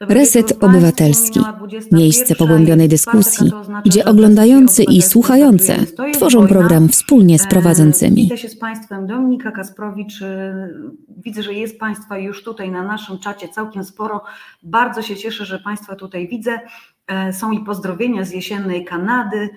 [0.00, 1.40] Reset Obywatelski.
[1.92, 3.52] Miejsce pogłębionej dyskusji,
[3.84, 5.74] gdzie oglądający i słuchający
[6.14, 8.22] tworzą program wspólnie z prowadzącymi.
[8.22, 10.20] Witam się z Państwem Dominika Kasprowicz.
[11.24, 14.24] Widzę, że jest Państwa już tutaj na naszym czacie całkiem sporo.
[14.62, 16.60] Bardzo się cieszę, że Państwa tutaj widzę.
[17.32, 19.48] Są i pozdrowienia z jesiennej Kanady,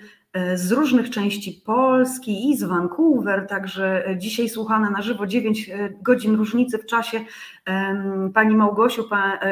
[0.56, 5.70] z różnych części Polski i z Vancouver, także dzisiaj słuchane na żywo 9
[6.02, 7.20] godzin różnicy w czasie.
[8.34, 9.04] Pani Małgosiu,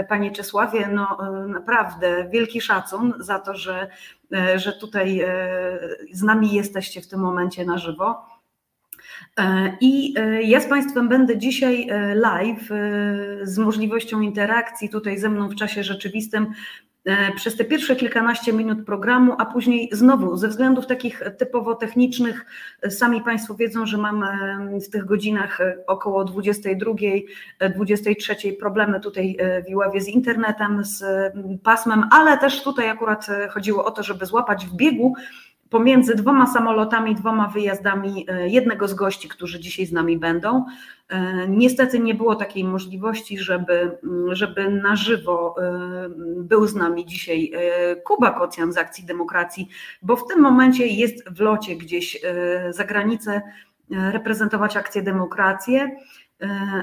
[0.09, 1.17] Panie Czesławie, no
[1.47, 3.87] naprawdę wielki szacun za to, że,
[4.55, 5.25] że tutaj
[6.11, 8.25] z nami jesteście w tym momencie na żywo.
[9.81, 10.13] I
[10.43, 12.69] ja z Państwem będę dzisiaj live
[13.43, 16.47] z możliwością interakcji tutaj ze mną w czasie rzeczywistym
[17.35, 22.45] przez te pierwsze kilkanaście minut programu, a później znowu ze względów takich typowo technicznych,
[22.89, 24.25] sami Państwo wiedzą, że mam
[24.87, 26.93] w tych godzinach około 22,
[27.75, 31.03] 23 problemy tutaj w Iławie z internetem, z
[31.63, 35.15] pasmem, ale też tutaj akurat chodziło o to, żeby złapać w biegu
[35.71, 40.65] pomiędzy dwoma samolotami, dwoma wyjazdami jednego z gości, którzy dzisiaj z nami będą.
[41.47, 43.97] Niestety nie było takiej możliwości, żeby,
[44.31, 45.55] żeby na żywo
[46.37, 47.51] był z nami dzisiaj
[48.03, 49.69] Kuba Kocjan z Akcji Demokracji,
[50.01, 52.21] bo w tym momencie jest w locie gdzieś
[52.69, 53.41] za granicę
[53.89, 55.91] reprezentować Akcję Demokrację,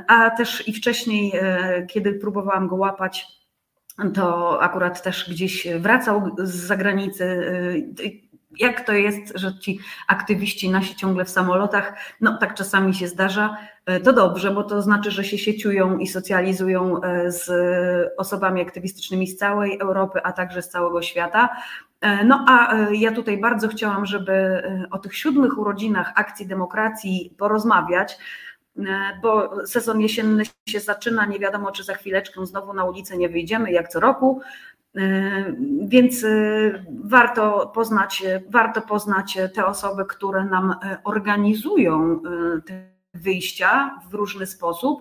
[0.06, 1.32] a też i wcześniej,
[1.88, 3.26] kiedy próbowałam go łapać,
[4.14, 7.42] to akurat też gdzieś wracał z zagranicy
[8.58, 13.56] jak to jest, że ci aktywiści nasi ciągle w samolotach, no tak czasami się zdarza,
[14.04, 17.50] to dobrze, bo to znaczy, że się sieciują i socjalizują z
[18.16, 21.48] osobami aktywistycznymi z całej Europy, a także z całego świata.
[22.24, 28.18] No a ja tutaj bardzo chciałam, żeby o tych siódmych urodzinach Akcji Demokracji porozmawiać,
[29.22, 33.72] bo sezon jesienny się zaczyna, nie wiadomo czy za chwileczkę znowu na ulicę nie wyjdziemy
[33.72, 34.40] jak co roku,
[35.84, 36.26] więc
[37.04, 42.20] warto poznać, warto poznać te osoby, które nam organizują
[42.66, 45.00] te wyjścia w różny sposób.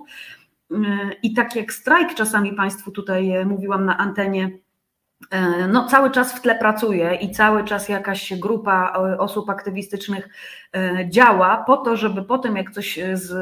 [1.23, 4.57] I tak jak strajk czasami Państwu tutaj mówiłam na antenie,
[5.69, 10.29] no, cały czas w tle pracuje i cały czas jakaś grupa osób aktywistycznych
[11.09, 13.33] działa po to, żeby potem jak coś z,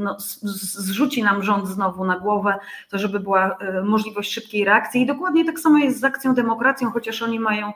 [0.00, 2.54] no, zrzuci nam rząd znowu na głowę,
[2.90, 5.02] to żeby była możliwość szybkiej reakcji.
[5.02, 7.72] I dokładnie tak samo jest z akcją demokracją, chociaż oni mają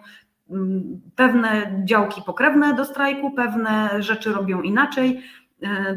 [1.17, 5.23] pewne działki pokrewne do strajku, pewne rzeczy robią inaczej,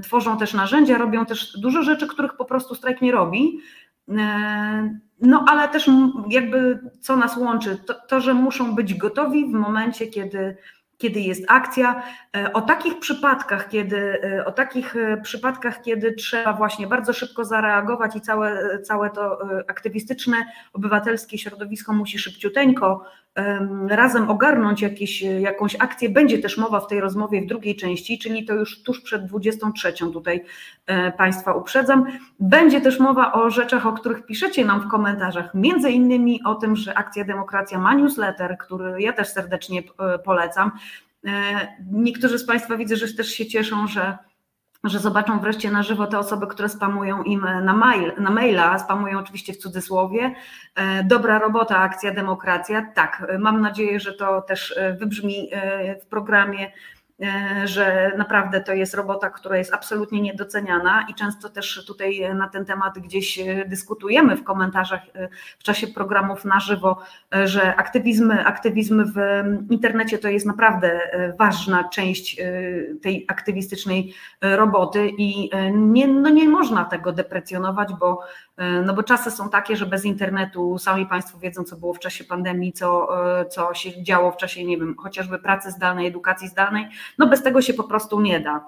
[0.03, 3.59] tworzą też narzędzia, robią też dużo rzeczy, których po prostu strajk nie robi.
[5.21, 5.89] No, ale też
[6.29, 10.57] jakby co nas łączy, to, to, że muszą być gotowi w momencie, kiedy,
[10.97, 12.03] kiedy jest akcja.
[12.53, 18.79] O takich przypadkach, kiedy o takich przypadkach, kiedy trzeba właśnie bardzo szybko zareagować i całe,
[18.79, 20.37] całe to aktywistyczne,
[20.73, 23.05] obywatelskie środowisko musi szybciuteńko
[23.87, 26.09] razem ogarnąć jakieś, jakąś akcję.
[26.09, 29.93] Będzie też mowa w tej rozmowie w drugiej części, czyli to już tuż przed 23
[30.13, 30.43] tutaj
[31.17, 32.05] Państwa uprzedzam.
[32.39, 36.75] Będzie też mowa o rzeczach, o których piszecie nam w komentarzach, między innymi o tym,
[36.75, 39.83] że Akcja Demokracja ma newsletter, który ja też serdecznie
[40.25, 40.71] polecam.
[41.91, 44.17] Niektórzy z Państwa widzę, że też się cieszą, że
[44.83, 49.19] że zobaczą wreszcie na żywo te osoby, które spamują im na, mail, na maila, spamują
[49.19, 50.35] oczywiście w cudzysłowie.
[51.03, 52.91] Dobra robota, akcja demokracja.
[52.95, 55.49] Tak, mam nadzieję, że to też wybrzmi
[56.01, 56.71] w programie
[57.65, 62.65] że naprawdę to jest robota, która jest absolutnie niedoceniana i często też tutaj na ten
[62.65, 65.01] temat gdzieś dyskutujemy w komentarzach
[65.59, 67.01] w czasie programów na żywo,
[67.43, 69.19] że aktywizmy, aktywizm w
[69.71, 70.99] internecie to jest naprawdę
[71.39, 72.37] ważna część
[73.01, 78.21] tej aktywistycznej roboty i nie, no nie można tego deprecjonować, bo
[78.85, 82.23] no bo czasy są takie, że bez internetu sami Państwo wiedzą, co było w czasie
[82.23, 83.09] pandemii, co,
[83.49, 86.87] co się działo w czasie, nie wiem, chociażby pracy zdalnej, edukacji zdalnej,
[87.17, 88.65] no bez tego się po prostu nie da.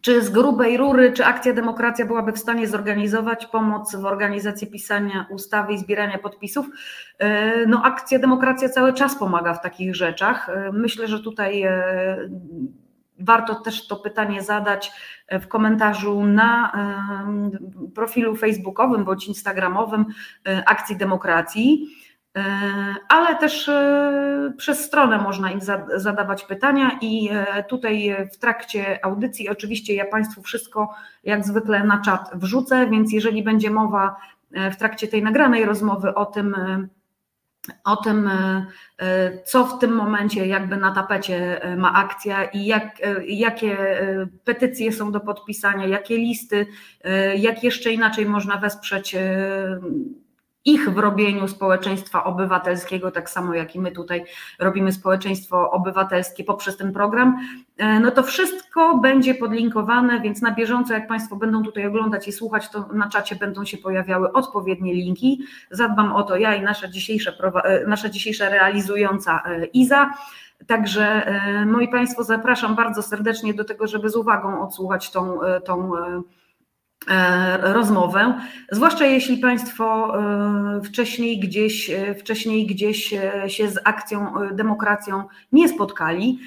[0.00, 5.26] Czy z grubej rury, czy Akcja Demokracja byłaby w stanie zorganizować pomoc w organizacji pisania
[5.30, 6.66] ustawy i zbierania podpisów?
[7.66, 10.50] No, Akcja Demokracja cały czas pomaga w takich rzeczach.
[10.72, 11.64] Myślę, że tutaj
[13.18, 14.92] warto też to pytanie zadać
[15.40, 16.72] w komentarzu na
[17.94, 20.06] profilu facebookowym bądź instagramowym
[20.66, 21.88] Akcji Demokracji.
[23.08, 23.70] Ale też
[24.56, 25.60] przez stronę można im
[25.94, 27.30] zadawać pytania, i
[27.68, 30.94] tutaj w trakcie audycji, oczywiście, ja Państwu wszystko
[31.24, 34.16] jak zwykle na czat wrzucę, więc jeżeli będzie mowa
[34.72, 36.56] w trakcie tej nagranej rozmowy o tym,
[37.84, 38.30] o tym,
[39.44, 42.96] co w tym momencie jakby na tapecie ma akcja i jak,
[43.26, 43.76] jakie
[44.44, 46.66] petycje są do podpisania, jakie listy,
[47.36, 49.16] jak jeszcze inaczej można wesprzeć
[50.64, 54.24] ich w robieniu społeczeństwa obywatelskiego, tak samo jak i my tutaj
[54.58, 57.38] robimy społeczeństwo obywatelskie poprzez ten program,
[57.76, 62.32] e, no to wszystko będzie podlinkowane, więc na bieżąco, jak Państwo będą tutaj oglądać i
[62.32, 65.44] słuchać, to na czacie będą się pojawiały odpowiednie linki.
[65.70, 67.32] Zadbam o to ja i nasza dzisiejsza,
[67.64, 70.10] e, nasza dzisiejsza realizująca e, Iza.
[70.66, 71.26] Także
[71.66, 75.92] moi Państwo, zapraszam bardzo serdecznie do tego, żeby z uwagą odsłuchać tą, tą
[77.60, 78.40] rozmowę,
[78.70, 83.14] zwłaszcza jeśli Państwo e, wcześniej gdzieś, e, wcześniej gdzieś
[83.46, 86.38] się z akcją demokracją nie spotkali,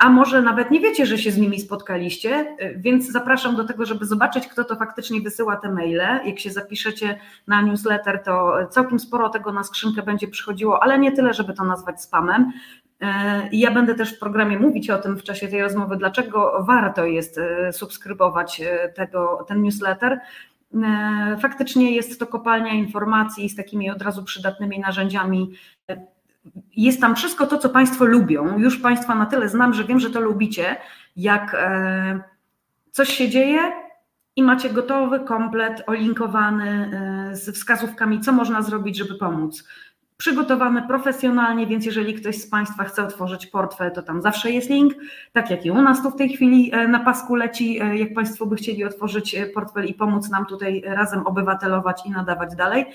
[0.00, 4.06] a może nawet nie wiecie, że się z nimi spotkaliście, więc zapraszam do tego, żeby
[4.06, 6.20] zobaczyć, kto to faktycznie wysyła te maile.
[6.24, 11.12] Jak się zapiszecie na newsletter, to całkiem sporo tego na skrzynkę będzie przychodziło, ale nie
[11.12, 12.52] tyle, żeby to nazwać spamem.
[13.00, 17.04] E, ja będę też w programie mówić o tym w czasie tej rozmowy, dlaczego warto
[17.04, 20.18] jest e, subskrybować e, tego, ten newsletter.
[21.40, 25.52] Faktycznie jest to kopalnia informacji z takimi od razu przydatnymi narzędziami.
[26.76, 28.58] Jest tam wszystko to, co Państwo lubią.
[28.58, 30.76] Już Państwa na tyle znam, że wiem, że to lubicie.
[31.16, 31.56] Jak
[32.90, 33.72] coś się dzieje,
[34.36, 36.90] i macie gotowy komplet olinkowany
[37.32, 39.64] z wskazówkami, co można zrobić, żeby pomóc
[40.16, 44.94] przygotowane profesjonalnie, więc jeżeli ktoś z Państwa chce otworzyć portfel, to tam zawsze jest link,
[45.32, 48.14] tak jak i u nas tu w tej chwili e, na pasku leci, e, jak
[48.14, 52.86] Państwo by chcieli otworzyć e, portfel i pomóc nam tutaj razem obywatelować i nadawać dalej.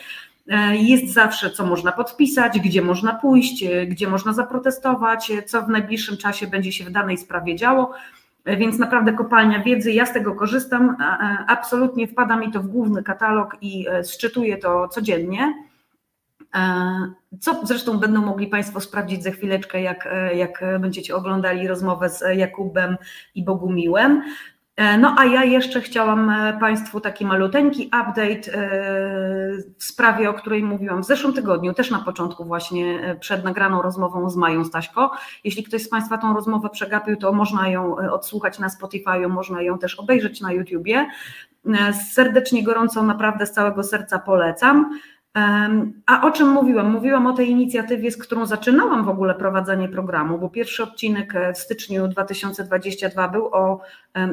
[0.74, 6.48] Jest zawsze, co można podpisać, gdzie można pójść, gdzie można zaprotestować, co w najbliższym czasie
[6.48, 7.94] będzie się w danej sprawie działo.
[8.45, 10.98] Więc naprawdę kopalnia wiedzy, ja z tego korzystam,
[11.48, 15.53] absolutnie wpada mi to w główny katalog i szczytuję to codziennie.
[16.56, 22.09] E, co zresztą będą mogli Państwo sprawdzić za chwileczkę, jak, e, jak będziecie oglądali rozmowę
[22.09, 22.97] z Jakubem
[23.36, 24.24] i Bogumiłem.
[24.75, 28.41] E, no a ja jeszcze chciałam Państwu taki maluteńki update
[29.77, 34.29] w sprawie, o której mówiłam w zeszłym tygodniu, też na początku właśnie przed nagraną rozmową
[34.29, 35.12] z Mają Staśko.
[35.44, 39.77] Jeśli ktoś z Państwa tą rozmowę przegapił, to można ją odsłuchać na Spotify, można ją
[39.77, 41.07] też obejrzeć na YouTubie.
[42.12, 45.00] Serdecznie, gorąco, naprawdę z całego serca polecam.
[46.06, 46.92] A o czym mówiłam?
[46.92, 51.57] Mówiłam o tej inicjatywie, z którą zaczynałam w ogóle prowadzenie programu, bo pierwszy odcinek w
[51.57, 53.81] styczniu 2022 był o,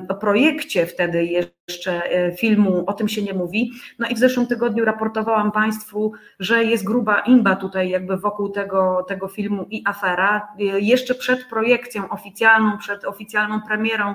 [0.08, 3.72] o projekcie wtedy jeszcze e, filmu O tym się nie mówi.
[3.98, 9.04] No i w zeszłym tygodniu raportowałam Państwu, że jest gruba imba tutaj jakby wokół tego,
[9.08, 10.48] tego filmu i afera.
[10.60, 14.14] E, jeszcze przed projekcją oficjalną, przed oficjalną premierą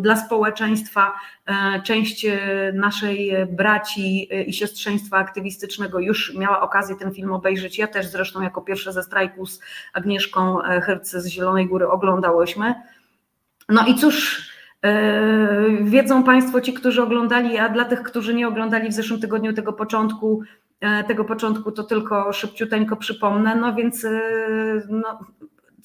[0.00, 1.14] dla społeczeństwa
[1.46, 2.26] e, część
[2.74, 7.78] naszej braci i siostrzeństwa aktywistycznego już miała okazję ten film obejrzeć.
[7.78, 9.60] Ja też zresztą jako pierwsze ze strajku z
[9.92, 12.74] Agnieszką Herc z Zielonej Góry oglądałyśmy.
[13.68, 14.48] No i cóż,
[14.82, 19.52] e, wiedzą Państwo, ci, którzy oglądali, a dla tych, którzy nie oglądali w zeszłym tygodniu
[19.52, 20.42] tego początku,
[20.80, 23.56] e, tego początku, to tylko szybciuteńko przypomnę.
[23.56, 24.06] No więc
[24.88, 25.18] no,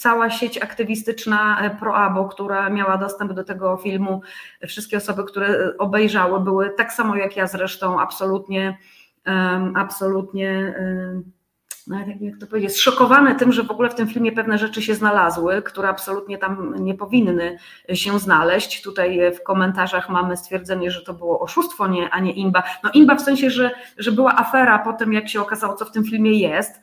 [0.02, 4.22] cała sieć aktywistyczna e, ProAbo, która miała dostęp do tego filmu,
[4.68, 8.78] wszystkie osoby, które obejrzały, były tak samo jak ja zresztą absolutnie,
[9.76, 10.76] absolutnie
[11.88, 14.96] no jak to powiedzieć, zszokowane tym, że w ogóle w tym filmie pewne rzeczy się
[14.96, 17.58] znalazły, które absolutnie tam nie powinny
[17.94, 18.82] się znaleźć.
[18.82, 22.64] Tutaj w komentarzach mamy stwierdzenie, że to było oszustwo, nie, a nie imba.
[22.84, 25.92] No imba w sensie, że, że była afera po tym, jak się okazało, co w
[25.92, 26.82] tym filmie jest.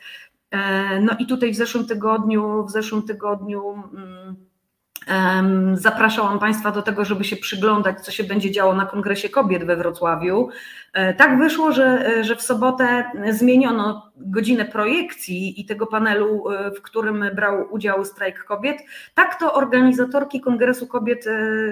[0.50, 7.04] E, no i tutaj w zeszłym tygodniu, w zeszłym tygodniu mm, zapraszałam Państwa do tego,
[7.04, 10.48] żeby się przyglądać, co się będzie działo na Kongresie Kobiet we Wrocławiu.
[10.92, 16.44] E, tak wyszło, że, e, że w sobotę zmieniono godzinę projekcji i tego panelu,
[16.78, 18.78] w którym brał udział strajk kobiet.
[19.14, 21.24] Tak to organizatorki Kongresu Kobiet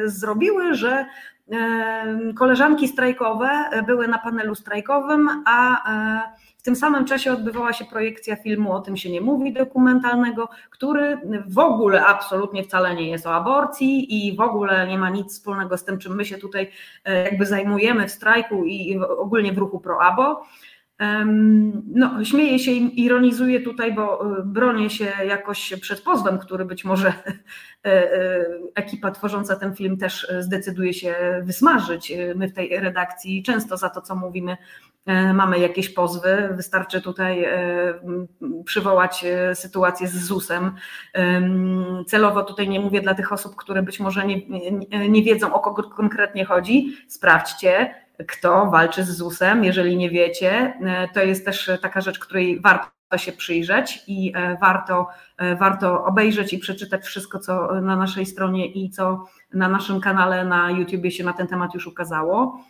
[0.04, 1.06] zrobiły, że
[2.37, 3.49] koleżanki strajkowe
[3.87, 5.83] były na panelu strajkowym, a
[6.66, 11.58] tym samym czasie odbywała się projekcja filmu O tym się nie mówi dokumentalnego, który w
[11.58, 15.85] ogóle absolutnie wcale nie jest o aborcji i w ogóle nie ma nic wspólnego z
[15.85, 16.70] tym, czym my się tutaj
[17.04, 20.42] e, jakby zajmujemy w strajku i ogólnie w ruchu pro-abo.
[21.87, 26.85] No, śmieję się i ironizuję tutaj, bo e, bronię się jakoś przed pozwem, który być
[26.85, 27.08] może
[27.87, 28.11] e,
[28.75, 32.12] ekipa tworząca ten film też zdecyduje się wysmażyć.
[32.35, 34.56] My w tej redakcji często za to, co mówimy,
[35.35, 37.51] mamy jakieś pozwy, wystarczy tutaj e,
[38.65, 40.75] przywołać e, sytuację z ZUS-em.
[42.07, 45.61] Celowo tutaj nie mówię dla tych osób, które być może nie, nie, nie wiedzą o
[45.61, 46.97] kogo konkretnie chodzi.
[47.09, 47.95] Sprawdźcie,
[48.29, 50.79] kto walczy z ZUS-em, jeżeli nie wiecie.
[51.15, 55.09] To jest też taka rzecz, której warto się przyjrzeć i warto,
[55.59, 60.71] warto obejrzeć i przeczytać wszystko, co na naszej stronie i co na naszym kanale na
[60.71, 62.61] YouTubie się na ten temat już ukazało.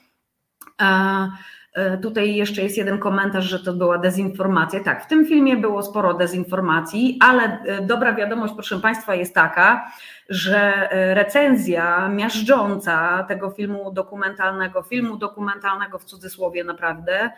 [2.03, 4.85] Tutaj jeszcze jest jeden komentarz, że to była dezinformacja.
[4.85, 9.91] Tak, w tym filmie było sporo dezinformacji, ale dobra wiadomość, proszę Państwa, jest taka,
[10.29, 17.31] że e, recenzja miażdżąca tego filmu dokumentalnego, filmu dokumentalnego w cudzysłowie naprawdę,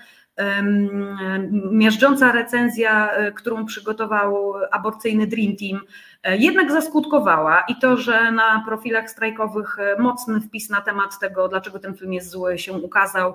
[1.71, 5.81] miażdżąca recenzja, e, którą przygotował aborcyjny Dream Team,
[6.23, 11.79] e, jednak zaskutkowała i to, że na profilach strajkowych mocny wpis na temat tego, dlaczego
[11.79, 13.35] ten film jest zły, się ukazał.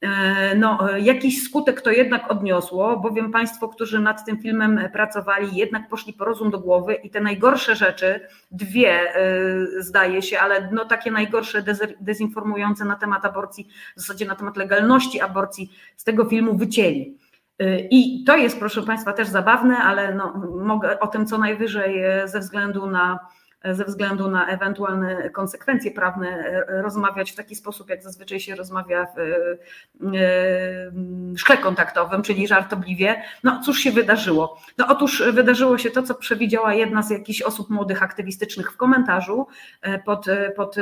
[0.00, 5.56] E, no, e, jakiś skutek to jednak odniosło, bowiem Państwo, którzy nad tym filmem pracowali,
[5.56, 8.20] jednak poszli po rozum do głowy i te najgorsze rzeczy,
[8.50, 9.26] dwie e,
[9.78, 11.64] zdaje się, ale no takie najgorsze
[12.00, 17.18] dezinformujące na temat aborcji, w zasadzie na temat legalności aborcji z tego filmu wycięli.
[17.90, 20.34] I to jest, proszę Państwa, też zabawne, ale no,
[20.64, 23.18] mogę o tym co najwyżej ze względu na
[23.72, 29.06] ze względu na ewentualne konsekwencje prawne e, rozmawiać w taki sposób, jak zazwyczaj się rozmawia
[29.06, 29.22] w e,
[30.18, 33.22] e, szkle kontaktowym, czyli żartobliwie.
[33.44, 34.60] No cóż się wydarzyło?
[34.78, 39.46] No otóż wydarzyło się to, co przewidziała jedna z jakichś osób młodych aktywistycznych w komentarzu
[40.04, 40.76] pod, pod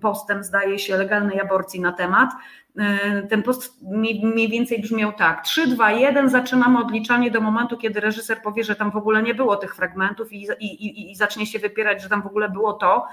[0.00, 2.30] postem, zdaje się, legalnej aborcji na temat.
[2.78, 3.82] E, ten post
[4.22, 8.76] mniej więcej brzmiał tak: 3, 2, 1, zaczynamy odliczanie do momentu, kiedy reżyser powie, że
[8.76, 12.22] tam w ogóle nie było tych fragmentów i, i, i zacznie się wypierać, że tam
[12.22, 13.06] w ogóle było to,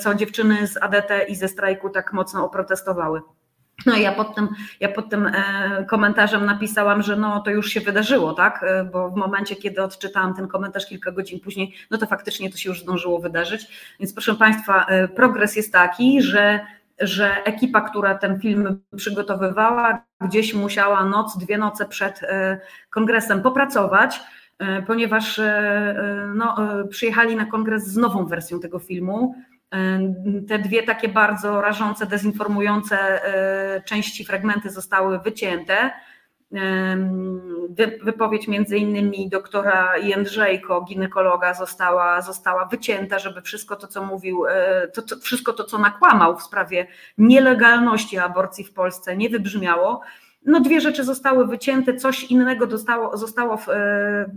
[0.00, 3.22] co dziewczyny z ADT i ze strajku tak mocno oprotestowały.
[3.86, 4.48] No i ja pod tym,
[4.80, 8.62] ja pod tym e, komentarzem napisałam, że no to już się wydarzyło, tak?
[8.62, 12.56] E, bo w momencie, kiedy odczytałam ten komentarz kilka godzin później, no to faktycznie to
[12.56, 13.94] się już zdążyło wydarzyć.
[14.00, 14.86] Więc proszę Państwa,
[15.16, 16.60] progres jest taki, że
[17.00, 24.20] że ekipa, która ten film przygotowywała, gdzieś musiała noc, dwie noce przed e, kongresem popracować,
[24.58, 26.56] e, ponieważ e, no,
[26.90, 29.34] przyjechali na kongres z nową wersją tego filmu.
[30.48, 33.20] Te dwie takie bardzo rażące, dezinformujące
[33.84, 35.90] części, fragmenty zostały wycięte
[38.02, 44.88] wypowiedź między innymi doktora Jędrzejko, ginekologa, została, została wycięta, żeby wszystko to, co mówił, e,
[44.88, 46.86] to, to, wszystko to, co nakłamał w sprawie
[47.18, 50.00] nielegalności aborcji w Polsce, nie wybrzmiało.
[50.46, 54.30] No dwie rzeczy zostały wycięte, coś innego dostało, zostało, w, e, e,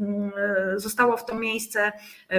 [0.76, 1.92] zostało w to miejsce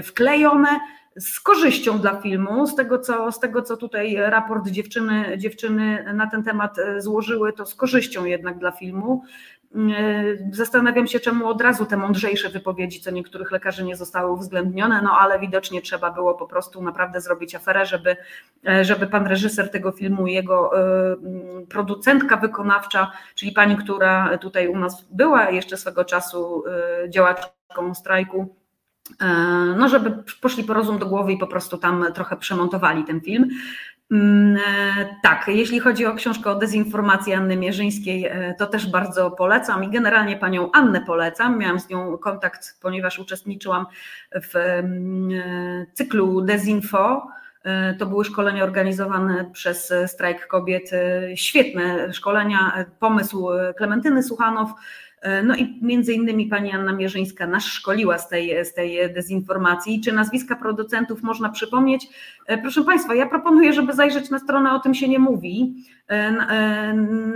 [0.02, 0.80] wklejone
[1.16, 6.26] z korzyścią dla filmu, z tego, co, z tego co tutaj raport dziewczyny, dziewczyny na
[6.26, 9.22] ten temat złożyły, to z korzyścią jednak dla filmu.
[9.74, 15.02] E, zastanawiam się, czemu od razu te mądrzejsze wypowiedzi co niektórych lekarzy nie zostały uwzględnione,
[15.02, 18.16] no ale widocznie trzeba było po prostu naprawdę zrobić aferę, żeby,
[18.68, 21.16] e, żeby pan reżyser tego filmu i jego e,
[21.68, 26.64] producentka wykonawcza, czyli pani, która tutaj u nas była jeszcze swego czasu
[27.08, 28.56] działaczką strajku,
[29.76, 33.48] no żeby poszli po rozum do głowy i po prostu tam trochę przemontowali ten film.
[34.12, 39.30] Mm, e, tak, jeśli chodzi o książkę o dezinformacji Anny Mierzyńskiej, e, to też bardzo
[39.30, 41.58] polecam i generalnie panią Annę polecam.
[41.58, 43.86] Miałam z nią kontakt, ponieważ uczestniczyłam
[44.34, 47.28] w mm, e, cyklu Dezinfo.
[47.98, 50.90] To były szkolenia organizowane przez Strajk Kobiet.
[51.34, 54.70] Świetne szkolenia, pomysł Klementyny Suchanow,
[55.44, 60.00] no i między innymi pani Anna Mierzyńska nas szkoliła z tej, z tej dezinformacji.
[60.00, 62.08] Czy nazwiska producentów można przypomnieć?
[62.46, 65.74] E, proszę Państwa, ja proponuję, żeby zajrzeć na stronę O tym się nie mówi
[66.08, 66.32] e,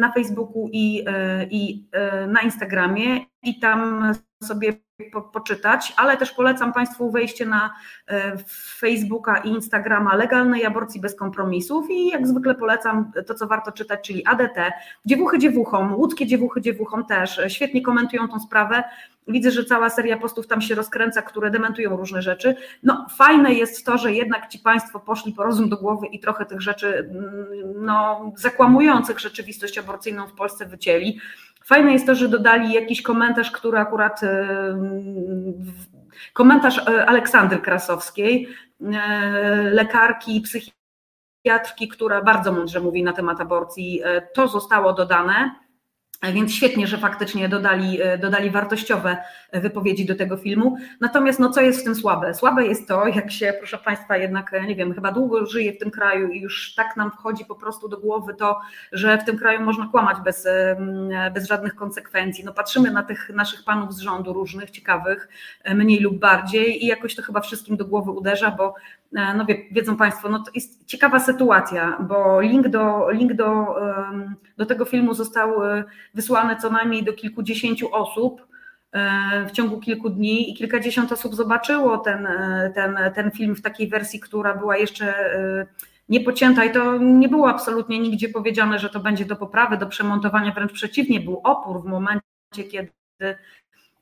[0.01, 1.05] na Facebooku i,
[1.51, 1.85] i
[2.29, 4.13] na Instagramie i tam
[4.43, 4.73] sobie
[5.13, 7.75] po, poczytać, ale też polecam Państwu wejście na
[8.09, 8.37] e,
[8.79, 14.01] Facebooka i Instagrama legalnej aborcji bez kompromisów i jak zwykle polecam to, co warto czytać,
[14.07, 14.73] czyli ADT,
[15.07, 18.85] dziewuchy dziewuchom, łódzkie dziewuchy dziewuchom też, e, świetnie komentują tą sprawę.
[19.29, 22.57] Widzę, że cała seria postów tam się rozkręca, które dementują różne rzeczy.
[22.83, 26.47] No, fajne jest to, że jednak ci Państwo poszli po rozum do głowy i trochę
[26.47, 27.47] tych rzeczy mm,
[27.85, 31.21] no, zakłamujących rzeczywistość aborcyjną w Polsce wycięli.
[31.67, 34.57] Fajne jest to, że dodali jakiś komentarz, który akurat e,
[36.33, 38.49] komentarz e, Aleksandry Krasowskiej,
[38.81, 44.03] e, lekarki, psychiatrki, która bardzo mądrze mówi na temat aborcji.
[44.35, 45.66] To zostało dodane.
[46.23, 49.17] Więc świetnie, że faktycznie dodali, e, dodali wartościowe
[49.53, 50.77] wypowiedzi do tego filmu.
[51.01, 52.35] Natomiast no, co jest w tym słabe?
[52.35, 55.79] Słabe jest to, jak się, proszę Państwa, jednak, e, nie wiem, chyba długo żyje w
[55.79, 58.61] tym kraju i już tak nam wchodzi po prostu do głowy to,
[58.93, 62.45] że w tym kraju można kłamać bez, e, bez żadnych konsekwencji.
[62.45, 65.29] No, patrzymy na tych naszych panów z rządu różnych, ciekawych,
[65.75, 68.75] mniej lub bardziej i jakoś to chyba wszystkim do głowy uderza, bo
[69.13, 73.67] no wie, wiedzą Państwo, no to jest ciekawa sytuacja, bo link do, link do,
[74.57, 75.51] do tego filmu został
[76.15, 78.47] wysłane co najmniej do kilkudziesięciu osób.
[79.49, 82.29] w ciągu kilku dni i kilkadziesiąt osób zobaczyło ten,
[82.75, 85.15] ten, ten film w takiej wersji, która była jeszcze
[86.09, 90.53] niepocięta i to nie było absolutnie nigdzie powiedziane, że to będzie do poprawy, do przemontowania,
[90.53, 92.23] wręcz przeciwnie, był opór w momencie,
[92.71, 92.93] kiedy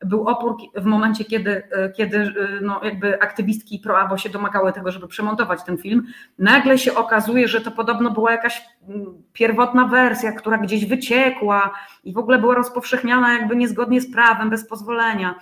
[0.05, 1.63] był opór w momencie, kiedy,
[1.97, 6.07] kiedy no jakby aktywistki pro-abo się domagały tego, żeby przemontować ten film.
[6.39, 11.71] Nagle się okazuje, że to podobno była jakaś mm, pierwotna wersja, która gdzieś wyciekła
[12.05, 15.35] i w ogóle była rozpowszechniana jakby niezgodnie z prawem, bez pozwolenia.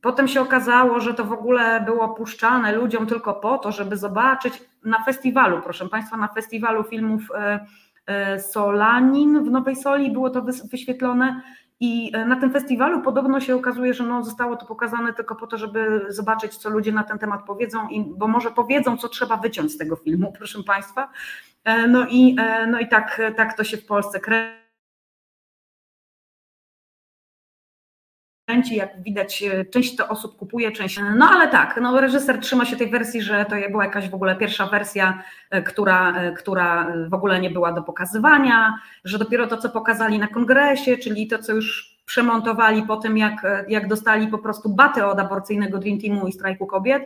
[0.00, 4.62] Potem się okazało, że to w ogóle było puszczane ludziom tylko po to, żeby zobaczyć
[4.84, 7.66] na festiwalu, proszę Państwa, na festiwalu filmów e,
[8.06, 11.42] e, Solanin w Nowej Soli było to wyświetlone
[11.84, 15.46] i e, na tym festiwalu podobno się okazuje, że no zostało to pokazane tylko po
[15.46, 19.72] to, żeby zobaczyć, co ludzie na ten temat powiedzą, bo może powiedzą, co trzeba wyciąć
[19.72, 21.08] z tego filmu, proszę Państwa.
[21.88, 22.36] No i,
[22.68, 24.61] no i tak, tak to się w Polsce kręci.
[28.76, 31.00] Jak widać, e, część to osób kupuje, część.
[31.16, 34.36] No ale tak, no reżyser trzyma się tej wersji, że to była jakaś w ogóle
[34.36, 39.56] pierwsza wersja, e, która, e, która w ogóle nie była do pokazywania, że dopiero to,
[39.56, 44.38] co pokazali na kongresie, czyli to, co już przemontowali po tym, jak, jak dostali po
[44.38, 47.02] prostu baty od aborcyjnego Dream Teamu i strajku kobiet,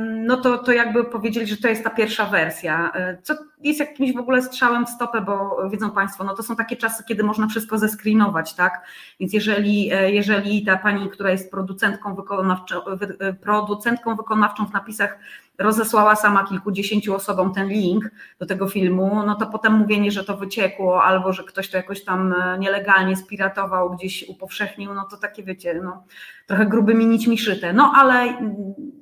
[0.00, 4.14] no to, to jakby powiedzieli, że to jest ta pierwsza wersja, e, co jest jakimś
[4.14, 7.46] w ogóle strzałem w stopę, bo wiedzą Państwo, no to są takie czasy, kiedy można
[7.46, 8.82] wszystko zescreenować, tak?
[9.20, 12.80] Więc jeżeli, e, jeżeli ta pani, która jest producentką wykonawczą,
[13.20, 15.18] e, producentką wykonawczą w napisach
[15.58, 20.36] rozesłała sama kilkudziesięciu osobom ten link do tego filmu, no to potem mówienie, że to
[20.36, 25.80] wyciekło albo że ktoś to jakoś tam nielegalnie spiratował, gdzieś upowszechnił, no to takie wiecie,
[25.84, 26.04] no
[26.46, 27.72] trochę grubymi nićmi szyte.
[27.72, 28.38] No ale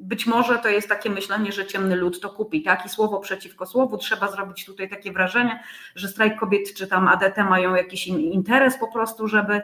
[0.01, 2.87] być może to jest takie myślenie, że ciemny lud to kupi, tak?
[2.87, 5.63] I słowo przeciwko słowu, trzeba zrobić tutaj takie wrażenie,
[5.95, 9.61] że strajk kobiet czy tam ADT mają jakiś interes po prostu, żeby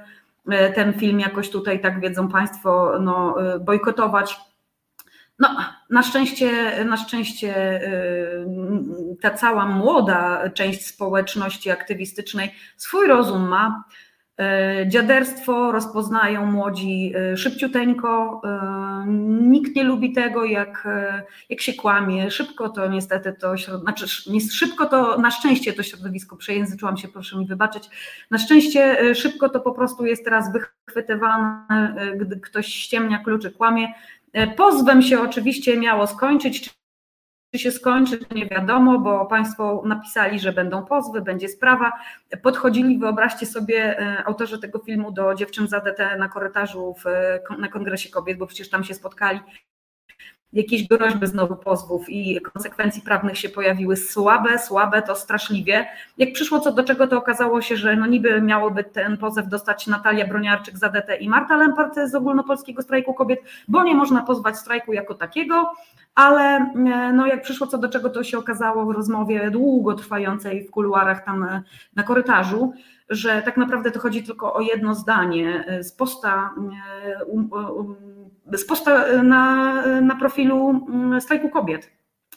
[0.49, 4.37] e, ten film jakoś tutaj, tak wiedzą Państwo, no, e, bojkotować.
[5.39, 5.57] No,
[5.91, 7.81] na szczęście, na szczęście e,
[9.21, 13.85] ta cała młoda część społeczności aktywistycznej swój rozum ma,
[14.41, 18.43] E, dziaderstwo rozpoznają młodzi e, szybciuteńko.
[19.41, 20.89] Nikt nie lubi tego, jak,
[21.51, 22.31] jak się kłamie.
[22.31, 24.09] Szybko to niestety to, znaczy
[24.53, 27.91] szybko to, na szczęście to środowisko, przejęzyczyłam się, proszę mi wybaczyć.
[28.31, 33.89] Na szczęście szybko to po prostu jest teraz wychwytywane, gdy ktoś ściemnia kluczy, kłamie.
[34.57, 36.75] Pozwem się oczywiście miało skończyć,
[37.55, 41.93] czy się skończy, nie wiadomo, bo Państwo napisali, że będą pozwy, będzie sprawa.
[42.43, 47.05] Podchodzili, wyobraźcie sobie, e, autorzy tego filmu do dziewczyn z ADT na korytarzu w,
[47.59, 49.41] na Kongresie Kobiet, bo przecież tam się spotkali
[50.55, 55.87] jakieś groźby znowu pozwów i konsekwencji prawnych się pojawiły słabe, słabe to straszliwie.
[56.19, 59.87] Jak przyszło co do czego, to okazało się, że no niby miałoby ten pozew dostać
[59.87, 64.59] Natalia Broniarczyk z ADT i Marta Lempart z ogólnopolskiego strajku kobiet, bo nie można pozwać
[64.59, 65.73] strajku jako takiego,
[66.15, 70.65] ale e, no jak przyszło co do czego, to się okazało w rozmowie długo trwającej
[70.65, 71.63] w kuluarach tam e,
[71.97, 72.73] na korytarzu,
[73.09, 76.51] że tak naprawdę to chodzi tylko o jedno zdanie z posta,
[77.27, 77.97] um, um,
[78.53, 81.91] z posta na, na profilu mm, strajku kobiet.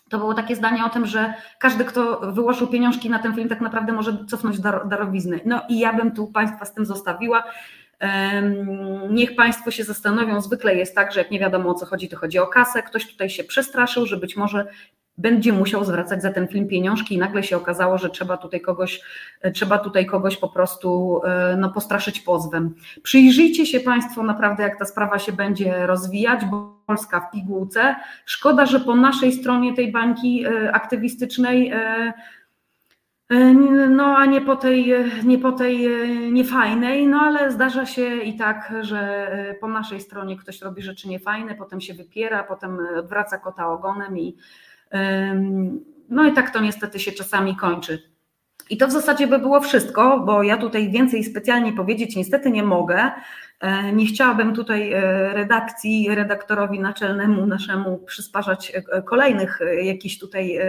[0.09, 3.61] To było takie zdanie o tym, że każdy, kto wyłożył pieniążki na ten film, tak
[3.61, 5.39] naprawdę może cofnąć dar, darowizny.
[5.45, 7.43] No i ja bym tu Państwa z tym zostawiła.
[9.09, 12.17] Niech Państwo się zastanowią, zwykle jest tak, że jak nie wiadomo o co chodzi, to
[12.17, 12.83] chodzi o kasę.
[12.83, 14.67] Ktoś tutaj się przestraszył, że być może
[15.17, 19.01] będzie musiał zwracać za ten film pieniążki i nagle się okazało, że trzeba tutaj kogoś,
[19.53, 22.75] trzeba tutaj kogoś po prostu e, no, postraszyć pozwem.
[23.03, 27.95] Przyjrzyjcie się Państwo naprawdę, jak ta sprawa się będzie rozwijać, bo Polska w pigułce.
[28.25, 32.13] Szkoda, że po naszej stronie tej bańki e, aktywistycznej e,
[33.89, 35.89] no a nie po tej, nie po tej
[36.31, 41.55] niefajnej, no ale zdarza się i tak, że po naszej stronie ktoś robi rzeczy niefajne,
[41.55, 44.37] potem się wypiera, potem wraca kota ogonem i,
[46.09, 48.17] no i tak to niestety się czasami kończy.
[48.69, 52.63] I to w zasadzie by było wszystko, bo ja tutaj więcej specjalnie powiedzieć niestety nie
[52.63, 53.11] mogę.
[53.59, 55.01] E, nie chciałabym tutaj e,
[55.33, 60.59] redakcji, redaktorowi naczelnemu naszemu przysparzać e, kolejnych jakichś tutaj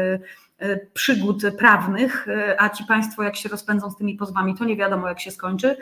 [0.95, 2.27] przygód prawnych,
[2.59, 5.77] a ci Państwo jak się rozpędzą z tymi pozwami, to nie wiadomo jak się skończy.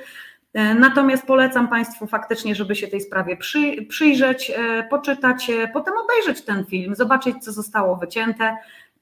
[0.78, 6.44] Natomiast polecam Państwu faktycznie, żeby się tej sprawie przy, przyjrzeć, e, poczytać, e, potem obejrzeć
[6.44, 8.56] ten film, zobaczyć, co zostało wycięte,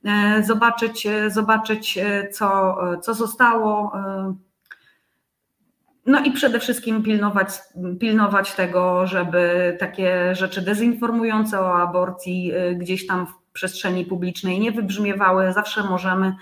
[0.05, 1.99] e, zobaczyć, zobaczyć
[2.33, 3.93] co, co zostało.
[6.07, 7.49] No i przede wszystkim pilnować,
[8.01, 15.53] pilnować tego, żeby takie rzeczy dezinformujące o aborcji gdzieś tam w przestrzeni publicznej nie wybrzmiewały.
[15.53, 16.35] Zawsze możemy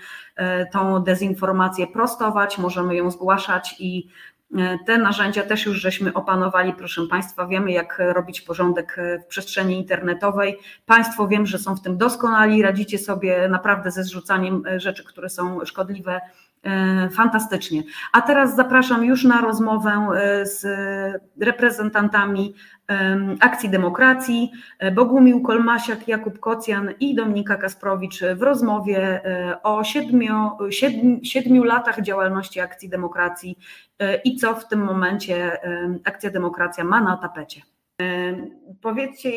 [0.71, 4.09] tą dezinformację prostować, możemy ją zgłaszać i
[4.85, 10.57] Te narzędzia też już żeśmy opanowali, proszę Państwa, wiemy jak robić porządek w przestrzeni internetowej.
[10.85, 15.65] Państwo wiem, że są w tym doskonali, radzicie sobie naprawdę ze zrzucaniem rzeczy, które są
[15.65, 16.21] szkodliwe
[16.63, 17.83] E, fantastycznie.
[18.11, 20.65] A teraz zapraszam już na rozmowę e, z
[21.39, 22.53] reprezentantami
[23.39, 29.21] Akcji Demokracji, e, Bogumił Kolmasiak, Jakub Kocjan i Dominika Kasprowicz w rozmowie
[29.63, 33.57] o siedmiu, siedmiu, siedmiu latach działalności Akcji Demokracji
[34.23, 35.57] i co w tym momencie
[36.05, 37.61] Akcja Demokracja ma na tapecie.
[38.81, 39.29] Powiedzcie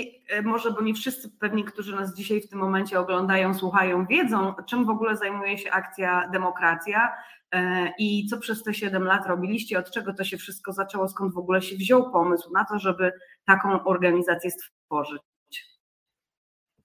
[0.44, 4.84] może, bo nie wszyscy pewnie, którzy nas dzisiaj w tym momencie oglądają, słuchają, wiedzą, czym
[4.84, 7.12] w ogóle zajmuje się akcja Demokracja
[7.52, 11.34] e, i co przez te 7 lat robiliście, od czego to się wszystko zaczęło, skąd
[11.34, 13.12] w ogóle się wziął pomysł na to, żeby
[13.46, 15.22] taką organizację stworzyć.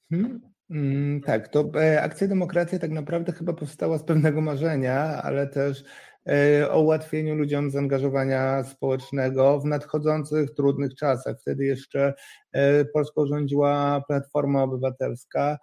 [0.09, 0.41] Hmm.
[0.69, 5.83] Mm, tak, to e, Akcja Demokracja tak naprawdę chyba powstała z pewnego marzenia, ale też
[6.27, 11.37] E, o ułatwieniu ludziom zaangażowania społecznego w nadchodzących trudnych czasach.
[11.41, 12.13] Wtedy jeszcze
[12.51, 15.57] e, Polską rządziła Platforma Obywatelska,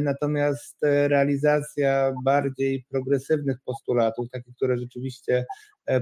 [0.00, 5.44] natomiast realizacja bardziej progresywnych postulatów, takich, które rzeczywiście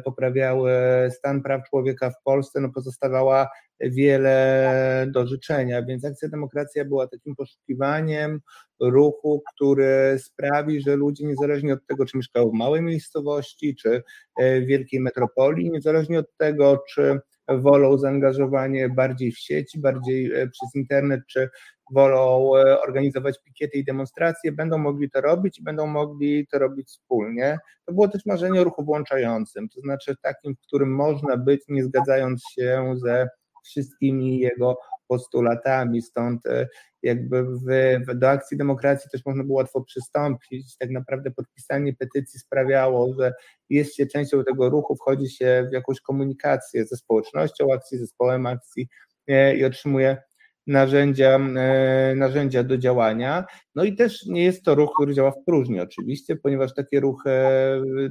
[0.04, 0.72] poprawiały
[1.10, 3.48] stan praw człowieka w Polsce, no pozostawała
[3.80, 8.40] wiele do życzenia, więc Akcja Demokracja była takim poszukiwaniem
[8.80, 14.02] ruchu, który sprawi, że ludzie niezależnie od tego, czy mieszkają w małej miejscowości, czy
[14.40, 20.48] e, w wielkiej metropolii, niezależnie od tego, czy wolą zaangażowanie bardziej w sieci, bardziej e,
[20.48, 21.48] przez internet, czy
[21.90, 26.88] wolą e, organizować pikiety i demonstracje, będą mogli to robić i będą mogli to robić
[26.88, 27.58] wspólnie.
[27.86, 31.84] To było też marzenie o ruchu włączającym, to znaczy takim, w którym można być, nie
[31.84, 33.28] zgadzając się ze
[33.64, 36.68] wszystkimi jego postulatami, stąd e,
[37.02, 37.64] jakby w,
[38.14, 40.76] do akcji demokracji też można było łatwo przystąpić.
[40.76, 43.32] Tak naprawdę podpisanie petycji sprawiało, że
[43.70, 48.88] jest się częścią tego ruchu, wchodzi się w jakąś komunikację ze społecznością akcji, zespołem akcji
[49.28, 50.16] e, i otrzymuje
[50.66, 53.44] narzędzia, e, narzędzia do działania.
[53.74, 57.30] No i też nie jest to ruch, który działa w próżni oczywiście, ponieważ takie ruchy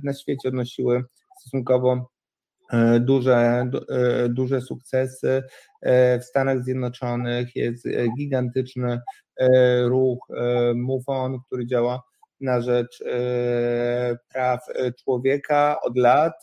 [0.03, 1.03] na świecie odnosiły
[1.39, 2.13] stosunkowo
[2.73, 5.43] E, duże, e, duże sukcesy.
[6.19, 7.87] W Stanach Zjednoczonych jest
[8.17, 8.99] gigantyczny
[9.85, 10.27] ruch
[10.75, 12.01] Move On, który działa
[12.43, 13.03] na rzecz
[14.33, 14.59] praw
[15.03, 16.33] człowieka od lat.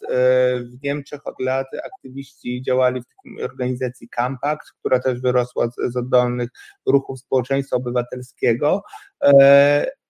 [0.61, 5.97] W Niemczech od lat aktywiści działali w takiej organizacji Campact, która też wyrosła z, z
[5.97, 6.49] oddolnych
[6.87, 8.83] ruchów społeczeństwa obywatelskiego.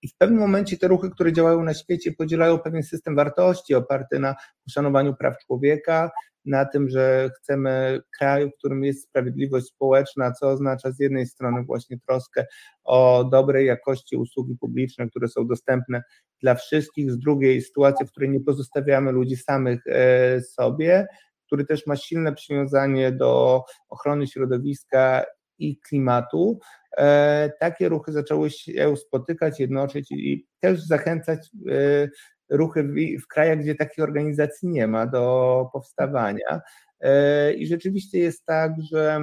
[0.02, 4.18] I w pewnym momencie te ruchy, które działają na świecie, podzielają pewien system wartości oparty
[4.18, 4.34] na
[4.66, 6.10] uszanowaniu praw człowieka,
[6.44, 11.64] na tym, że chcemy kraju, w którym jest sprawiedliwość społeczna, co oznacza z jednej strony
[11.64, 12.46] właśnie troskę
[12.84, 16.02] o dobrej jakości usługi publiczne, które są dostępne
[16.42, 21.06] dla wszystkich, z drugiej sytuację, w której nie pozostawiamy ludzi samych e, sobie,
[21.46, 25.24] który też ma silne przywiązanie do ochrony środowiska
[25.61, 26.59] i klimatu,
[26.96, 32.09] e, takie ruchy zaczęły się spotykać, jednoczyć i też zachęcać e,
[32.51, 36.61] ruchy w, w krajach, gdzie takich organizacji nie ma do powstawania.
[37.01, 39.20] E, I rzeczywiście jest tak, że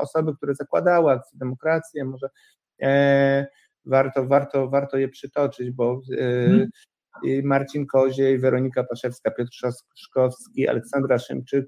[0.00, 2.28] osoby, które zakładały akcję demokrację, może
[3.84, 6.68] warto, warto, warto je przytoczyć, bo hmm.
[7.44, 9.50] Marcin Koziej, Weronika Paszewska, Piotr
[9.96, 11.66] Szkowski, Aleksandra Szymczyk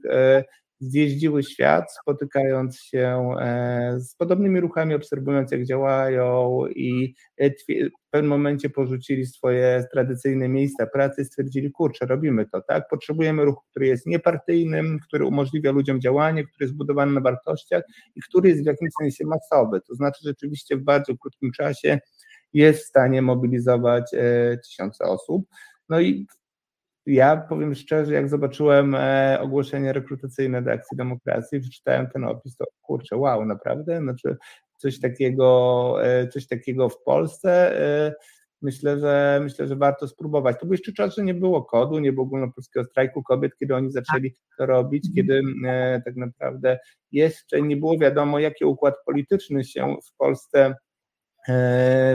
[0.80, 8.30] zjeździły świat, spotykając się e, z podobnymi ruchami, obserwując jak działają i e, w pewnym
[8.30, 12.88] momencie porzucili swoje tradycyjne miejsca pracy stwierdzili, kurczę, robimy to, tak?
[12.90, 17.82] Potrzebujemy ruchu, który jest niepartyjnym, który umożliwia ludziom działanie, który jest zbudowany na wartościach
[18.16, 21.98] i który jest w jakimś sensie masowy, to znaczy rzeczywiście w bardzo krótkim czasie
[22.52, 25.46] jest w stanie mobilizować e, tysiące osób.
[25.88, 26.26] No i
[27.09, 32.64] ja powiem szczerze, jak zobaczyłem e, ogłoszenie rekrutacyjne do Akcji Demokracji, przeczytałem ten opis, to
[32.83, 33.99] kurczę, wow, naprawdę?
[34.01, 34.37] Znaczy
[34.77, 38.14] coś takiego, e, coś takiego w Polsce e,
[38.62, 40.57] myślę, że myślę, że warto spróbować.
[40.61, 43.90] To był jeszcze czas, że nie było kodu, nie było ogólnopolskiego strajku kobiet, kiedy oni
[43.90, 45.14] zaczęli to robić, mhm.
[45.16, 46.79] kiedy e, tak naprawdę
[47.12, 50.75] jeszcze nie było wiadomo, jaki układ polityczny się w Polsce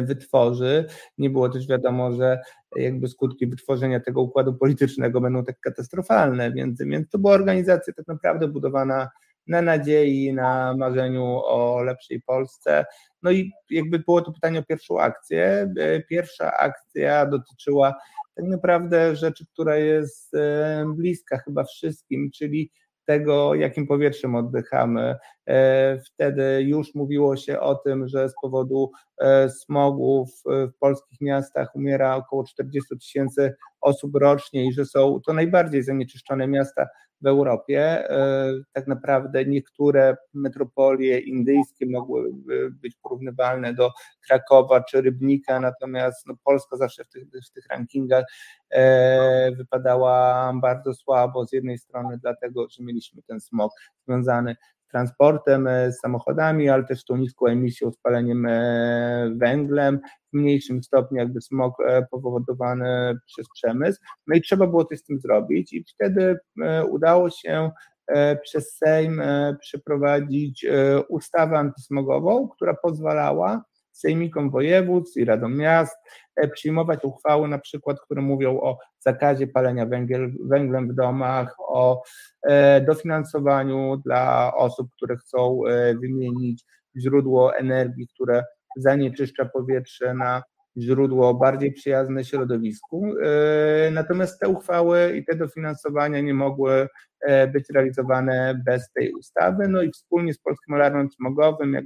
[0.01, 0.85] wytworzy.
[1.17, 2.39] Nie było też wiadomo, że
[2.75, 8.07] jakby skutki wytworzenia tego układu politycznego będą tak katastrofalne, więc, więc to była organizacja tak
[8.07, 9.09] naprawdę budowana
[9.47, 12.85] na nadziei, na marzeniu o lepszej Polsce.
[13.21, 15.73] No i jakby było to pytanie o pierwszą akcję.
[15.77, 17.95] E, pierwsza akcja dotyczyła
[18.35, 22.71] tak naprawdę rzeczy, która jest e, bliska chyba wszystkim, czyli
[23.05, 25.15] tego, jakim powietrzem oddychamy.
[25.47, 31.75] E, wtedy już mówiło się o tym, że z powodu e, smogu w, polskich miastach
[31.75, 36.87] umiera około 40 tysięcy osób rocznie i że są to najbardziej zanieczyszczone miasta
[37.21, 38.07] w Europie.
[38.73, 42.33] Tak naprawdę niektóre metropolie indyjskie mogły
[42.71, 43.91] być porównywalne do
[44.27, 48.25] Krakowa czy Rybnika, natomiast no, Polska zawsze w tych, w tych rankingach
[49.57, 51.45] wypadała bardzo słabo.
[51.45, 53.71] Z jednej strony dlatego, że mieliśmy ten smog
[54.07, 54.55] związany
[54.93, 59.99] transportem, e, z samochodami, ale też tą niską emisją, spaleniem e, węglem,
[60.33, 63.99] w mniejszym stopniu jakby smog e, powodowany przez przemysł.
[64.27, 66.37] No i trzeba było coś z tym zrobić i wtedy
[66.89, 67.71] udało się
[68.43, 69.21] przez Sejm
[69.59, 70.65] przeprowadzić
[71.09, 75.97] ustawę antysmogową, która pozwalała sejmikom województw i radom miast
[76.53, 82.03] przyjmować uchwały na przykład, które mówią o zakazie palenia węgiel, węglem w domach, o
[82.43, 86.63] e, dofinansowaniu dla osób, które chcą e, wymienić
[86.97, 88.43] źródło energii, które
[88.77, 90.43] zanieczyszcza powietrze na
[90.77, 93.13] źródło bardziej przyjazne środowisku.
[93.23, 96.87] E, natomiast te uchwały i te dofinansowania nie mogły
[97.53, 99.67] być realizowane bez tej ustawy.
[99.67, 101.85] No i wspólnie z Polskim Alarmem Smogowym, jak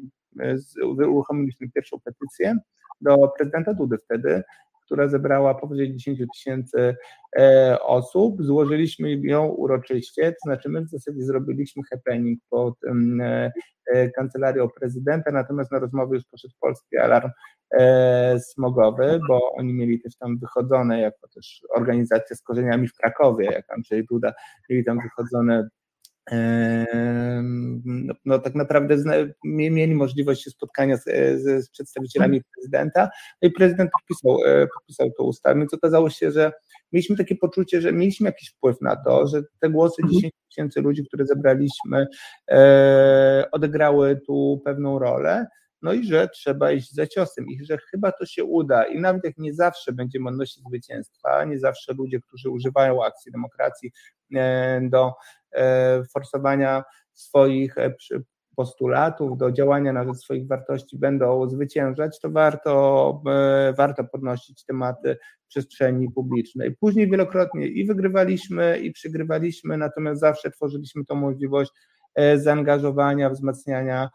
[1.08, 2.58] uruchomiliśmy pierwszą petycję
[3.02, 4.43] do prezydenta Dudy wtedy,
[4.88, 6.95] która zebrała powyżej 10 tysięcy
[7.39, 8.43] e, osób.
[8.43, 13.52] Złożyliśmy ją uroczyście, to znaczy my w zasadzie zrobiliśmy happening pod e,
[13.93, 17.30] e, kancelarią prezydenta, natomiast na rozmowy już poszedł polski alarm
[18.39, 23.73] smogowy, bo oni mieli też tam wychodzone, jako też organizacja z korzeniami w Krakowie, jak
[23.73, 24.34] Andrzej Duda,
[24.69, 25.67] mieli tam wychodzone
[26.31, 29.13] no, no, tak naprawdę zna,
[29.43, 31.03] mieli możliwość spotkania z,
[31.41, 33.09] z, przedstawicielami prezydenta,
[33.41, 36.51] no i prezydent podpisał, e, podpisał tę ustawę, więc okazało się, że
[36.91, 40.31] mieliśmy takie poczucie, że mieliśmy jakiś wpływ na to, że te głosy 10 mhm.
[40.49, 42.07] tysięcy ludzi, które zebraliśmy,
[42.51, 45.45] e, odegrały tu pewną rolę,
[45.81, 49.23] no i że trzeba iść za ciosem i że chyba to się uda i nawet
[49.23, 53.91] jak nie zawsze będziemy odnosić zwycięstwa, nie zawsze ludzie, którzy używają akcji demokracji
[54.35, 55.13] e, do
[55.57, 57.93] E, forsowania swoich e,
[58.55, 63.21] postulatów, do działania na rzecz swoich wartości będą zwyciężać, to warto,
[63.77, 66.75] warto podnosić tematy przestrzeni publicznej.
[66.75, 71.71] Później wielokrotnie i wygrywaliśmy, i przygrywaliśmy, natomiast zawsze tworzyliśmy tą możliwość
[72.35, 74.09] zaangażowania, wzmacniania,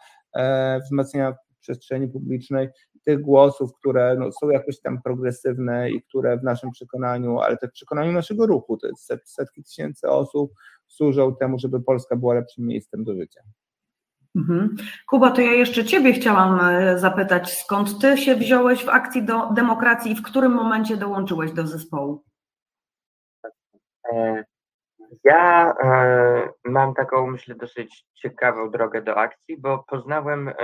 [0.84, 2.68] wzmacniania przestrzeni publicznej
[3.04, 7.70] tych głosów, które no, są jakoś tam progresywne i które w naszym przekonaniu, ale też
[7.70, 10.52] w przekonaniu naszego ruchu, to jest setki tysięcy osób,
[10.88, 13.40] służą temu, żeby Polska była lepszym miejscem do życia.
[14.36, 14.76] Mhm.
[15.08, 19.52] Kuba, to ja jeszcze Ciebie chciałam e, zapytać, skąd Ty się wziąłeś w akcji do
[19.52, 22.24] demokracji i w którym momencie dołączyłeś do zespołu?
[25.24, 30.54] Ja e, mam taką, myślę, dosyć ciekawą drogę do akcji, bo poznałem, e,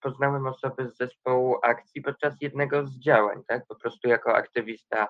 [0.00, 3.66] poznałem osoby z zespołu akcji podczas jednego z działań, tak?
[3.68, 5.08] Po prostu jako aktywista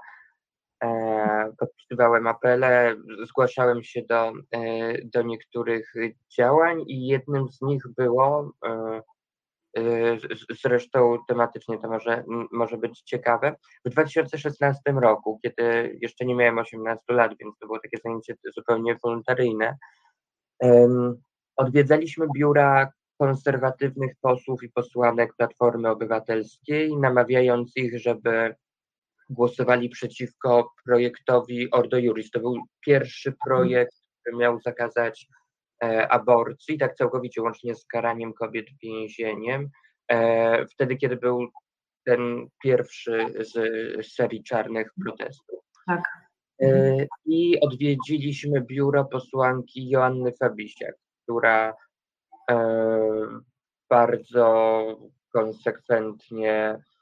[0.84, 4.62] e, podpisywałem apele, zgłaszałem się do, e,
[5.04, 5.92] do niektórych
[6.38, 9.00] działań i jednym z nich było e,
[10.62, 13.56] zresztą tematycznie to może, może być ciekawe.
[13.84, 18.96] W 2016 roku, kiedy jeszcze nie miałem 18 lat, więc to było takie zajęcie zupełnie
[19.02, 19.76] wolontaryjne,
[21.56, 28.54] odwiedzaliśmy biura konserwatywnych posłów i posłanek Platformy Obywatelskiej, namawiając ich, żeby
[29.30, 32.30] głosowali przeciwko projektowi Ordo Juris.
[32.30, 35.28] To był pierwszy projekt, który miał zakazać
[36.08, 39.68] aborcji, tak całkowicie łącznie z karaniem kobiet więzieniem,
[40.08, 41.48] e, wtedy, kiedy był
[42.04, 43.52] ten pierwszy z
[44.14, 45.58] serii czarnych protestów.
[45.86, 46.02] Tak.
[46.62, 51.74] E, I odwiedziliśmy biuro posłanki Joanny Fabisiak, która
[53.90, 54.84] bardzo
[55.32, 56.93] konsekwentnie E,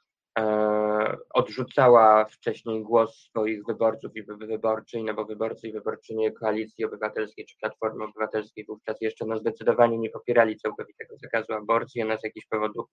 [1.33, 7.57] odrzucała wcześniej głos swoich wyborców i wyborczyń, no bo wyborcy i wyborczynie Koalicji Obywatelskiej czy
[7.57, 12.85] Platformy Obywatelskiej wówczas jeszcze no zdecydowanie nie popierali całkowitego zakazu aborcji, ona z jakichś powodów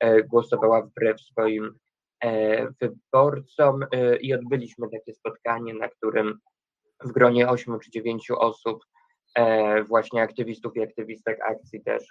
[0.00, 1.74] e, głosowała wbrew swoim
[2.24, 3.84] e, wyborcom
[4.20, 6.38] i odbyliśmy takie spotkanie, na którym
[7.04, 8.84] w gronie ośmiu czy dziewięciu osób,
[9.88, 12.04] właśnie aktywistów i aktywistek akcji też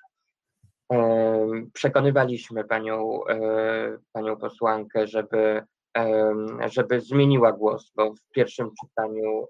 [1.73, 5.63] Przekonywaliśmy panią, e, panią posłankę, żeby,
[6.65, 9.47] żeby zmieniła głos, bo w pierwszym czytaniu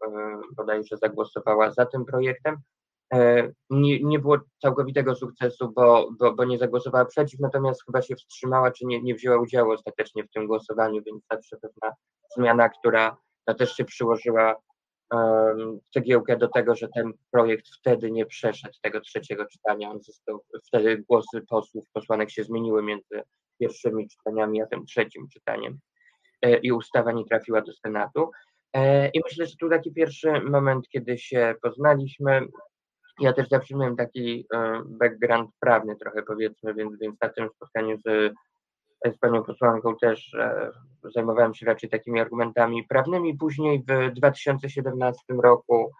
[0.55, 2.57] bodajże zagłosowała za tym projektem.
[3.13, 8.15] E, nie, nie było całkowitego sukcesu, bo, bo, bo nie zagłosowała przeciw, natomiast chyba się
[8.15, 11.95] wstrzymała, czy nie, nie wzięła udziału ostatecznie w tym głosowaniu, więc zawsze pewna
[12.35, 13.17] zmiana, która
[13.47, 14.55] no, też się przyłożyła
[15.93, 19.91] cegiełkę do tego, że ten projekt wtedy nie przeszedł tego trzeciego czytania.
[19.91, 23.21] On został, wtedy głosy posłów, posłanek się zmieniły między
[23.59, 25.79] pierwszymi czytaniami a tym trzecim czytaniem
[26.41, 28.31] e, i ustawa nie trafiła do Senatu.
[28.73, 32.47] E, I myślę, że tu taki pierwszy moment, kiedy się poznaliśmy,
[33.19, 34.47] Ja też zawsze miałem taki
[34.85, 38.33] background prawny trochę powiedzmy, więc, więc na tym spotkaniu z,
[39.11, 40.35] z panią posłanką też
[41.13, 43.37] zajmowałem się raczej takimi argumentami prawnymi.
[43.37, 45.91] Później w 2017 roku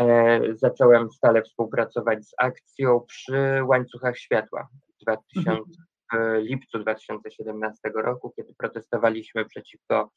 [0.00, 4.68] e, zacząłem stale współpracować z akcją przy łańcuchach światła.
[5.00, 5.62] W 2000,
[6.12, 10.10] w lipcu 2017 roku, kiedy protestowaliśmy przeciwko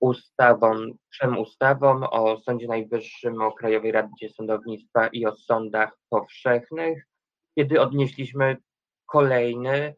[0.00, 7.06] ustawom, trzem ustawom o Sądzie Najwyższym, o Krajowej Radzie Sądownictwa i o sądach powszechnych,
[7.54, 8.56] kiedy odnieśliśmy
[9.06, 9.94] kolejny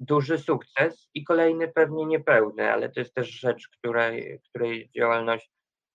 [0.00, 5.50] duży sukces i kolejny pewnie niepełny, ale to jest też rzecz, której, której działalność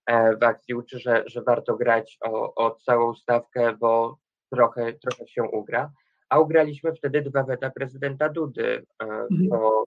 [0.06, 4.18] e, w akcji uczy, że, że warto grać o, o całą stawkę, bo
[4.52, 5.92] trochę, trochę się ugra
[6.30, 9.50] a ugraliśmy wtedy dwa weta prezydenta Dudy e, mhm.
[9.50, 9.84] po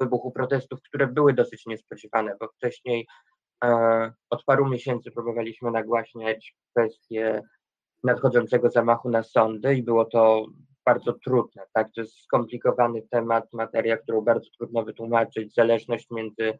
[0.00, 3.06] wybuchu protestów, które były dosyć niespodziewane, bo wcześniej
[3.64, 7.42] e, od paru miesięcy próbowaliśmy nagłaśniać kwestię
[8.04, 10.46] nadchodzącego zamachu na sądy i było to
[10.88, 11.62] bardzo trudne.
[11.72, 11.88] Tak?
[11.94, 16.58] To jest skomplikowany temat, materia, którą bardzo trudno wytłumaczyć, zależność między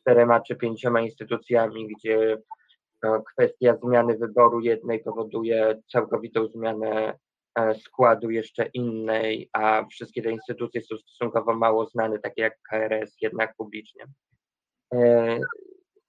[0.00, 2.38] czterema czy pięcioma instytucjami, gdzie
[3.04, 7.14] e, kwestia zmiany wyboru jednej powoduje całkowitą zmianę
[7.58, 13.16] E, składu jeszcze innej, a wszystkie te instytucje są stosunkowo mało znane, takie jak KRS,
[13.20, 14.04] jednak publicznie.
[14.94, 15.38] E,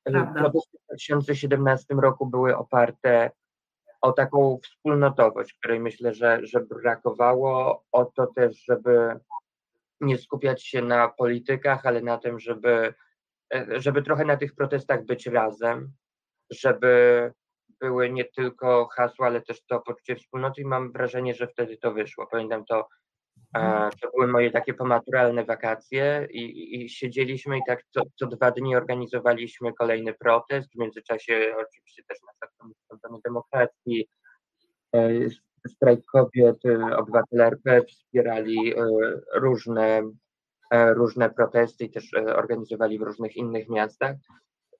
[0.06, 3.32] w 2017 roku były oparte
[4.02, 9.20] o taką wspólnotowość, której myślę, że, że brakowało, o to też, żeby
[10.02, 12.94] nie skupiać się na politykach, ale na tym, żeby,
[13.76, 15.92] żeby trochę na tych protestach być razem,
[16.50, 17.34] żeby
[17.80, 21.94] były nie tylko hasła, ale też to poczucie wspólnoty i mam wrażenie, że wtedy to
[21.94, 22.28] wyszło.
[22.28, 22.88] Pamiętam to,
[23.54, 23.92] mhm.
[24.02, 28.76] to były moje takie pomaturalne wakacje i, i siedzieliśmy i tak co, co, dwa dni
[28.76, 32.48] organizowaliśmy kolejny protest, w międzyczasie oczywiście też na
[32.90, 34.08] Platformie Demokracji,
[34.96, 35.10] e,
[35.68, 38.86] strajk kobiet, e, obywatele RP wspierali e,
[39.34, 40.04] różne,
[40.72, 44.16] różne protesty i też organizowali w różnych innych miastach.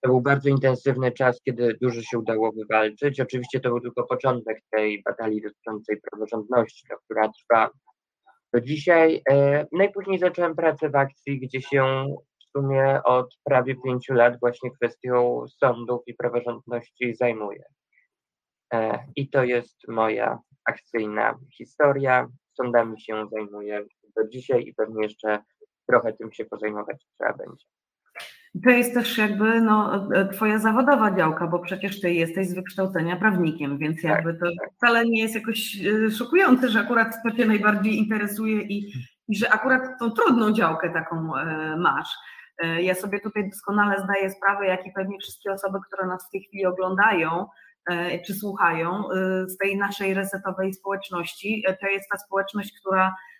[0.00, 3.20] To był bardzo intensywny czas, kiedy dużo się udało wywalczyć.
[3.20, 7.70] Oczywiście to był tylko początek tej batalii dotyczącej praworządności, która trwa
[8.56, 9.22] do dzisiaj.
[9.30, 12.06] E, najpóźniej zacząłem pracę w akcji, gdzie się
[12.40, 17.64] w sumie od prawie pięciu lat właśnie kwestią sądów i praworządności zajmuję.
[18.72, 22.28] E, I to jest moja akcyjna historia.
[22.52, 23.84] Sądami się zajmuję
[24.16, 25.38] do dzisiaj i pewnie jeszcze
[25.88, 27.66] trochę tym się pozajmować trzeba będzie.
[28.64, 33.78] To jest też jakby no, twoja zawodowa działka, bo przecież ty jesteś z wykształcenia prawnikiem,
[33.78, 34.74] więc tak, jakby to tak.
[34.76, 38.92] wcale nie jest jakoś e, szokujące, że akurat to cię najbardziej interesuje i,
[39.28, 42.08] i że akurat tą trudną działkę taką e, masz.
[42.58, 46.30] E, ja sobie tutaj doskonale zdaję sprawę, jak i pewnie wszystkie osoby, które nas w
[46.30, 47.46] tej chwili oglądają,
[48.26, 49.02] czy słuchają
[49.46, 51.64] z tej naszej resetowej społeczności.
[51.80, 53.35] To jest ta społeczność, która E,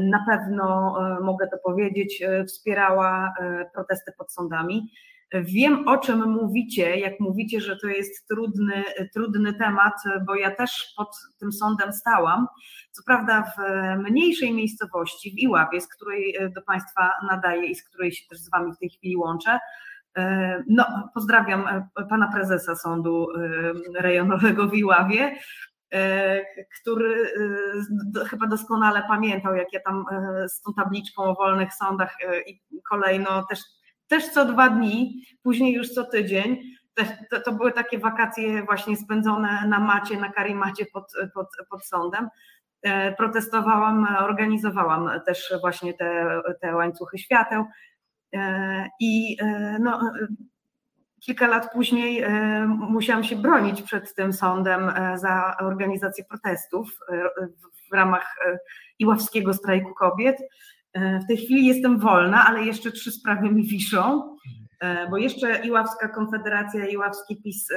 [0.00, 3.34] na pewno e, mogę to powiedzieć, e, wspierała
[3.74, 4.92] protesty pod sądami.
[5.32, 9.94] Wiem, o czym mówicie, jak mówicie, że to jest trudny, trudny temat,
[10.26, 11.08] bo ja też pod
[11.40, 12.46] tym sądem stałam.
[12.90, 13.60] Co prawda w
[14.10, 18.50] mniejszej miejscowości, w Iławie, z której do Państwa nadaję i z której się też z
[18.50, 19.58] Wami w tej chwili łączę.
[20.68, 23.26] No, pozdrawiam pana prezesa sądu
[23.94, 25.36] rejonowego w Iławie.
[25.92, 26.40] E,
[26.80, 27.32] który
[28.20, 32.60] e, chyba doskonale pamiętał, jak ja tam e, z tą tabliczką o wolnych sądach i
[32.88, 33.60] kolejno też,
[34.06, 36.62] też co dwa dni, później już co tydzień.
[37.30, 42.28] To, to były takie wakacje właśnie spędzone na macie, na karimacie pod, pod, pod sądem.
[43.16, 47.64] Protestowałam, organizowałam też właśnie te, te łańcuchy świateł.
[49.00, 49.36] I
[49.80, 50.00] no,
[51.20, 57.28] kilka lat później e, musiałam się bronić przed tym sądem e, za organizację protestów e,
[57.90, 58.36] w ramach
[58.98, 60.36] Iławskiego strajku kobiet.
[60.94, 64.36] W tej chwili jestem wolna, ale jeszcze trzy sprawy mi wiszą,
[65.10, 67.68] bo jeszcze Iławska Konfederacja, Iławski PiS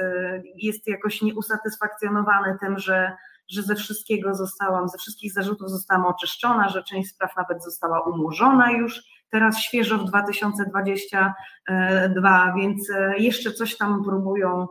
[0.56, 3.12] jest jakoś nieusatysfakcjonowany tym, że,
[3.50, 8.70] że ze wszystkiego zostałam, ze wszystkich zarzutów zostałam oczyszczona, że część spraw nawet została umorzona
[8.70, 9.02] już
[9.32, 14.68] teraz świeżo w 2022, więc e, jeszcze coś tam próbują,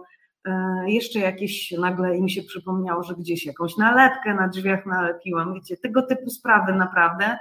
[0.47, 5.78] e, jeszcze jakieś, nagle im się przypomniało, że gdzieś jakąś nalepkę na drzwiach nalepiłam, wiecie,
[5.78, 7.38] tego typu sprawy naprawdę.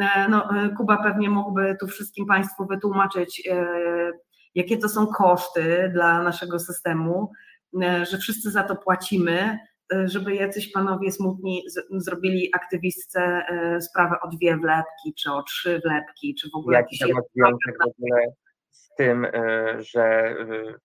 [0.00, 3.48] E, no, Kuba pewnie mógłby tu wszystkim Państwu wytłumaczyć,
[4.54, 7.32] jakie to są koszty dla naszego systemu,
[8.10, 9.58] że wszyscy za to płacimy,
[10.04, 15.80] żeby jacyś panowie smutni z, zrobili aktywistce e, sprawę o dwie wlepki, czy o trzy
[15.84, 17.16] wlepki, czy w ogóle Jaki jakiś...
[17.34, 18.26] Jaki w ogóle
[18.70, 20.36] z tym, e, że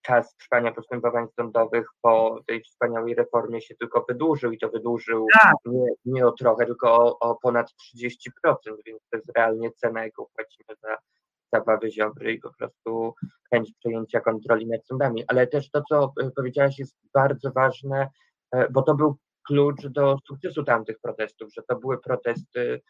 [0.02, 5.54] czas trwania postępowań sądowych po tej wspaniałej reformie się tylko wydłużył i to wydłużył tak.
[5.66, 8.14] nie, nie o trochę, tylko o, o ponad 30%,
[8.86, 10.96] więc to jest realnie cena, jaką płacimy za
[11.52, 13.14] zabawy Ziobry i po prostu
[13.50, 15.24] chęć przejęcia kontroli nad sądami.
[15.28, 18.08] Ale też to, co powiedziałaś, jest bardzo ważne,
[18.70, 22.80] bo to był klucz do sukcesu tamtych protestów, że to były protesty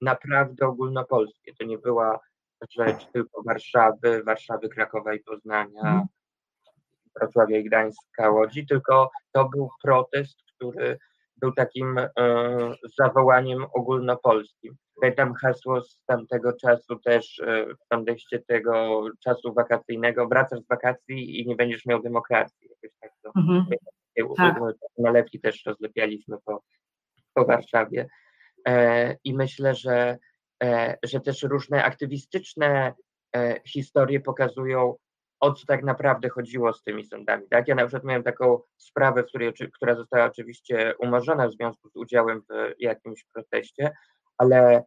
[0.00, 1.54] naprawdę ogólnopolskie.
[1.54, 2.20] To nie była
[2.70, 6.06] rzecz tylko Warszawy, Warszawy, Krakowa i Poznania, mhm.
[7.20, 10.98] Wrocławia i Gdańska, Łodzi, tylko to był protest, który
[11.36, 12.10] był takim e,
[12.98, 14.76] zawołaniem ogólnopolskim.
[15.00, 21.40] Pamiętam hasło z tamtego czasu też e, w kontekście tego czasu wakacyjnego, wracasz z wakacji
[21.40, 22.68] i nie będziesz miał demokracji.
[22.68, 23.66] Jakoś tak to, mhm.
[24.36, 24.58] Tak.
[24.98, 26.62] nalepki też rozlepialiśmy po,
[27.34, 28.08] po Warszawie.
[28.68, 30.18] E, I myślę, że
[30.62, 32.94] E, że też różne aktywistyczne
[33.36, 34.94] e, historie pokazują,
[35.40, 37.48] o co tak naprawdę chodziło z tymi sądami.
[37.50, 37.68] Tak?
[37.68, 41.96] Ja na przykład miałem taką sprawę, w której, która została oczywiście umorzona w związku z
[41.96, 43.92] udziałem w jakimś proteście,
[44.38, 44.84] ale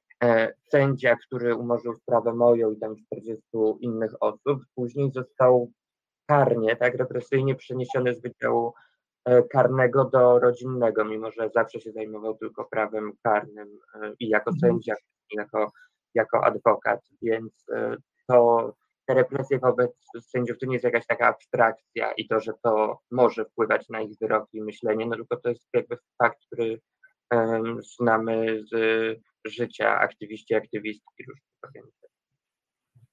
[0.71, 3.43] sędzia, który umorzył sprawę moją i tam 40
[3.79, 5.71] innych osób, później został
[6.25, 8.73] karnie, tak, represyjnie przeniesiony z wydziału
[9.51, 13.79] karnego do rodzinnego, mimo że zawsze się zajmował tylko prawem karnym
[14.19, 14.59] i jako mhm.
[14.59, 14.95] sędzia
[15.31, 15.71] jako,
[16.15, 17.95] jako adwokat, więc e,
[18.27, 18.73] to
[19.09, 23.45] te represje wobec sędziów to nie jest jakaś taka abstrakcja i to, że to może
[23.45, 26.79] wpływać na ich wyroki i myślenie, no tylko to jest jakby fakt, który
[27.31, 28.73] um, znamy z
[29.45, 32.08] życia aktywiści, aktywistki różnych organizacji.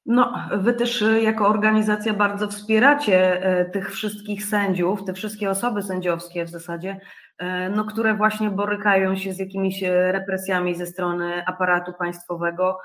[0.07, 5.83] No, wy też e, jako organizacja bardzo wspieracie e, tych wszystkich sędziów, te wszystkie osoby
[5.83, 7.01] sędziowskie w zasadzie,
[7.39, 12.79] E, no, które właśnie borykają się z jakimiś represjami ze strony aparatu państwowego.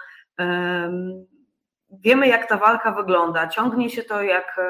[1.90, 3.48] Wiemy, jak ta walka wygląda.
[3.48, 4.62] Ciągnie się to jak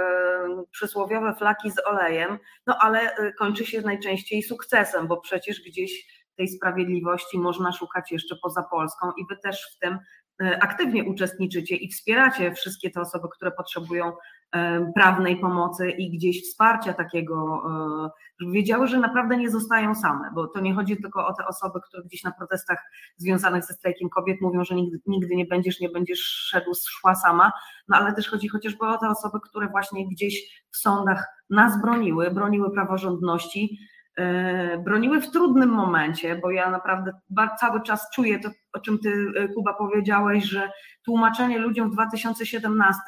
[0.71, 6.05] przysłowiowe flaki z olejem, no ale kończy się najczęściej sukcesem, bo przecież gdzieś
[6.37, 9.99] tej sprawiedliwości można szukać jeszcze poza Polską i wy też w tym
[10.61, 14.11] aktywnie uczestniczycie i wspieracie wszystkie te osoby, które potrzebują
[14.95, 17.63] prawnej pomocy i gdzieś wsparcia takiego,
[18.05, 21.47] e, żeby wiedziały, że naprawdę nie zostają same, bo to nie chodzi tylko o te
[21.47, 22.79] osoby, które gdzieś na protestach
[23.17, 27.51] związanych ze strajkiem kobiet mówią, że nigdy, nigdy nie będziesz, nie będziesz szedł, szła sama,
[27.87, 32.31] no ale też chodzi chociażby o te osoby, które właśnie gdzieś w sądach nas broniły,
[32.31, 34.00] broniły praworządności, e,
[34.85, 37.11] broniły w trudnym momencie, bo ja naprawdę
[37.59, 40.71] cały czas czuję to, o czym ty, e, Kuba, powiedziałeś, że
[41.05, 43.01] tłumaczenie ludziom w 2017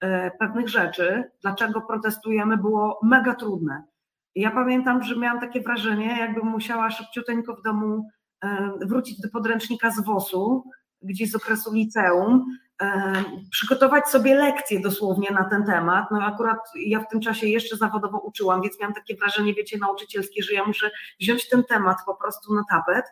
[0.00, 3.84] E, pewnych rzeczy, dlaczego protestujemy, było mega trudne.
[4.34, 8.08] Ja pamiętam, że miałam takie wrażenie, jakbym musiała szybciuteńko w domu
[8.44, 10.64] e, wrócić do podręcznika z WOS-u,
[11.02, 12.69] gdzieś z okresu liceum, e,
[13.50, 16.10] przygotować sobie lekcje dosłownie na ten temat.
[16.10, 20.42] No akurat ja w tym czasie jeszcze zawodowo uczyłam, więc miałam takie wrażenie, wiecie, nauczycielskie,
[20.42, 23.04] że ja muszę wziąć ten temat po prostu na tapet.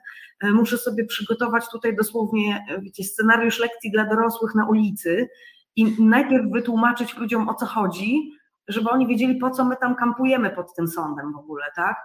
[0.42, 5.28] Muszę sobie przygotować tutaj dosłownie, wiecie, scenariusz lekcji dla dorosłych na ulicy
[5.76, 8.32] i najpierw wytłumaczyć ludziom o co chodzi,
[8.68, 11.96] żeby oni wiedzieli po co my tam kampujemy pod tym sądem w ogóle, tak?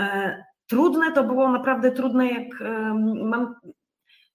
[0.00, 2.48] E, trudne to było, naprawdę trudne, jak
[3.24, 3.54] mam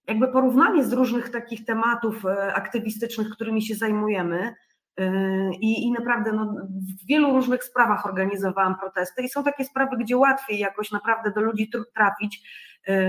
[0.08, 4.55] jakby porównanie z różnych takich tematów e, aktywistycznych, którymi się zajmujemy.
[4.99, 5.12] E,
[5.62, 6.55] I, I naprawdę no,
[7.03, 11.41] w wielu różnych sprawach organizowałam protesty i są takie sprawy, gdzie łatwiej jakoś naprawdę do
[11.41, 12.41] ludzi trafić,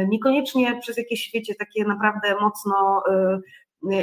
[0.08, 3.02] niekoniecznie przez jakieś, wiecie, takie naprawdę mocno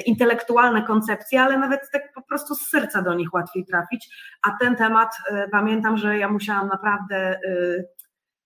[0.06, 4.10] intelektualne koncepcje, ale nawet tak po prostu z serca do nich łatwiej trafić.
[4.44, 5.16] A ten temat,
[5.52, 7.40] pamiętam, że ja musiałam naprawdę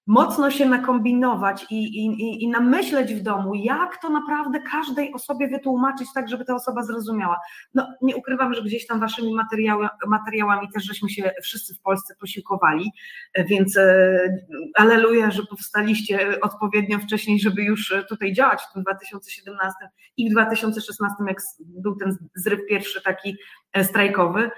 [0.09, 6.07] mocno się nakombinować i, i, i namyśleć w domu, jak to naprawdę każdej osobie wytłumaczyć
[6.15, 7.39] tak, żeby ta osoba zrozumiała.
[7.73, 12.15] No nie ukrywam, że gdzieś tam waszymi materiały, materiałami też żeśmy się wszyscy w Polsce
[12.19, 12.91] posiłkowali,
[13.37, 14.19] więc e,
[14.75, 19.75] aleluja, że powstaliście odpowiednio wcześniej, żeby już tutaj działać w tym 2017
[20.17, 23.37] i w 2016, jak był ten zryw pierwszy taki
[23.73, 24.51] e, strajkowy.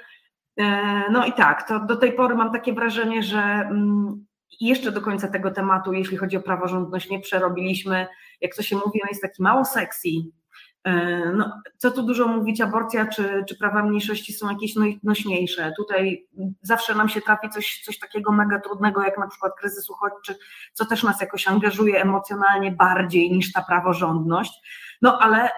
[0.57, 0.65] E,
[1.11, 4.25] no i tak, to do tej pory mam takie wrażenie, że mm,
[4.59, 8.07] i jeszcze do końca tego tematu, jeśli chodzi o praworządność, nie przerobiliśmy.
[8.41, 10.09] Jak to się mówi, on jest taki mało sexy.
[10.83, 15.73] E, no, co tu dużo mówić, aborcja czy, czy prawa mniejszości są jakieś no, nośniejsze.
[15.77, 16.27] Tutaj
[16.61, 20.35] zawsze nam się trafi coś, coś takiego mega trudnego, jak na przykład kryzys uchodźczy,
[20.73, 24.51] co też nas jakoś angażuje emocjonalnie bardziej niż ta praworządność.
[25.01, 25.49] No ale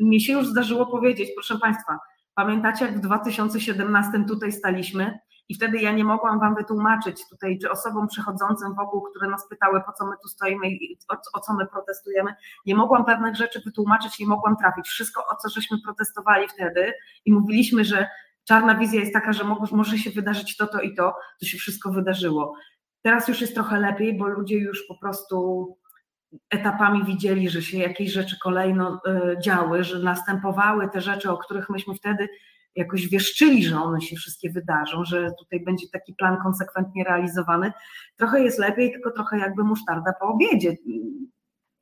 [0.00, 1.98] mi się już zdarzyło powiedzieć, proszę Państwa,
[2.34, 5.18] pamiętacie jak w 2017 tutaj staliśmy
[5.48, 9.80] i wtedy ja nie mogłam Wam wytłumaczyć tutaj, czy osobom przychodzącym wokół, które nas pytały,
[9.86, 12.34] po co my tu stoimy i o, o co my protestujemy,
[12.66, 14.88] nie mogłam pewnych rzeczy wytłumaczyć, nie mogłam trafić.
[14.88, 16.92] Wszystko, o co żeśmy protestowali wtedy
[17.24, 18.08] i mówiliśmy, że
[18.44, 21.90] czarna wizja jest taka, że może się wydarzyć to, to i to, to się wszystko
[21.90, 22.54] wydarzyło.
[23.02, 25.68] Teraz już jest trochę lepiej, bo ludzie już po prostu
[26.50, 31.70] etapami widzieli, że się jakieś rzeczy kolejno e, działy, że następowały te rzeczy, o których
[31.70, 32.28] myśmy wtedy
[32.78, 37.72] jakoś wieszczyli, że one się wszystkie wydarzą, że tutaj będzie taki plan konsekwentnie realizowany.
[38.16, 40.76] Trochę jest lepiej, tylko trochę jakby musztarda po obiedzie.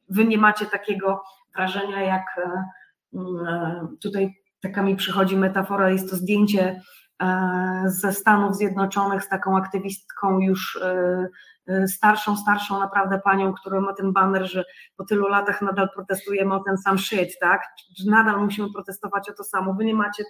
[0.09, 1.23] Wy nie macie takiego
[1.57, 2.65] wrażenia, jak e,
[3.19, 6.81] e, tutaj taka mi przychodzi metafora, jest to zdjęcie
[7.87, 10.81] ze Stanów Zjednoczonych z taką aktywistką już
[11.87, 14.65] starszą, starszą naprawdę panią, która ma ten baner, że
[14.97, 17.63] po tylu latach nadal protestujemy o ten sam shit, tak?
[18.07, 19.75] Nadal musimy protestować o to samo.
[19.75, 20.25] Wy nie macie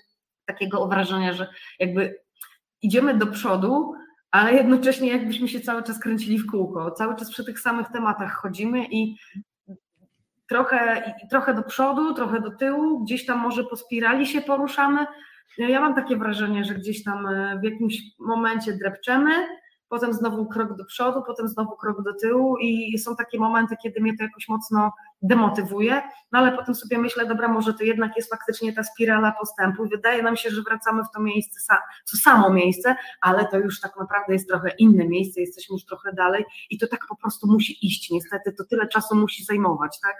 [0.46, 1.46] takiego wrażenia, że
[1.78, 2.20] jakby
[2.82, 3.92] idziemy do przodu,
[4.30, 8.34] ale jednocześnie jakbyśmy się cały czas kręcili w kółko, cały czas przy tych samych tematach
[8.34, 9.16] chodzimy i
[10.48, 15.06] trochę, trochę do przodu, trochę do tyłu, gdzieś tam może po spirali się poruszamy.
[15.58, 17.28] Ja mam takie wrażenie, że gdzieś tam
[17.60, 19.32] w jakimś momencie drepczemy,
[19.88, 24.00] potem znowu krok do przodu, potem znowu krok do tyłu i są takie momenty, kiedy
[24.00, 28.30] mnie to jakoś mocno demotywuje, no ale potem sobie myślę, dobra, może to jednak jest
[28.30, 29.88] faktycznie ta spirala postępu.
[29.88, 31.74] Wydaje nam się, że wracamy w to miejsce,
[32.10, 36.12] to samo miejsce, ale to już tak naprawdę jest trochę inne miejsce, jesteśmy już trochę
[36.12, 38.10] dalej i to tak po prostu musi iść.
[38.10, 40.16] Niestety to tyle czasu musi zajmować, tak?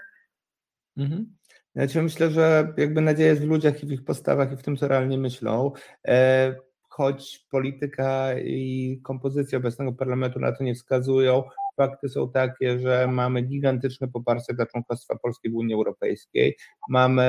[0.97, 1.37] Mhm.
[1.75, 4.77] Ja myślę, że jakby nadzieja jest w ludziach i w ich postawach i w tym,
[4.77, 5.71] co realnie myślą.
[6.07, 6.55] E,
[6.97, 11.43] choć polityka i kompozycja obecnego parlamentu na to nie wskazują,
[11.75, 16.57] fakty są takie, że mamy gigantyczne poparcie dla członkostwa Polski w Unii Europejskiej,
[16.89, 17.27] mamy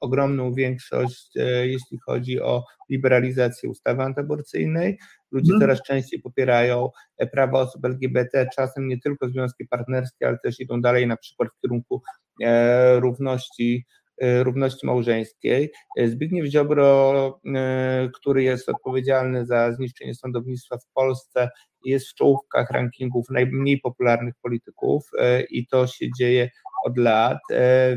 [0.00, 4.98] ogromną większość, e, jeśli chodzi o liberalizację ustawy antyaborcyjnej.
[5.30, 5.60] Ludzie mhm.
[5.60, 10.80] coraz częściej popierają e, prawa osób LGBT, czasem nie tylko związki partnerskie, ale też idą
[10.80, 12.02] dalej na przykład w kierunku
[12.42, 13.86] e, równości
[14.22, 15.72] równości małżeńskiej.
[15.98, 21.50] E, Zbigniew Ziobro, e, który jest odpowiedzialny za zniszczenie sądownictwa w Polsce,
[21.84, 25.10] jest w czołówkach rankingów najmniej popularnych polityków
[25.50, 26.50] i to się dzieje
[26.84, 27.38] od lat,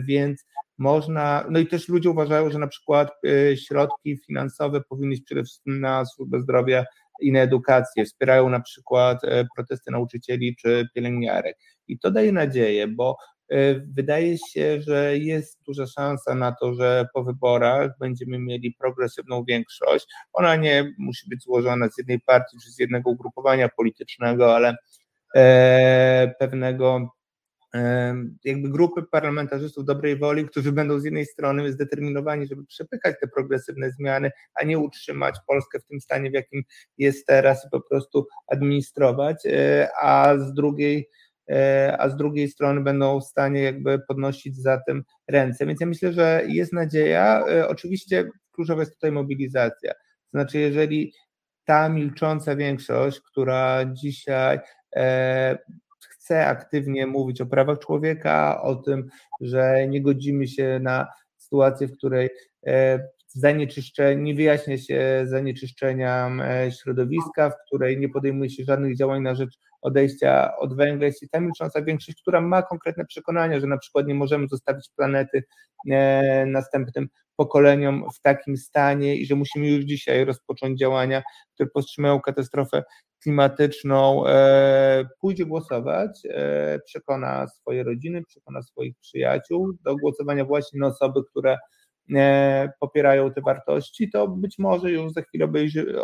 [0.08, 0.46] więc
[0.78, 3.12] można, no i też ludzie uważają, że na przykład
[3.56, 6.86] środki finansowe powinny iść przede wszystkim na służbę zdrowia
[7.22, 9.22] i na edukację, wspierają na przykład
[9.56, 11.58] protesty nauczycieli czy pielęgniarek.
[11.88, 13.39] I to daje nadzieję, bo E,
[13.96, 20.08] wydaje się, że jest duża szansa na to, że po wyborach będziemy mieli progresywną większość.
[20.34, 24.76] Ona nie musi być złożona z jednej partii czy z jednego ugrupowania politycznego, ale
[25.36, 27.10] e, pewnego
[27.74, 33.28] e, jakby grupy parlamentarzystów dobrej woli, którzy będą z jednej strony zdeterminowani, żeby przepychać te
[33.28, 36.64] progresywne zmiany, a nie utrzymać Polskę w tym stanie, w jakim
[36.98, 39.44] jest teraz i po prostu administrować,
[40.02, 41.29] a z drugiej E,
[41.98, 45.66] a z drugiej strony będą w stanie jakby podnosić za tym ręce.
[45.66, 47.44] Więc ja myślę, że jest nadzieja.
[47.50, 49.94] E, oczywiście kluczowa jest tutaj mobilizacja.
[50.34, 51.14] Znaczy, jeżeli
[51.66, 54.60] ta milcząca większość, która dzisiaj
[54.96, 55.58] e,
[56.10, 59.10] chce aktywnie mówić o prawach człowieka, o tym,
[59.42, 62.30] że nie godzimy się na sytuację, w której
[63.28, 66.32] zanieczyszczenie, nie wyjaśnia się zanieczyszczenia
[66.82, 71.40] środowiska, w której nie podejmuje się żadnych działań na rzecz odejścia od węgla, jest ta
[71.40, 75.44] milcząca większość, która ma konkretne przekonania, że na przykład nie możemy zostawić planety
[75.92, 81.24] e, następnym pokoleniom w takim stanie i że musimy już dzisiaj rozpocząć działania,
[81.54, 82.84] które powstrzymają katastrofę
[83.24, 90.88] klimatyczną, e, pójdzie głosować, e, przekona swoje rodziny, przekona swoich przyjaciół do głosowania właśnie na
[90.88, 91.58] osoby, które
[92.80, 95.96] popierają te wartości, to być może już za chwilę obejrzy,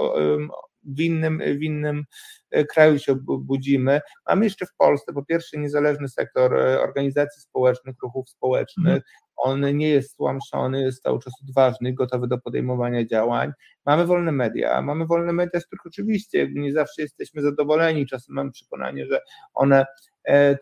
[0.85, 2.05] w innym, w innym
[2.51, 4.01] e, kraju się budzimy.
[4.29, 8.95] Mamy jeszcze w Polsce po pierwsze niezależny sektor e, organizacji społecznych, ruchów społecznych.
[8.95, 9.01] Mhm.
[9.37, 13.51] On nie jest stłamszony, jest cały czas odważny, gotowy do podejmowania działań.
[13.85, 18.07] Mamy wolne media, mamy wolne media, z których oczywiście nie zawsze jesteśmy zadowoleni.
[18.07, 19.21] Czasem mamy przekonanie, że
[19.53, 19.85] one e,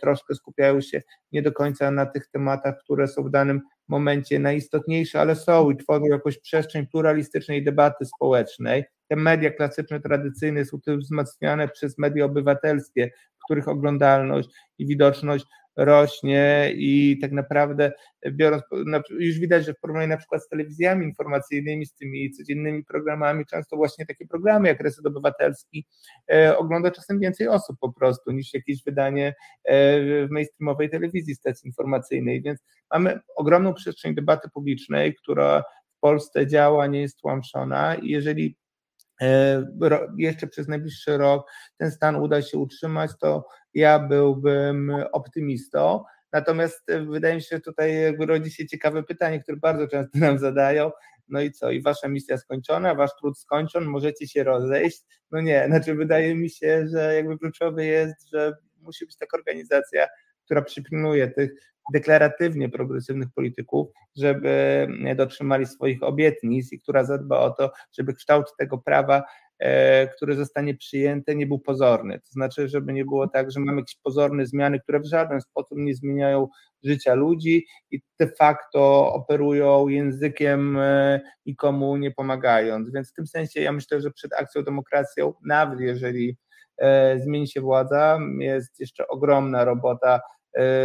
[0.02, 1.02] troszkę skupiają się
[1.32, 5.78] nie do końca na tych tematach, które są w danym momencie najistotniejsze, ale są i
[5.78, 8.84] tworzą jakąś przestrzeń pluralistycznej debaty społecznej.
[9.10, 13.12] Te media klasyczne, tradycyjne są też wzmacniane przez media obywatelskie,
[13.46, 15.46] których oglądalność i widoczność
[15.76, 17.92] rośnie i tak naprawdę
[18.32, 18.64] biorąc,
[19.10, 23.76] już widać, że w porównaniu na przykład z telewizjami informacyjnymi, z tymi codziennymi programami, często
[23.78, 25.86] właśnie takie programy jak Reset Obywatelski
[26.32, 31.68] e, ogląda czasem więcej osób po prostu niż jakieś wydanie e, w mainstreamowej telewizji, stacji
[31.68, 32.60] informacyjnej, więc
[32.92, 35.64] mamy ogromną przestrzeń debaty publicznej, która
[35.98, 38.58] w Polsce działa, nie jest tłamszona i jeżeli
[40.18, 46.04] jeszcze przez najbliższy rok ten stan uda się utrzymać, to ja byłbym optymistą.
[46.32, 50.40] Natomiast e, wydaje mi się, że tutaj rodzi się ciekawe pytanie, które bardzo często nam
[50.40, 50.92] zadają,
[51.28, 55.02] no i co, i wasza misja skończona, wasz trud skończony, możecie się rozejść.
[55.32, 60.08] No nie, znaczy wydaje mi się, że jakby kluczowe jest, że musi być taka organizacja,
[60.46, 61.52] która przypilnuje tych
[61.94, 68.78] deklaratywnie progresywnych polityków, żeby dotrzymali swoich obietnic i która zadba o to, żeby kształt tego
[68.78, 69.24] prawa
[69.64, 72.20] E, który zostanie przyjęty, nie był pozorny.
[72.20, 75.78] To znaczy, żeby nie było tak, że mamy jakieś pozorne zmiany, które w żaden sposób
[75.78, 76.48] nie zmieniają
[76.84, 82.92] życia ludzi i de facto operują językiem e, nikomu nie pomagając.
[82.92, 86.38] Więc w tym sensie ja myślę, że przed akcją demokracją, nawet jeżeli
[86.78, 90.33] e, zmieni się władza, jest jeszcze ogromna robota E,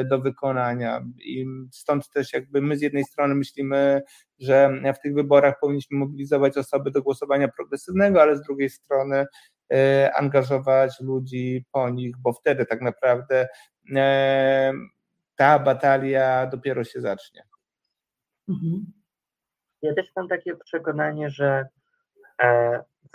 [0.05, 1.05] do wykonania.
[1.25, 4.03] I stąd też jakby my z jednej strony myślimy,
[4.39, 9.27] że w tych wyborach powinniśmy mobilizować osoby do głosowania progresywnego, ale z drugiej strony
[9.73, 13.49] e, angażować ludzi po nich, bo wtedy tak naprawdę
[13.97, 14.73] e,
[15.37, 17.43] ta batalia dopiero się zacznie.
[18.49, 18.93] Mhm.
[19.83, 21.67] Ja też mam takie przekonanie, że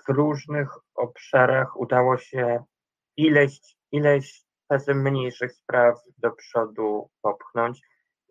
[0.07, 2.63] w różnych obszarach udało się
[3.17, 3.59] ileś,
[3.91, 4.42] ileś
[4.74, 7.82] czasem mniejszych spraw do przodu popchnąć.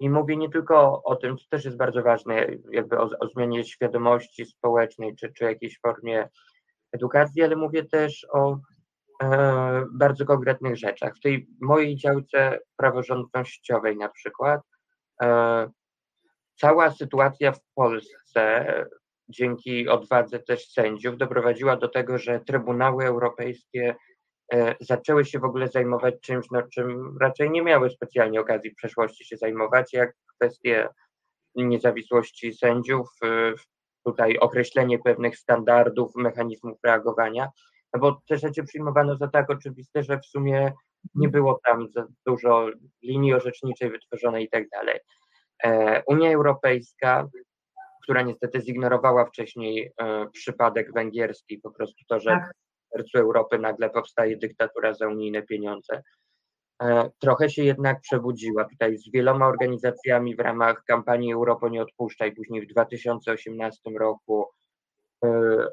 [0.01, 3.64] I mówię nie tylko o tym, co też jest bardzo ważne, jakby o, o zmianie
[3.64, 6.28] świadomości społecznej czy, czy jakiejś formie
[6.93, 8.59] edukacji, ale mówię też o
[9.22, 11.16] e, bardzo konkretnych rzeczach.
[11.16, 14.61] W tej mojej działce praworządnościowej na przykład
[15.22, 15.70] e,
[16.57, 18.66] cała sytuacja w Polsce
[19.28, 23.97] dzięki odwadze też sędziów doprowadziła do tego, że trybunały europejskie
[24.80, 29.24] zaczęły się w ogóle zajmować czymś, no, czym raczej nie miały specjalnie okazji w przeszłości
[29.24, 30.88] się zajmować, jak kwestie
[31.55, 33.53] niezawisłości sędziów, e,
[34.05, 37.48] tutaj określenie pewnych standardów, mechanizmów reagowania,
[37.94, 40.72] no bo te rzeczy przyjmowano za tak oczywiste, że w sumie
[41.14, 42.66] nie było tam za dużo
[43.03, 44.98] linii orzeczniczej wytworzonej i tak dalej.
[45.64, 47.28] E, Unia Europejska,
[48.03, 49.92] która niestety zignorowała wcześniej
[50.32, 52.53] przypadek węgierski, po prostu to, że tak
[52.93, 56.03] sercu Europy nagle powstaje dyktatura za unijne pieniądze.
[56.82, 62.26] E, trochę się jednak przebudziła tutaj z wieloma organizacjami w ramach kampanii Europa nie odpuszcza
[62.26, 64.47] i później w 2018 roku
[65.24, 65.28] e,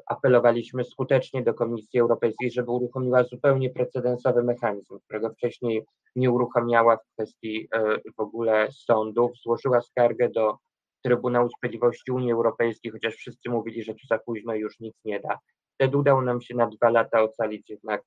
[0.06, 5.84] apelowaliśmy skutecznie do Komisji Europejskiej, żeby uruchomiła zupełnie precedensowy mechanizm, którego wcześniej
[6.16, 9.30] nie uruchamiała w kwestii e, w ogóle sądów.
[9.42, 10.56] Złożyła skargę do
[11.04, 15.38] Trybunału Sprawiedliwości Unii Europejskiej, chociaż wszyscy mówili, że to za późno już nic nie da.
[15.80, 18.02] Wtedy udało nam się na dwa lata ocalić jednak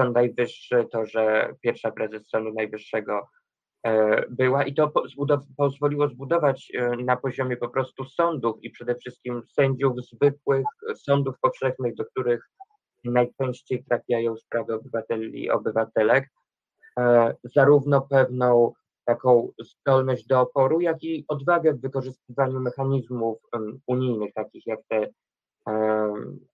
[0.00, 3.28] Sąd Najwyższy, to, że pierwsza prezes Sądu Najwyższego
[3.86, 4.92] e, była i to
[5.56, 10.66] pozwoliło zbudować e, na poziomie po prostu sądów i przede wszystkim sędziów zwykłych,
[10.96, 12.50] sądów powszechnych, do których
[13.04, 16.28] najczęściej trafiają sprawy obywateli i obywatelek,
[16.98, 18.72] e, zarówno pewną
[19.04, 23.38] taką zdolność do oporu, jak i odwagę w wykorzystywaniu mechanizmów
[23.86, 25.08] unijnych, takich jak te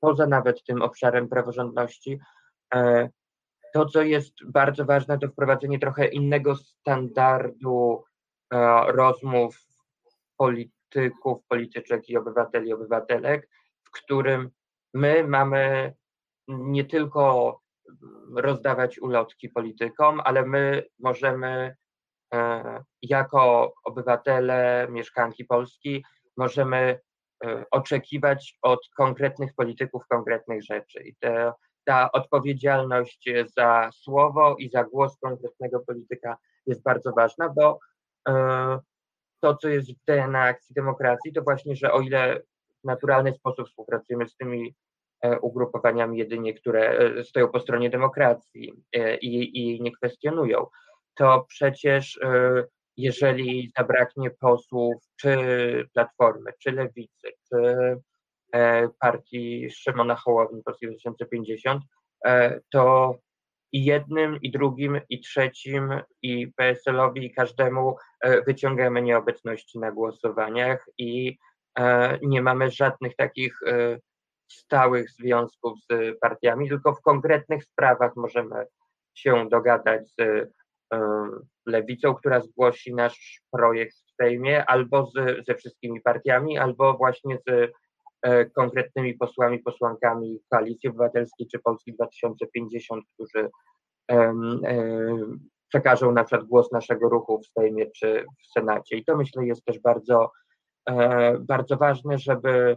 [0.00, 2.18] poza nawet tym obszarem praworządności,
[2.74, 3.08] e,
[3.74, 8.04] to, co jest bardzo ważne, to wprowadzenie trochę innego standardu
[8.52, 8.56] e,
[8.92, 9.58] rozmów
[10.36, 13.48] polityków, polityczek i obywateli, obywatelek,
[13.84, 14.50] w którym
[14.94, 15.94] my mamy
[16.48, 17.58] nie tylko
[18.36, 21.76] rozdawać ulotki politykom, ale my możemy
[23.02, 26.04] jako obywatele, mieszkanki Polski
[26.36, 27.00] możemy
[27.70, 31.02] oczekiwać od konkretnych polityków konkretnych rzeczy.
[31.02, 31.52] I te,
[31.84, 37.78] ta odpowiedzialność za słowo i za głos konkretnego polityka jest bardzo ważna, bo
[39.42, 42.40] to, co jest w DNA akcji demokracji, to właśnie, że o ile
[42.82, 44.74] w naturalny sposób współpracujemy z tymi
[45.20, 50.66] e, ugrupowaniami jedynie, które e, stoją po stronie demokracji e, i jej nie kwestionują,
[51.14, 52.20] to przecież
[52.96, 55.36] jeżeli zabraknie posłów czy
[55.94, 57.76] Platformy, czy Lewicy, czy
[59.00, 61.82] partii Szymona Hołowni Polski 2050,
[62.70, 63.14] to
[63.72, 70.86] i jednym, i drugim, i trzecim, i PSL-owi, i każdemu e, wyciągamy nieobecności na głosowaniach
[70.98, 71.38] i
[71.78, 73.98] e, nie mamy żadnych takich e,
[74.48, 78.66] stałych związków z partiami, tylko w konkretnych sprawach możemy
[79.14, 80.48] się dogadać z
[81.66, 87.72] lewicą, która zgłosi nasz projekt w Sejmie, albo z, ze wszystkimi partiami, albo właśnie z
[88.22, 93.50] E, konkretnymi posłami, posłankami Koalicji Obywatelskiej czy Polski 2050, którzy
[94.10, 94.34] e,
[95.68, 98.96] przekażą na przykład głos naszego ruchu w Sejmie czy w Senacie.
[98.96, 100.30] I to myślę jest też bardzo,
[100.88, 102.76] e, bardzo ważne, żeby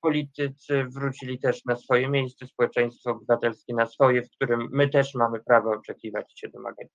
[0.00, 5.40] politycy wrócili też na swoje miejsce, społeczeństwo obywatelskie na swoje, w którym my też mamy
[5.40, 6.88] prawo oczekiwać się domagać.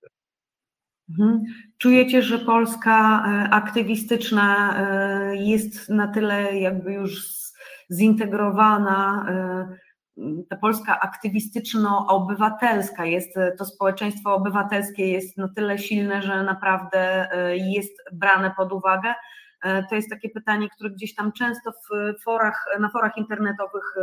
[1.09, 1.43] Mhm.
[1.77, 4.75] Czujecie, że Polska aktywistyczna
[5.33, 7.33] jest na tyle jakby już
[7.91, 9.25] zintegrowana,
[10.17, 17.93] y, ta Polska aktywistyczno-obywatelska jest, to społeczeństwo obywatelskie jest na tyle silne, że naprawdę jest
[18.11, 19.13] brane pod uwagę.
[19.65, 23.95] Y, to jest takie pytanie, które gdzieś tam często w forach, na forach internetowych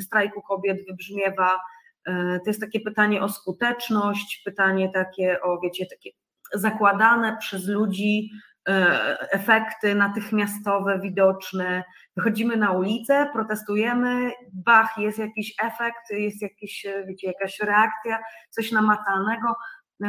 [0.00, 1.60] strajku kobiet wybrzmiewa.
[2.06, 6.10] To jest takie pytanie o skuteczność, pytanie takie o, wiecie, takie
[6.54, 8.30] zakładane przez ludzi
[8.68, 11.84] E, efekty natychmiastowe, widoczne.
[12.16, 18.18] Wychodzimy na ulicę, protestujemy, bach, jest jakiś efekt, jest jakiś, wiecie, jakaś reakcja,
[18.50, 19.56] coś namacalnego.
[20.00, 20.06] E,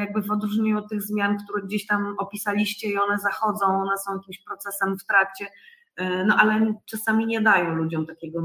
[0.00, 4.14] jakby w odróżnieniu od tych zmian, które gdzieś tam opisaliście i one zachodzą, one są
[4.14, 5.46] jakimś procesem w trakcie,
[5.96, 8.42] E, no ale czasami nie dają ludziom takiego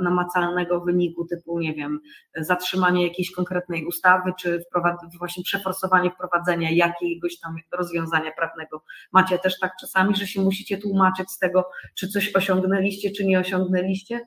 [0.00, 2.00] namacalnego wyniku typu, nie wiem,
[2.36, 4.64] zatrzymanie jakiejś konkretnej ustawy, czy
[5.18, 8.82] właśnie przeforsowanie wprowadzenia jakiegoś tam rozwiązania prawnego.
[9.12, 13.38] Macie też tak czasami, że się musicie tłumaczyć z tego, czy coś osiągnęliście, czy nie
[13.38, 14.20] osiągnęliście?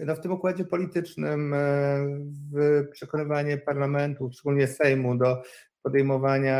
[0.00, 5.42] No w tym układzie politycznym, e, przekonywanie parlamentu, szczególnie Sejmu, do
[5.82, 6.58] podejmowania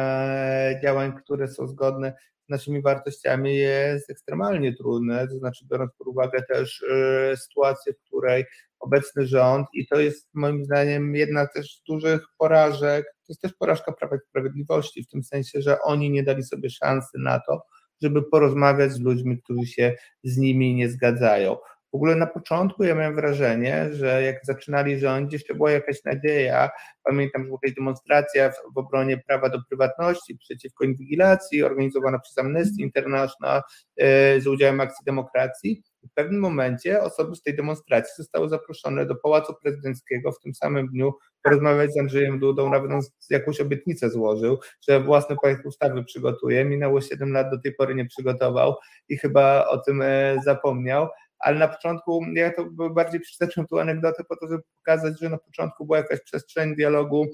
[0.82, 2.14] działań, które są zgodne
[2.48, 8.44] naszymi wartościami jest ekstremalnie trudne, to znaczy biorąc pod uwagę też y, sytuację, w której
[8.80, 13.52] obecny rząd i to jest moim zdaniem jedna też z dużych porażek, to jest też
[13.52, 17.62] porażka Prawa i Sprawiedliwości w tym sensie, że oni nie dali sobie szansy na to,
[18.02, 21.56] żeby porozmawiać z ludźmi, którzy się z nimi nie zgadzają.
[21.94, 26.70] W ogóle na początku ja miałem wrażenie, że jak zaczynali rządzić, jeszcze była jakaś nadzieja.
[27.04, 32.82] Pamiętam, że była jakaś demonstracja w, obronie prawa do prywatności przeciwko inwigilacji, organizowana przez Amnesty
[32.82, 33.62] International
[33.96, 35.82] e, z udziałem Akcji Demokracji.
[36.10, 40.88] W pewnym momencie osoby z tej demonstracji zostały zaproszone do Pałacu Prezydenckiego w tym samym
[40.88, 46.64] dniu porozmawiać z Andrzejem Dudą, nawet on jakąś obietnicę złożył, że własny projekt ustawy przygotuje.
[46.64, 48.74] Minęło 7 lat, do tej pory nie przygotował
[49.08, 51.08] i chyba o tym e, zapomniał
[51.44, 55.38] ale na początku, ja to bardziej przeczytam tu anegdotę po to, żeby pokazać, że na
[55.38, 57.26] początku była jakaś przestrzeń dialogu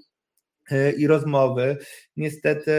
[0.71, 1.77] e, i rozmowy.
[2.17, 2.73] Niestety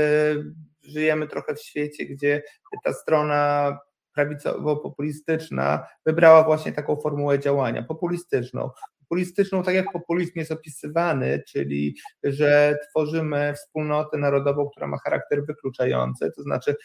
[0.83, 2.43] żyjemy trochę w świecie, gdzie
[2.83, 3.77] ta strona
[4.17, 8.69] prawicowo-populistyczna wybrała właśnie taką formułę działania, populistyczną.
[8.99, 16.31] Populistyczną, tak jak populizm jest opisywany, czyli że tworzymy wspólnotę narodową, która ma charakter wykluczający,
[16.35, 16.75] to znaczy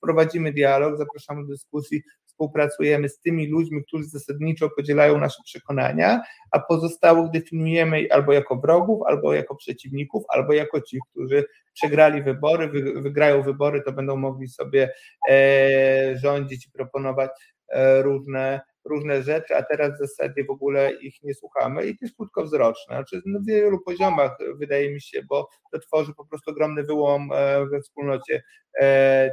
[0.00, 2.02] prowadzimy dialog, zapraszamy do dyskusji
[2.42, 9.02] współpracujemy z tymi ludźmi, którzy zasadniczo podzielają nasze przekonania, a pozostałych definiujemy albo jako wrogów,
[9.06, 14.48] albo jako przeciwników, albo jako ci, którzy przegrali wybory, wy, wygrają wybory, to będą mogli
[14.48, 14.92] sobie
[15.30, 17.30] e, rządzić i proponować
[17.68, 22.04] e, różne różne rzeczy, a teraz w zasadzie w ogóle ich nie słuchamy i to
[22.04, 22.96] jest krótkowzroczne.
[22.96, 27.66] Znaczy na wielu poziomach wydaje mi się, bo to tworzy po prostu ogromny wyłom e,
[27.66, 28.42] we wspólnocie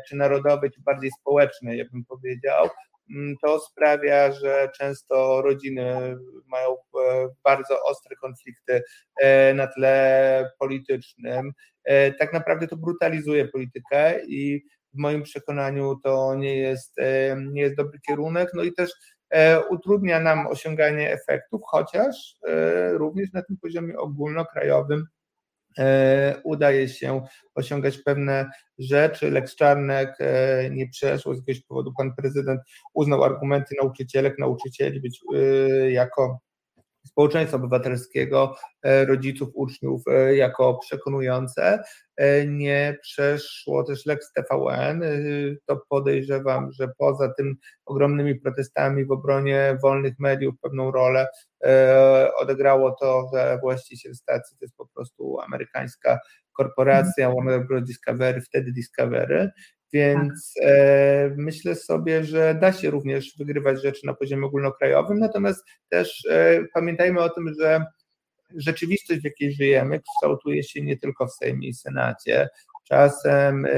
[0.08, 2.70] czy narodowej, czy bardziej społecznej, ja bym powiedział,
[3.42, 8.84] to sprawia, że często rodziny mają e, bardzo ostre konflikty
[9.22, 11.52] e, na tle politycznym.
[11.84, 16.96] E, tak naprawdę to brutalizuje politykę i w moim przekonaniu to nie jest,
[17.52, 18.50] nie jest dobry kierunek.
[18.54, 18.92] No i też
[19.70, 22.36] utrudnia nam osiąganie efektów, chociaż
[22.92, 25.06] również na tym poziomie ogólnokrajowym
[26.44, 27.22] udaje się
[27.56, 28.50] osiągać pewne
[28.80, 29.32] rzeczy.
[29.32, 30.18] Lex Czarnek
[30.72, 31.94] nie przeszło z jakiegoś powodu.
[31.98, 32.62] Pan prezydent
[32.94, 35.20] uznał argumenty nauczycielek, nauczycieli być
[35.90, 36.40] jako
[37.10, 41.84] społeczeństwa obywatelskiego, e, rodziców, uczniów e, jako przekonujące.
[42.18, 45.04] E, nie przeszło też Lex TVN.
[45.66, 47.56] To podejrzewam, że poza tym
[47.86, 51.28] ogromnymi protestami w obronie wolnych mediów pewną rolę
[52.38, 56.20] odegrało to, że właściciel stacji to jest po prostu amerykańska
[56.54, 57.84] korporacja Warner Bros.
[57.84, 59.50] Discovery, wtedy Discovery,
[59.94, 60.70] więc tak.
[60.70, 66.60] e, myślę sobie, że da się również wygrywać rzeczy na poziomie ogólnokrajowym, natomiast też e,
[66.74, 67.86] pamiętajmy o tym, że
[68.56, 72.50] rzeczywistość, w jakiej żyjemy, kształtuje się nie tylko w Sejmie i Senacie.
[72.88, 73.70] Czasem e,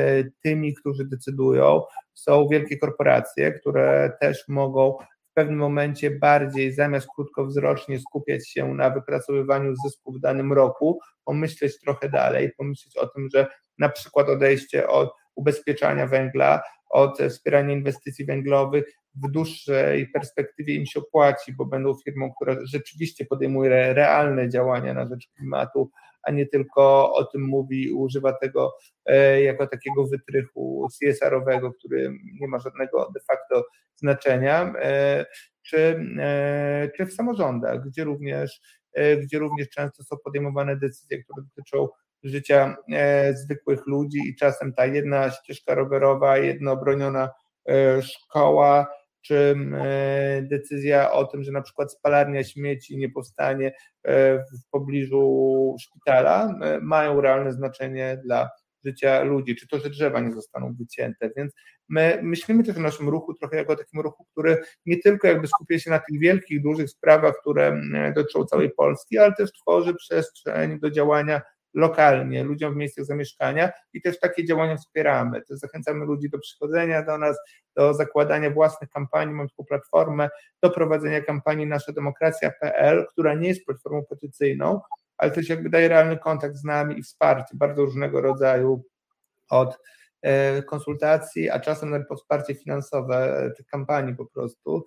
[0.44, 1.82] tymi, którzy decydują,
[2.14, 4.98] są wielkie korporacje, które też mogą
[5.32, 11.80] w pewnym momencie bardziej zamiast krótkowzrocznie skupiać się na wypracowywaniu zysku w danym roku, pomyśleć
[11.80, 13.48] trochę dalej, pomyśleć o tym, że
[13.78, 18.86] na przykład odejście od ubezpieczania węgla, od wspierania inwestycji węglowych.
[19.16, 25.08] W dłuższej perspektywie im się opłaci, bo będą firmą, która rzeczywiście podejmuje realne działania na
[25.08, 25.92] rzecz klimatu,
[26.24, 28.74] a nie tylko o tym mówi używa tego
[29.06, 33.66] e, jako takiego wytrychu CSR-owego, który nie ma żadnego de facto
[33.96, 35.26] znaczenia, e,
[35.64, 38.62] czy, e, czy w samorządach, gdzie również,
[39.24, 41.88] gdzie również często są podejmowane decyzje, które dotyczą
[42.24, 47.30] życia e, zwykłych ludzi i czasem ta jedna ścieżka rowerowa, jedna obroniona
[47.70, 48.88] e, szkoła,
[49.22, 53.74] czy e, decyzja o tym, że na przykład spalarnia śmieci nie powstanie
[54.54, 58.50] w pobliżu szpitala, mają realne znaczenie dla
[58.86, 61.30] życia ludzi, czy to, że drzewa nie zostaną wycięte.
[61.38, 61.54] Więc
[61.90, 65.48] my myślimy też o naszym ruchu trochę jako o takim ruchu, który nie tylko jakby
[65.48, 67.82] skupia się na tych wielkich, dużych sprawach, które
[68.16, 71.42] dotyczą całej Polski, ale też tworzy przestrzeń do działania
[71.74, 75.42] lokalnie, ludziom w miejscach zamieszkania i też takie działania wspieramy.
[75.42, 77.38] To zachęcamy ludzi do przychodzenia do nas,
[77.76, 80.30] do zakładania własnych kampanii, mam taką platformę,
[80.64, 84.82] do prowadzenia kampanii Nasza Demokracja.pl, która nie jest platformą petycyjną,
[85.18, 88.84] ale też jakby daje realny kontakt z nami i wsparcie bardzo różnego rodzaju
[89.50, 89.80] od
[90.66, 94.86] konsultacji, a czasem nawet wsparcie finansowe tych kampanii po prostu,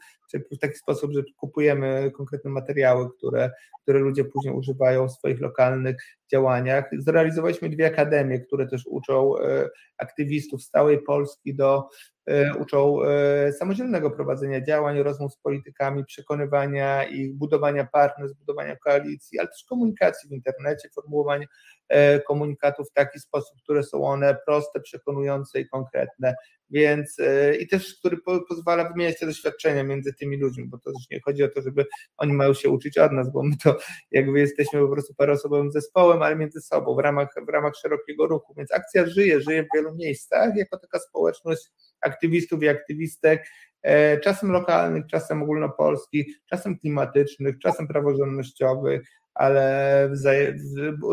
[0.53, 3.51] w taki sposób, że kupujemy konkretne materiały, które,
[3.83, 5.97] które ludzie później używają w swoich lokalnych
[6.33, 6.85] działaniach.
[6.99, 9.69] Zrealizowaliśmy dwie akademie, które też uczą e,
[9.99, 12.14] aktywistów z całej Polski do E,
[12.61, 19.49] uczą e, samodzielnego prowadzenia działań, rozmów z politykami, przekonywania ich, budowania partnerstw, budowania koalicji, ale
[19.49, 21.47] też komunikacji w internecie, formułowania
[21.89, 26.35] e, komunikatów w taki sposób, które są one proste, przekonujące i konkretne.
[26.71, 27.17] Więc
[27.61, 31.21] i też, który po, pozwala wymieniać te doświadczenia między tymi ludźmi, bo to też nie
[31.21, 33.77] chodzi o to, żeby oni mają się uczyć od nas, bo my to
[34.11, 38.55] jakby jesteśmy po prostu paroosobowym zespołem, ale między sobą w ramach, w ramach szerokiego ruchu.
[38.57, 41.71] Więc akcja żyje, żyje w wielu miejscach jako taka społeczność
[42.05, 43.47] aktywistów i aktywistek,
[43.83, 50.11] e, czasem lokalnych, czasem ogólnopolskich, czasem klimatycznych, czasem praworządnościowych, ale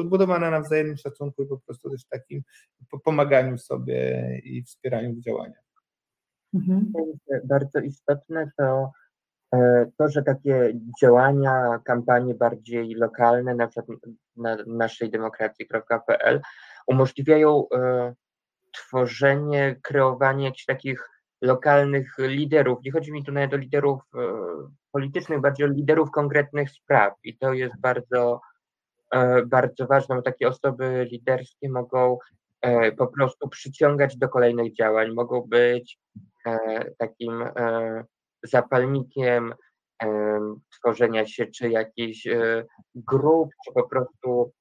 [0.06, 2.42] budowana na wzajemnym szacunku i po prostu też takim
[3.04, 5.64] pomaganiu sobie i wspieraniu w działaniach.
[6.54, 6.94] Mhm.
[7.44, 8.92] Bardzo istotne to
[9.54, 13.98] e, to, że takie działania, kampanie bardziej lokalne, na przykład
[14.36, 16.42] na naszej demokracji.pl
[16.88, 18.14] umożliwiają e,
[18.72, 21.12] tworzenie, kreowanie jakichś takich
[21.42, 22.80] lokalnych liderów.
[22.86, 24.20] Nie chodzi mi tu nawet o liderów e,
[24.92, 28.42] politycznych, bardziej o liderów konkretnych spraw i to jest bardzo,
[29.12, 32.18] e, bardzo ważne, bo takie osoby liderskie mogą
[32.62, 36.00] e, po prostu przyciągać do kolejnych działań, mogą być
[36.98, 37.44] takim
[38.44, 39.54] zapalnikiem
[40.72, 42.28] tworzenia się czy jakichś
[42.96, 44.52] grup, czy po prostu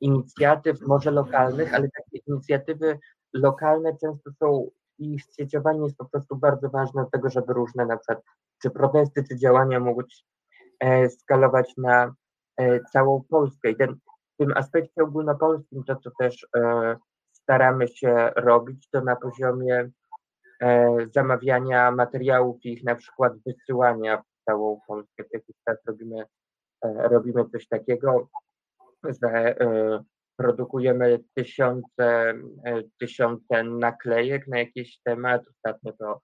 [0.00, 2.98] inicjatyw, może lokalnych, ale takie inicjatywy
[3.34, 7.96] lokalne często są, ich sieciowanie jest po prostu bardzo ważne do tego, żeby różne na
[7.96, 8.22] przykład
[8.62, 10.04] czy protesty, czy działania mogły
[10.80, 12.14] e, skalować na
[12.56, 13.70] e, całą Polskę.
[13.70, 13.94] I ten,
[14.34, 16.96] w tym aspekcie ogólnopolskim to, co też e,
[17.32, 19.90] staramy się robić, to na poziomie
[20.62, 25.24] e, zamawiania materiałów i ich na przykład wysyłania w całą Polskę.
[25.24, 26.24] W jakiś czas robimy,
[26.84, 28.28] e, robimy coś takiego,
[29.04, 30.04] że e,
[30.42, 32.34] produkujemy tysiące,
[32.66, 35.42] e, tysiące naklejek na jakiś temat.
[35.48, 36.20] Ostatnio to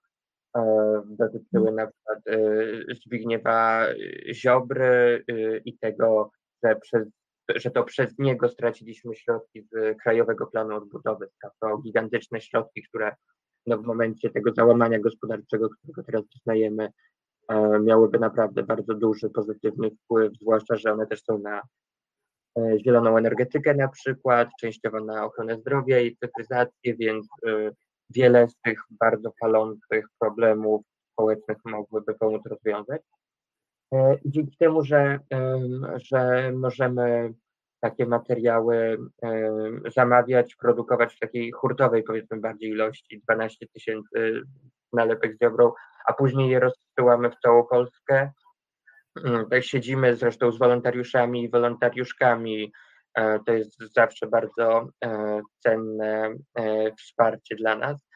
[0.57, 3.85] e, dotyczyły na przykład e, Zbigniewa
[4.33, 5.23] Ziobry
[5.65, 6.31] i tego,
[6.63, 7.07] że, przez,
[7.55, 11.27] że to przez niego straciliśmy środki z Krajowego Planu Odbudowy.
[11.61, 13.15] To gigantyczne środki, które
[13.67, 16.89] no, w momencie tego załamania gospodarczego, którego teraz doznajemy,
[17.81, 21.61] miałyby naprawdę bardzo duży pozytywny wpływ, zwłaszcza, że one też są na
[22.85, 27.27] zieloną energetykę na przykład, częściowo na ochronę zdrowia i cyfryzację, więc
[28.09, 30.81] wiele z tych bardzo palących problemów
[31.13, 33.01] społecznych mogłyby pomóc rozwiązać.
[34.25, 35.19] Dzięki temu, że,
[35.95, 37.33] że możemy
[37.81, 38.97] takie materiały
[39.95, 44.41] zamawiać, produkować w takiej hurtowej, powiedzmy, bardziej ilości, 12 tysięcy
[44.93, 45.71] nalepek z Ziobrą,
[46.07, 48.31] a później je rozsyłamy w całą Polskę.
[49.25, 52.71] Mm, tak siedzimy zresztą z wolontariuszami i wolontariuszkami.
[53.15, 58.09] E, to jest zawsze bardzo e, cenne e, wsparcie dla nas.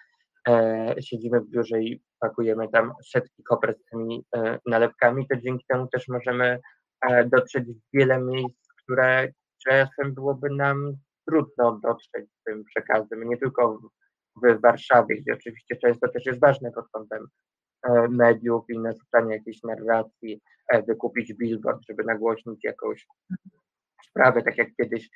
[1.01, 4.25] Siedzimy w biurze i pakujemy tam setki kopert z tymi
[4.65, 6.59] nalepkami, to dzięki temu też możemy
[7.25, 9.31] dotrzeć w wiele miejsc, które
[9.67, 10.93] czasem byłoby nam
[11.27, 13.79] trudno dotrzeć tym przekazem, nie tylko
[14.43, 17.27] w Warszawie, gdzie oczywiście często też jest ważne pod kątem
[18.09, 23.07] mediów i narzucania jakiejś narracji, e, wykupić billboard, żeby nagłośnić jakąś
[24.03, 25.09] sprawę, tak jak kiedyś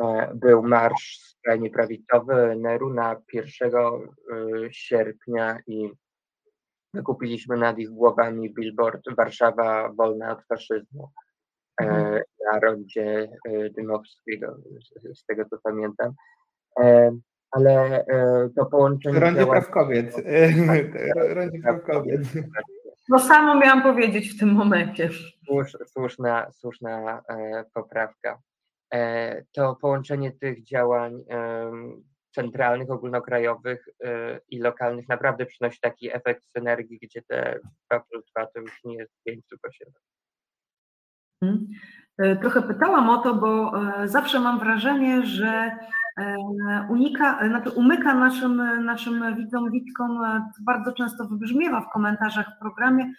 [0.00, 3.72] e, był marsz skrajnie prawicowy Neru na 1
[4.70, 5.90] sierpnia i
[6.94, 11.10] wykupiliśmy nad ich głowami billboard Warszawa wolna od faszyzmu.
[11.80, 12.22] Mhm.
[12.52, 13.28] na rondzie
[13.76, 14.56] Dymowskiego,
[15.14, 16.12] z tego co pamiętam.
[17.56, 18.04] Ale
[18.56, 19.20] to połączenie...
[19.20, 19.52] Rondzie działa...
[19.52, 20.16] praw kobiet.
[21.36, 22.20] Rondzie praw kobiet.
[23.08, 25.10] No samo miałam powiedzieć w tym momencie.
[25.86, 28.38] słuszna, słuszna e, poprawka.
[28.94, 31.24] E, to połączenie tych działań
[32.36, 37.58] centralnych, ogólnokrajowych e, i lokalnych naprawdę przynosi taki efekt synergii, gdzie te
[37.90, 39.92] 2 plus 2 to już nie jest 5, tylko 7.
[41.42, 41.66] Mhm.
[42.18, 45.78] E, trochę pytałam o to, bo e, zawsze mam wrażenie, że e,
[46.88, 50.18] unika, znaczy umyka naszym, naszym widzom, widzkom,
[50.60, 53.12] bardzo często wybrzmiewa w komentarzach w programie,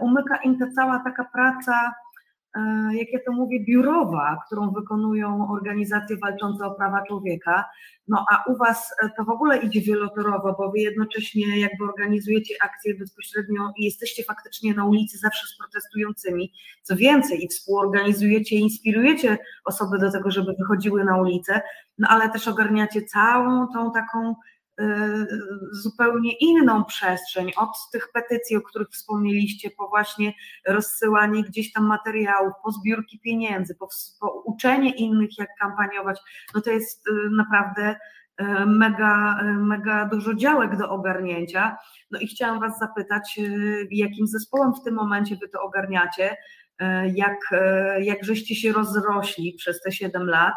[0.00, 2.11] umyka im ta cała taka praca E,
[2.92, 7.64] jak ja to mówię, biurowa, którą wykonują organizacje walczące o prawa człowieka.
[8.08, 12.54] No a u Was e, to w ogóle idzie wielotorowo, bo Wy jednocześnie jakby organizujecie
[12.62, 16.52] akcje bezpośrednio i jesteście faktycznie na ulicy zawsze z protestującymi.
[16.82, 21.60] Co więcej, i współorganizujecie, inspirujecie osoby do tego, żeby wychodziły na ulicę,
[21.98, 24.34] no ale też ogarniacie całą tą taką
[25.72, 30.32] zupełnie inną przestrzeń, od tych petycji, o których wspomnieliście, po właśnie
[30.66, 33.88] rozsyłanie gdzieś tam materiałów, po zbiórki pieniędzy, po,
[34.20, 36.20] po uczenie innych, jak kampaniować,
[36.54, 37.96] no to jest y, naprawdę
[38.40, 41.76] y, mega, mega dużo działek do ogarnięcia.
[42.10, 43.40] No i chciałam Was zapytać,
[43.90, 46.36] jakim zespołem w tym momencie Wy to ogarniacie,
[47.14, 47.38] jak,
[48.00, 50.54] jak żeście się rozrośli przez te 7 lat,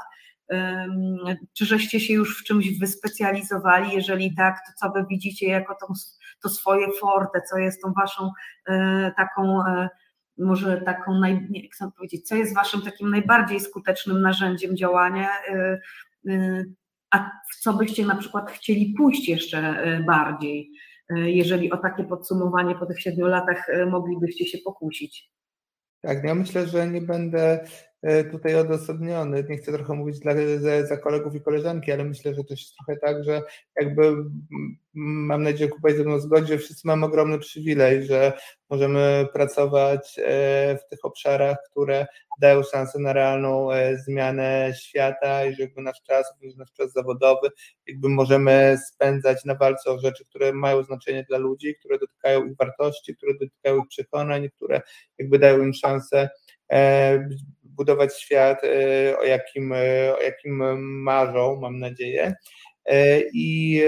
[1.54, 3.96] czy żeście się już w czymś wyspecjalizowali?
[3.96, 5.94] Jeżeli tak, to co wy widzicie jako tą,
[6.42, 8.32] to swoje forte, co jest tą waszą
[8.68, 9.90] e, taką, e,
[10.38, 15.30] może taką, naj, nie, jak powiedzieć, co jest waszym takim najbardziej skutecznym narzędziem działania?
[15.50, 15.80] E,
[17.12, 20.72] a w co byście na przykład chcieli pójść jeszcze bardziej,
[21.10, 25.32] jeżeli o takie podsumowanie po tych siedmiu latach moglibyście się pokusić?
[26.02, 27.66] Tak, no ja myślę, że nie będę
[28.32, 29.46] tutaj odosobniony.
[29.50, 32.76] Nie chcę trochę mówić dla, za, za, kolegów i koleżanki, ale myślę, że to jest
[32.76, 33.42] trochę tak, że
[33.82, 34.16] jakby
[34.94, 38.34] mam nadzieję, że Kuba ze mną zgodzi, że wszyscy mamy ogromny przywilej, że
[38.70, 42.06] możemy pracować e, w tych obszarach, które
[42.42, 47.50] dają szansę na realną e, zmianę świata i że jakby nasz czas, nasz czas zawodowy,
[47.88, 52.58] jakby możemy spędzać na walce o rzeczy, które mają znaczenie dla ludzi, które dotykają ich
[52.58, 54.82] wartości, które dotykają ich przekonań, które
[55.18, 56.30] jakby dają im szansę
[57.76, 60.64] budować świat, e, o jakim, e, o jakim
[61.04, 62.34] marzą, mam nadzieję.
[62.86, 63.82] E, I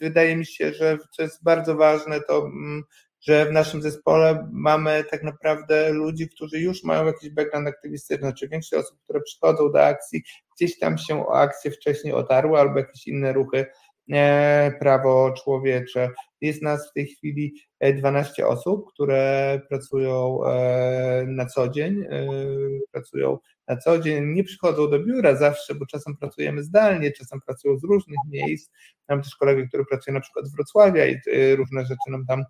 [0.00, 2.82] wydaje mi się, że co jest bardzo ważne, to mm,
[3.20, 8.48] że w naszym zespole mamy tak naprawdę ludzi, którzy już mają jakiś background aktywistyczny, znaczy
[8.48, 10.22] większość osób, które przychodzą do akcji,
[10.56, 13.66] gdzieś tam się o akcję wcześniej otarły albo jakieś inne ruchy
[14.80, 16.10] prawo człowiecze.
[16.40, 17.54] Jest nas w tej chwili
[17.94, 22.28] 12 osób, które pracują e, na co dzień, e,
[22.92, 23.38] pracują
[23.68, 27.84] na co dzień, nie przychodzą do biura zawsze, bo czasem pracujemy zdalnie, czasem pracują z
[27.84, 28.70] różnych miejsc.
[29.08, 32.44] Mam też kolegę, który pracuje na przykład z Wrocławia i e, różne rzeczy nam tam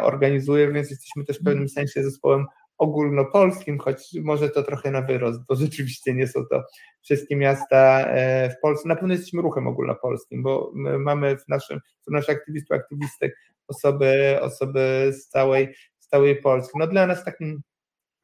[0.00, 2.46] organizuje, więc jesteśmy też w pewnym sensie zespołem
[2.78, 6.62] ogólnopolskim, choć może to trochę na wyrost, bo rzeczywiście nie są to
[7.02, 8.08] wszystkie miasta
[8.50, 8.88] w Polsce.
[8.88, 13.36] Na pewno jesteśmy ruchem ogólnopolskim, bo mamy w naszym, w naszych aktywistów, aktywistek
[13.68, 16.78] osoby, osoby z całej, z całej Polski.
[16.78, 17.62] No dla nas takim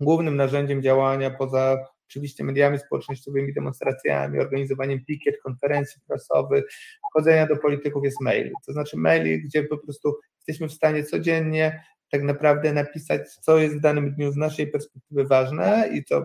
[0.00, 1.78] głównym narzędziem działania poza
[2.08, 6.64] oczywiście mediami społecznościowymi, demonstracjami, organizowaniem pikiet, konferencji prasowych,
[7.12, 8.52] chodzenia do polityków jest mail.
[8.66, 13.76] To znaczy mail, gdzie po prostu jesteśmy w stanie codziennie tak naprawdę napisać, co jest
[13.76, 16.20] w danym dniu z naszej perspektywy ważne i co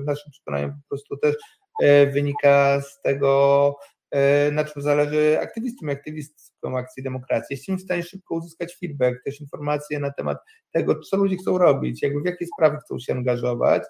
[0.00, 1.36] w naszym przekonaniu po prostu też
[1.82, 3.76] e, wynika z tego,
[4.10, 7.46] e, na czym zależy aktywistom i aktywistkom akcji demokracji.
[7.54, 10.38] Jesteśmy w stanie szybko uzyskać feedback, też informacje na temat
[10.72, 13.82] tego, co ludzie chcą robić, jakby w jakie sprawy chcą się angażować.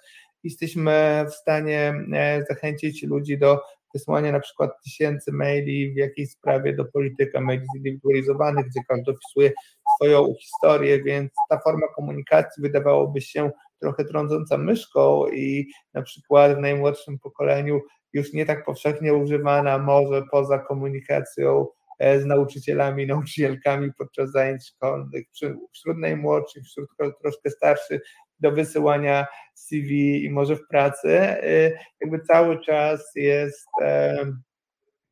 [0.45, 3.61] Jesteśmy w stanie e, zachęcić ludzi do
[3.95, 9.53] wysłania na przykład tysięcy maili w jakiejś sprawie do polityka, maili zindywidualizowanych, gdzie każdy opisuje
[9.97, 16.61] swoją historię, więc ta forma komunikacji wydawałoby się trochę trądząca myszką i na przykład w
[16.61, 17.81] najmłodszym pokoleniu
[18.13, 21.67] już nie tak powszechnie używana, może poza komunikacją
[21.99, 25.25] e, z nauczycielami, nauczycielkami podczas zajęć szkolnych,
[25.73, 26.89] wśród najmłodszych, wśród
[27.23, 28.01] troszkę starszych,
[28.41, 31.09] do wysyłania CV i może w pracy,
[31.45, 33.69] y, jakby cały czas jest,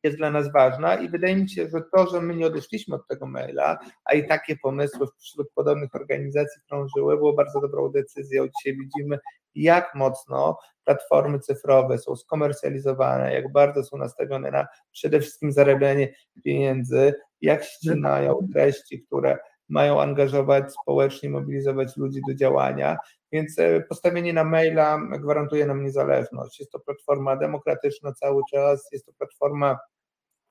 [0.03, 3.07] jest dla nas ważna i wydaje mi się, że to, że my nie odeszliśmy od
[3.07, 8.47] tego maila, a i takie pomysły wśród podobnych organizacji krążyły, było bardzo dobrą decyzją.
[8.47, 9.19] Dzisiaj widzimy,
[9.55, 17.13] jak mocno platformy cyfrowe są skomercjalizowane, jak bardzo są nastawione na przede wszystkim zarabianie pieniędzy,
[17.41, 19.37] jak ścinają treści, które
[19.69, 22.97] mają angażować społecznie, mobilizować ludzi do działania,
[23.31, 26.59] więc e, postawienie na maila gwarantuje nam niezależność.
[26.59, 29.79] Jest to platforma demokratyczna cały czas, jest to platforma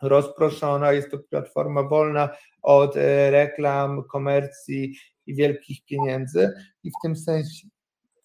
[0.03, 2.28] rozproszona, jest to platforma wolna
[2.62, 4.94] od e, reklam, komercji
[5.26, 7.68] i wielkich pieniędzy i w tym sensie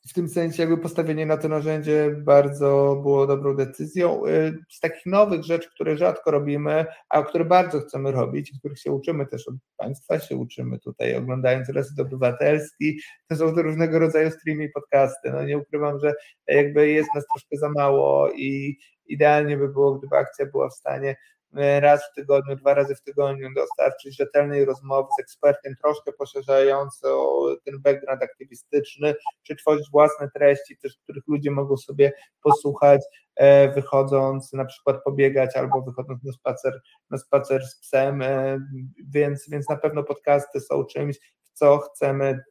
[0.09, 4.25] w tym sensie jakby postawienie na to narzędzie bardzo było dobrą decyzją.
[4.25, 8.91] Y, z takich nowych rzeczy, które rzadko robimy, a które bardzo chcemy robić, których się
[8.91, 14.63] uczymy też od Państwa, się uczymy tutaj oglądając Reset Obywatelski, to są różnego rodzaju streamy
[14.63, 15.31] i podcasty.
[15.31, 16.13] No nie ukrywam, że
[16.47, 21.15] jakby jest nas troszkę za mało i idealnie by było, gdyby akcja była w stanie
[21.15, 21.36] E,
[21.79, 27.09] raz w tygodniu, dwa razy w tygodniu dostarczyć rzetelnej rozmowy z ekspertem, troszkę poszerzającą
[27.65, 33.01] ten background aktywistyczny, czy tworzyć własne treści, też których ludzie mogą sobie posłuchać,
[33.35, 38.59] e, wychodząc na przykład pobiegać albo wychodząc na spacer, na spacer z psem, e,
[39.07, 42.43] więc, więc na pewno podcasty są czymś, w co chcemy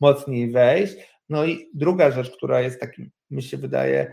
[0.00, 0.94] mocniej wejść.
[1.28, 4.12] No i druga rzecz, która jest takim, mi się wydaje,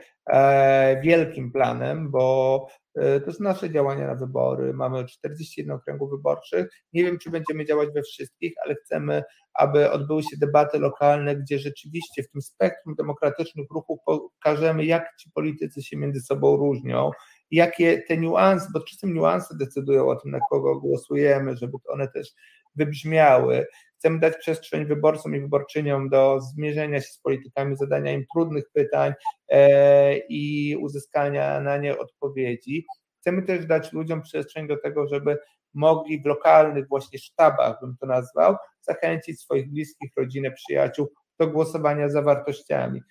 [1.03, 2.80] wielkim planem, bo E,
[3.25, 4.73] to są nasze działania na wybory.
[4.73, 6.67] Mamy 41 okręgów wyborczych.
[6.93, 9.23] Nie wiem, czy będziemy działać we wszystkich, ale chcemy,
[9.53, 15.31] aby odbyły się debaty lokalne, gdzie rzeczywiście w tym spektrum demokratycznych ruchów pokażemy, jak ci
[15.31, 17.11] politycy się między sobą różnią,
[17.51, 22.31] jakie te niuanse, bo czasem niuanse decydują o tym, na kogo głosujemy, żeby one też
[22.75, 23.65] wybrzmiały.
[24.01, 29.13] Chcemy dać przestrzeń wyborcom i wyborczyniom do zmierzenia się z politykami, zadania im trudnych pytań
[29.49, 32.85] e, i uzyskania na nie odpowiedzi.
[33.19, 35.37] Chcemy też dać ludziom przestrzeń do tego, żeby
[35.73, 41.07] mogli w lokalnych właśnie sztabach, bym to nazwał, zachęcić swoich bliskich, rodzinę, przyjaciół
[41.39, 43.01] do głosowania za wartościami,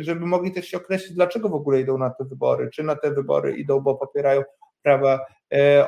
[0.00, 3.10] żeby mogli też się określić, dlaczego w ogóle idą na te wybory, czy na te
[3.10, 4.42] wybory idą, bo popierają
[4.82, 5.20] prawa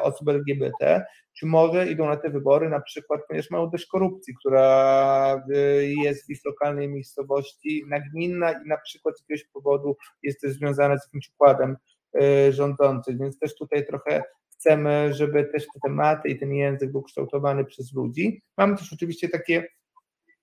[0.03, 1.05] osób LGBT,
[1.39, 6.27] czy może idą na te wybory na przykład, ponieważ mają dość korupcji, która e, jest
[6.27, 11.07] w ich lokalnej miejscowości nagminna i na przykład z jakiegoś powodu jest też związana z
[11.07, 11.77] jakimś układem
[12.21, 17.03] e, rządzącym, więc też tutaj trochę chcemy, żeby też te tematy i ten język był
[17.03, 18.43] kształtowany przez ludzi.
[18.59, 19.67] Mamy też oczywiście takie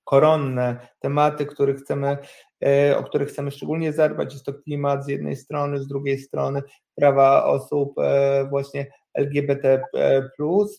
[0.04, 2.18] koronne tematy, których chcemy,
[2.64, 4.34] e, o których chcemy szczególnie zadbać.
[4.34, 6.62] Jest to klimat z jednej strony, z drugiej strony
[6.96, 9.82] prawa osób e, właśnie LGBT,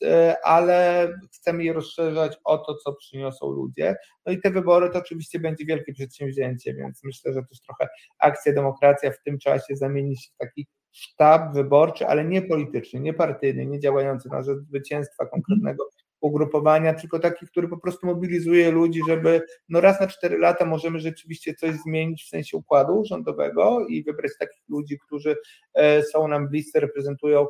[0.03, 3.97] e, ale chcemy je rozszerzać o to, co przyniosą ludzie.
[4.26, 8.53] No i te wybory to oczywiście będzie wielkie przedsięwzięcie, więc myślę, że też trochę akcja
[8.53, 13.66] demokracja w tym czasie zamieni się w taki sztab wyborczy, ale nie polityczny, nie partyjny,
[13.66, 15.90] nie działający na rzecz zwycięstwa konkretnego
[16.20, 21.01] ugrupowania, tylko taki, który po prostu mobilizuje ludzi, żeby no raz na cztery lata możemy
[21.01, 25.36] rzeczywiście coś zmienić w sensie układu rządowego i wybrać takich ludzi, którzy
[25.74, 27.47] e, są nam bliscy, reprezentują e,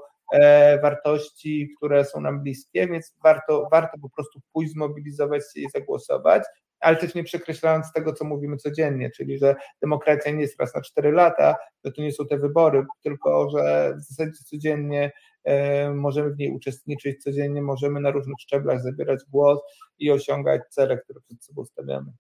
[0.83, 6.43] wartości, które są nam bliskie, więc warto, warto po prostu pójść, zmobilizować się i zagłosować,
[6.81, 10.83] ale też nie przekreślając tego, co mówimy codziennie, czyli że demokracja nie jest raz na
[10.83, 15.13] cztery lata, że to nie są te wybory, tylko że w zasadzie codziennie
[15.45, 19.61] E, możemy w niej uczestniczyć codziennie, możemy na różnych szczeblach zabierać głos
[19.99, 22.13] i osiągać cele, które przed sobą stawiamy.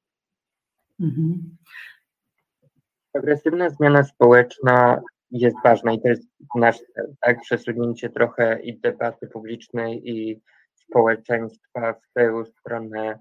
[1.00, 1.56] Mhm.
[3.12, 5.00] Agresywna zmiana społeczna
[5.30, 6.78] jest ważna i to jest nasz
[7.20, 7.40] tak?
[7.40, 10.42] Przesunięcie trochę i debaty publicznej i
[10.74, 13.18] społeczeństwa w tę stronę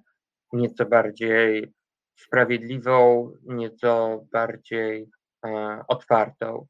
[0.53, 1.73] nieco bardziej
[2.15, 5.09] sprawiedliwą, nieco bardziej
[5.45, 6.65] e, otwartą.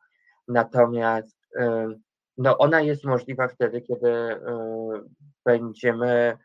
[0.48, 1.94] Natomiast e,
[2.40, 4.40] no ona jest możliwa wtedy, kiedy y,
[5.46, 6.38] będziemy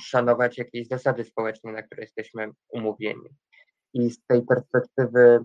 [0.00, 3.28] szanować jakieś zasady społeczne, na które jesteśmy umówieni.
[3.94, 5.44] I z tej perspektywy e,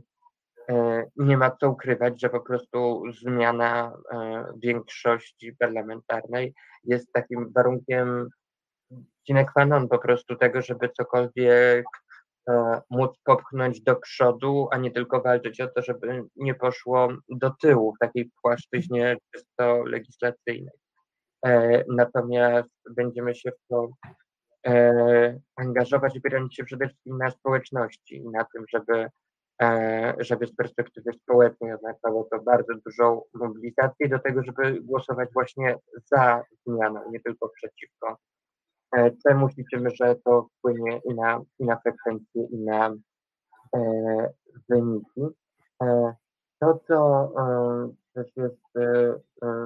[1.15, 6.53] nie ma co ukrywać, że po prostu zmiana e, większości parlamentarnej
[6.83, 8.29] jest takim warunkiem
[9.27, 11.85] sine qua non po prostu tego, żeby cokolwiek
[12.49, 17.49] e, móc popchnąć do przodu, a nie tylko walczyć o to, żeby nie poszło do
[17.61, 20.73] tyłu w takiej płaszczyźnie czysto legislacyjnej.
[21.87, 23.89] Natomiast będziemy się w to
[24.67, 29.09] e, angażować, opierając się przede wszystkim na społeczności i na tym, żeby, e,
[30.19, 35.77] żeby z perspektywy społecznej oznaczało to bardzo dużą mobilizację do tego, żeby głosować właśnie
[36.11, 38.17] za zmianą, nie tylko przeciwko.
[38.95, 42.95] E, czemu liczymy, że to wpłynie i na, i na frekwencję, i na
[43.75, 43.79] e,
[44.69, 45.21] wyniki.
[45.83, 46.13] E,
[46.59, 49.15] to, co e, też jest e,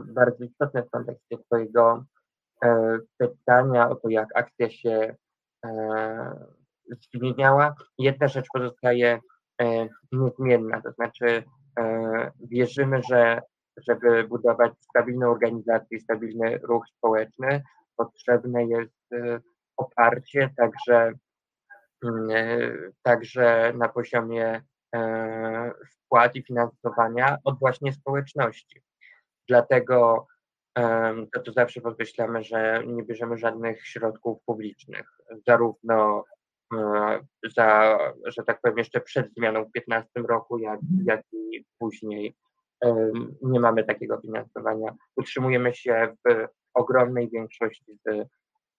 [0.06, 2.04] bardzo istotne w kontekście Twojego
[2.64, 5.16] E, pytania o to, jak akcja się
[5.66, 6.48] e,
[7.14, 7.76] zmieniała.
[7.98, 9.20] Jedna rzecz pozostaje e,
[10.12, 11.44] niezmienna, to znaczy
[12.40, 13.42] wierzymy, że
[13.78, 17.64] żeby budować stabilną organizację, stabilny ruch społeczny,
[17.98, 19.10] potrzebne jest
[19.78, 21.12] oparcie także,
[22.04, 22.30] mm,
[23.02, 24.62] także na poziomie
[25.92, 28.82] wpłat i finansowania od właśnie społeczności.
[29.48, 30.28] Dlatego
[31.34, 35.10] to tu zawsze podkreślamy, że nie bierzemy żadnych środków publicznych,
[35.48, 36.37] zarówno e,
[37.56, 42.35] za, że tak powiem, jeszcze przed zmianą w 2015 roku, jak, jak i później.
[43.41, 44.95] Nie mamy takiego finansowania.
[45.15, 48.27] Utrzymujemy się w ogromnej większości z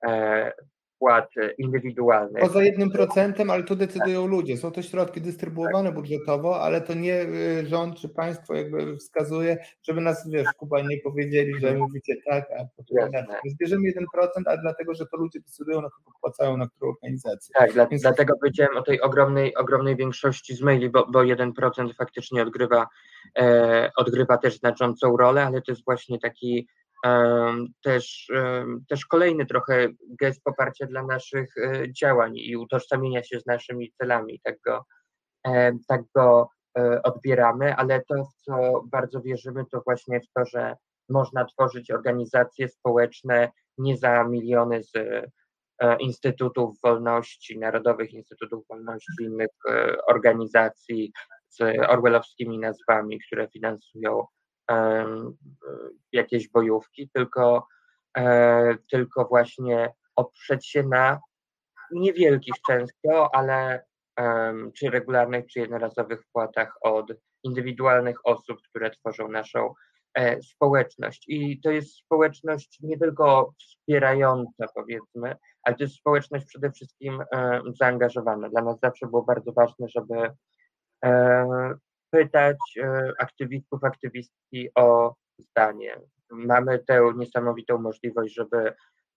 [0.07, 0.53] e,
[0.99, 2.43] wpłat indywidualnych.
[2.43, 4.57] Poza jednym procentem, ale tu decydują ludzie.
[4.57, 10.01] Są to środki dystrybuowane budżetowo, ale to nie y, rząd czy państwo jakby wskazuje, żeby
[10.01, 13.51] nas, wiesz, Kuba, nie powiedzieli, że mówicie tak, a potem inaczej.
[13.51, 17.53] Zbierzemy 1%, a dlatego, że to ludzie decydują, na kogo płacają, na którą organizację.
[17.59, 18.03] Tak, dla, Więc...
[18.03, 22.87] dlatego powiedziałem o tej ogromnej, ogromnej większości z maili, bo, bo 1% faktycznie odgrywa,
[23.39, 26.69] e, odgrywa też znaczącą rolę, ale to jest właśnie taki
[27.83, 28.29] też,
[28.89, 29.89] też kolejny trochę
[30.21, 34.41] gest poparcia dla naszych e, działań i utożsamienia się z naszymi celami.
[34.45, 34.85] Tak go,
[35.89, 36.49] tak go
[36.79, 40.77] e, odbieramy, ale to, w co bardzo wierzymy, to właśnie w to, że
[41.09, 49.51] można tworzyć organizacje społeczne nie za miliony z e, Instytutów Wolności, Narodowych Instytutów Wolności, innych
[50.09, 51.13] organizacji
[51.49, 54.27] z orwellowskimi nazwami, które finansują
[56.13, 57.67] jakieś bojówki, tylko,
[58.17, 61.21] e, tylko właśnie oprzeć się na
[61.93, 63.89] niewielkich często, ale
[64.77, 67.13] czy regularnych, czy jednorazowych wpłatach od
[67.43, 69.75] indywidualnych osób, które tworzą naszą
[70.15, 71.25] e, społeczność.
[71.29, 77.23] I to jest społeczność nie tylko wspierająca, powiedzmy, ale to jest społeczność przede wszystkim
[77.81, 78.49] zaangażowana.
[78.49, 80.31] Dla nas zawsze było bardzo ważne, żeby
[81.05, 81.75] e,
[82.11, 86.01] pytać e, aktywistów, aktywistki o zdanie.
[86.31, 88.75] Mamy tę niesamowitą możliwość, żeby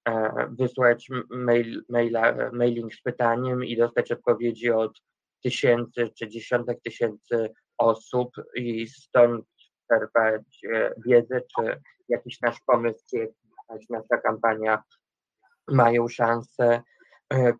[0.07, 5.01] e, wysłać mail, maila, mailing z pytaniem i dostać odpowiedzi od
[5.43, 9.45] tysięcy czy dziesiątek tysięcy osób i stąd
[9.87, 10.41] czerpać
[10.73, 13.17] e, wiedzę, czy jakiś nasz pomysł, czy
[13.69, 14.83] jakaś nasza kampania
[15.67, 16.81] mają szansę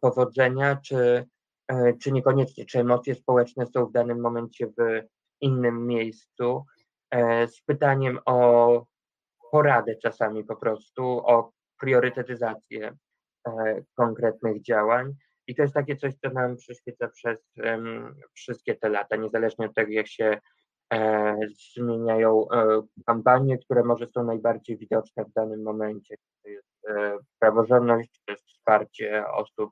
[0.01, 1.25] powodzenia, czy,
[2.01, 5.01] czy niekoniecznie, czy emocje społeczne są w danym momencie w
[5.41, 6.65] innym miejscu
[7.11, 8.85] e, z pytaniem o
[9.51, 12.97] poradę czasami po prostu, o priorytetyzację
[13.47, 15.13] e, konkretnych działań.
[15.47, 17.39] I to jest takie coś, co nam przyświeca przez
[18.33, 20.37] wszystkie te lata, niezależnie od tego, jak się
[20.93, 21.37] e,
[21.75, 22.47] zmieniają
[23.05, 26.15] kampanie, które może są najbardziej widoczne w danym momencie.
[26.43, 26.67] To jest
[27.39, 29.71] praworządność, to jest wsparcie osób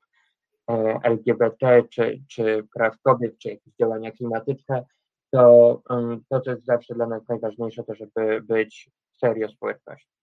[1.03, 4.85] LGBT, czy, czy praw kobiet, czy jakieś działania klimatyczne
[5.31, 5.81] to,
[6.29, 8.89] to, co jest zawsze dla nas najważniejsze, to żeby być
[9.19, 10.19] serio społecznością.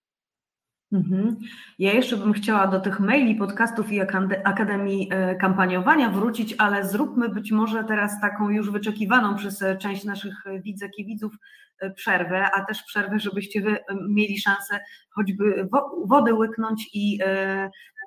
[0.93, 1.37] Mhm.
[1.79, 4.01] Ja jeszcze bym chciała do tych maili, podcastów i
[4.45, 10.05] Akademii e, Kampaniowania wrócić, ale zróbmy być może teraz taką już wyczekiwaną przez e, część
[10.05, 11.33] naszych widzek i widzów
[11.79, 13.79] e, przerwę, a też przerwę, żebyście wy
[14.09, 14.81] mieli szansę
[15.11, 15.69] choćby
[16.05, 17.19] wodę łyknąć i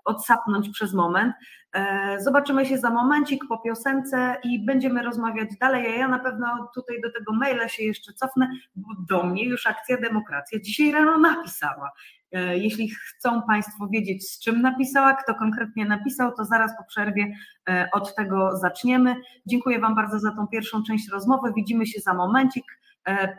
[0.06, 1.34] odsapnąć przez moment.
[1.74, 5.88] E, zobaczymy się za momencik po piosence i będziemy rozmawiać dalej.
[5.88, 9.68] A ja na pewno tutaj do tego maila się jeszcze cofnę, bo do mnie już
[9.68, 11.92] Akcja Demokracja dzisiaj rano napisała.
[12.32, 17.34] E, jeśli chcą Państwo wiedzieć, z czym napisała, kto konkretnie napisał, to zaraz po przerwie
[17.70, 19.16] e, od tego zaczniemy.
[19.46, 21.54] Dziękuję Wam bardzo za tą pierwszą część rozmowy.
[21.56, 22.66] Widzimy się za momencik.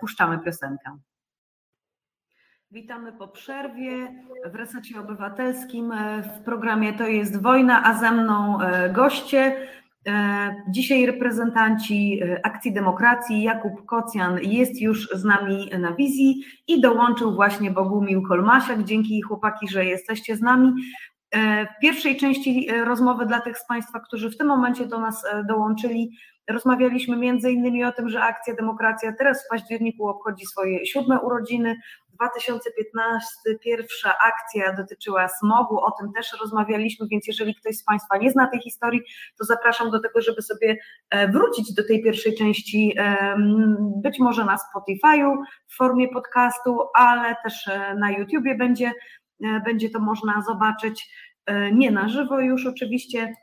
[0.01, 0.99] Puszczamy piosenkę.
[2.73, 4.09] Witamy po przerwie
[4.53, 5.93] w Resecie Obywatelskim
[6.23, 8.59] w programie To jest wojna, a ze mną
[8.93, 9.57] goście.
[10.69, 17.71] Dzisiaj reprezentanci Akcji Demokracji Jakub Kocjan jest już z nami na wizji i dołączył właśnie
[17.71, 18.83] Bogumił Kolmasiak.
[18.83, 20.73] Dzięki chłopaki, że jesteście z nami.
[21.77, 26.11] W pierwszej części rozmowy dla tych z Państwa, którzy w tym momencie do nas dołączyli,
[26.51, 31.77] rozmawialiśmy między innymi o tym, że Akcja Demokracja teraz w październiku obchodzi swoje siódme urodziny.
[32.21, 33.29] 2015
[33.61, 38.47] pierwsza akcja dotyczyła smogu, o tym też rozmawialiśmy, więc jeżeli ktoś z Państwa nie zna
[38.47, 39.01] tej historii,
[39.39, 40.77] to zapraszam do tego, żeby sobie
[41.33, 42.97] wrócić do tej pierwszej części,
[44.03, 45.37] być może na Spotify'u
[45.69, 48.93] w formie podcastu, ale też na YouTubie będzie,
[49.65, 51.11] będzie to można zobaczyć,
[51.73, 53.35] nie na żywo już oczywiście.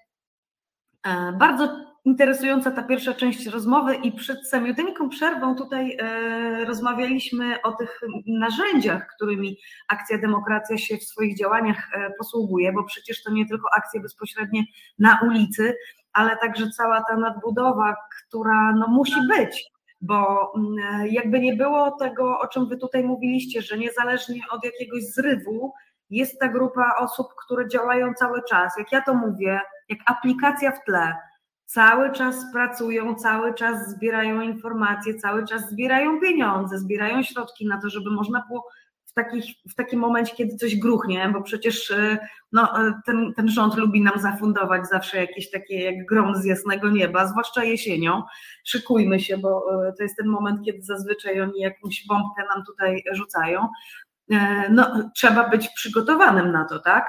[1.34, 8.02] Bardzo interesująca ta pierwsza część rozmowy i przed samiuteńką przerwą tutaj e, rozmawialiśmy o tych
[8.28, 9.58] narzędziach, którymi
[9.88, 14.64] Akcja Demokracja się w swoich działaniach e, posługuje, bo przecież to nie tylko akcje bezpośrednie
[15.00, 15.76] na ulicy,
[16.14, 17.96] ale także cała ta nadbudowa,
[18.28, 19.72] która no, musi być,
[20.02, 25.04] bo mm, jakby nie było tego, o czym wy tutaj mówiliście, że niezależnie od jakiegoś
[25.04, 25.74] zrywu
[26.10, 28.74] jest ta grupa osób, które działają cały czas.
[28.78, 29.60] Jak ja to mówię,
[29.90, 31.16] jak aplikacja w tle,
[31.68, 37.90] cały czas pracują, cały czas zbierają informacje, cały czas zbierają pieniądze, zbierają środki na to,
[37.90, 38.68] żeby można było
[39.06, 42.18] w, takich, w takim momencie, kiedy coś gruchnie, bo przecież y,
[42.52, 46.90] no, y, ten, ten rząd lubi nam zafundować zawsze jakieś takie jak grom z jasnego
[46.90, 48.24] nieba, zwłaszcza jesienią.
[48.66, 53.04] Szykujmy się, bo y, to jest ten moment, kiedy zazwyczaj oni jakąś bombkę nam tutaj
[53.12, 53.68] rzucają.
[54.70, 57.06] No, trzeba być przygotowanym na to, tak?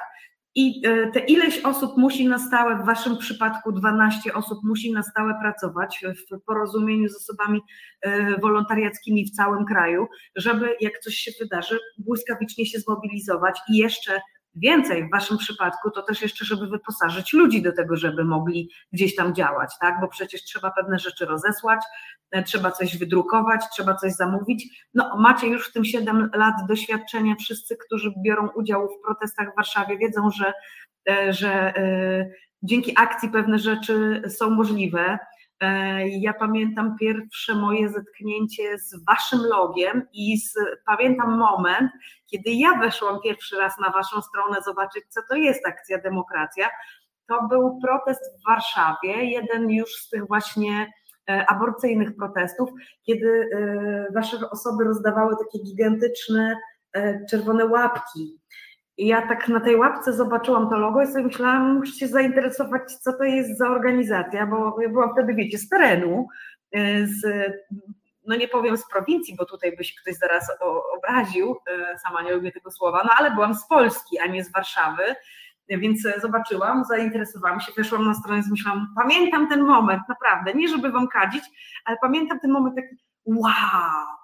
[0.58, 5.02] I e, te ileś osób musi na stałe, w Waszym przypadku 12 osób musi na
[5.02, 7.60] stałe pracować w porozumieniu z osobami
[8.00, 10.06] e, wolontariackimi w całym kraju,
[10.36, 14.20] żeby jak coś się wydarzy, błyskawicznie się zmobilizować i jeszcze
[14.54, 19.14] Więcej w Waszym przypadku to też jeszcze, żeby wyposażyć ludzi do tego, żeby mogli gdzieś
[19.14, 20.00] tam działać, tak?
[20.00, 21.80] Bo przecież trzeba pewne rzeczy rozesłać,
[22.30, 24.86] e, trzeba coś wydrukować, trzeba coś zamówić.
[24.94, 27.34] No, macie już w tym 7 lat doświadczenia.
[27.40, 30.52] Wszyscy, którzy biorą udział w protestach w Warszawie, wiedzą, że,
[31.10, 32.30] e, że e,
[32.62, 35.18] dzięki akcji pewne rzeczy są możliwe.
[36.06, 40.54] Ja pamiętam pierwsze moje zetknięcie z waszym logiem i z,
[40.86, 41.92] pamiętam moment,
[42.26, 46.68] kiedy ja weszłam pierwszy raz na waszą stronę zobaczyć, co to jest akcja demokracja.
[47.28, 50.92] To był protest w Warszawie, jeden już z tych właśnie
[51.30, 52.70] e, aborcyjnych protestów,
[53.02, 56.56] kiedy e, wasze osoby rozdawały takie gigantyczne
[56.92, 58.37] e, czerwone łapki
[58.98, 63.12] ja tak na tej łapce zobaczyłam to logo i sobie myślałam, muszę się zainteresować, co
[63.12, 66.28] to jest za organizacja, bo ja byłam wtedy, wiecie, z terenu,
[66.76, 67.52] y, z,
[68.26, 70.46] no nie powiem z prowincji, bo tutaj by się ktoś zaraz
[70.96, 74.52] obraził, y, sama nie lubię tego słowa, no ale byłam z Polski, a nie z
[74.52, 75.02] Warszawy,
[75.68, 80.90] więc zobaczyłam, zainteresowałam się, weszłam na stronę i myślałam, pamiętam ten moment, naprawdę, nie żeby
[80.90, 81.44] wam kadzić,
[81.84, 82.96] ale pamiętam ten moment taki,
[83.26, 84.17] wow,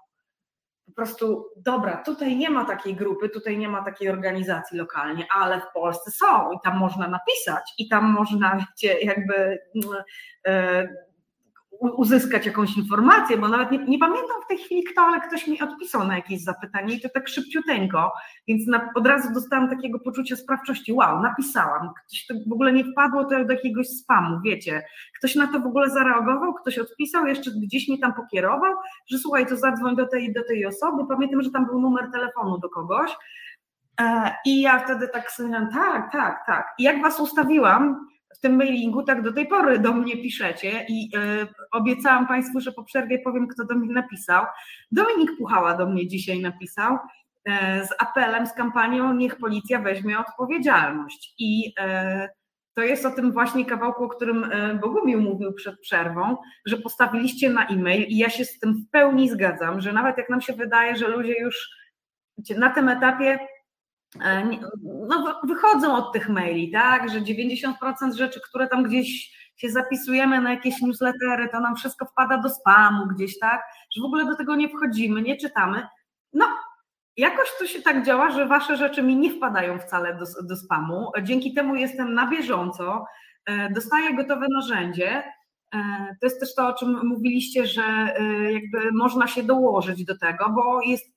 [0.95, 5.73] prostu, dobra, tutaj nie ma takiej grupy, tutaj nie ma takiej organizacji lokalnie, ale w
[5.75, 9.59] Polsce są i tam można napisać i tam można, wiecie, jakby
[10.47, 10.89] e,
[11.93, 15.61] uzyskać jakąś informację, bo nawet nie, nie, pamiętam w tej chwili kto, ale ktoś mi
[15.61, 18.13] odpisał na jakieś zapytanie i to tak szybciuteńko,
[18.49, 22.85] więc na, od razu dostałam takiego poczucia sprawczości, wow, napisałam, ktoś to w ogóle nie
[22.85, 24.83] wpadło to do jakiegoś spamu, wiecie,
[25.19, 28.75] ktoś na to w ogóle zareagował, ktoś odpisał, jeszcze gdzieś mi tam pokierował,
[29.11, 32.59] że słuchaj, to zadzwoń do tej, do tej osoby, pamiętam, że tam był numer telefonu
[32.59, 33.17] do kogoś,
[34.01, 36.75] e, i ja wtedy tak sobie tak, tak, tak.
[36.79, 41.11] I jak was ustawiłam, w tym mailingu tak do tej pory do mnie piszecie i
[41.17, 44.45] y, obiecałam Państwu, że po przerwie powiem, kto do mnie napisał.
[44.93, 47.53] Dominik Puchała do mnie dzisiaj napisał y,
[47.87, 51.35] z apelem, z kampanią Niech Policja weźmie odpowiedzialność.
[51.39, 52.29] I y,
[52.75, 54.47] to jest o tym właśnie kawałku, o którym
[54.81, 56.37] Bogumił mówił przed przerwą,
[56.67, 60.31] że postawiliście na e-mail i ja się z tym w pełni zgadzam, że nawet jak
[60.31, 61.69] nam się wydaje, że ludzie już
[62.57, 63.54] na tym etapie E,
[64.83, 67.73] no, wychodzą od tych maili, tak, że 90%
[68.17, 73.07] rzeczy, które tam gdzieś się zapisujemy na jakieś newslettery, to nam wszystko wpada do spamu
[73.07, 73.63] gdzieś, tak,
[73.97, 75.87] że w ogóle do tego nie wchodzimy, nie czytamy.
[76.33, 76.47] No,
[77.17, 81.11] jakoś to się tak działa, że wasze rzeczy mi nie wpadają wcale do, do spamu.
[81.23, 83.05] Dzięki temu jestem na bieżąco,
[83.47, 85.23] e, dostaję gotowe narzędzie.
[85.75, 85.79] E,
[86.21, 88.15] to jest też to, o czym mówiliście, że
[88.53, 91.14] jakby można się dołożyć do tego, bo jest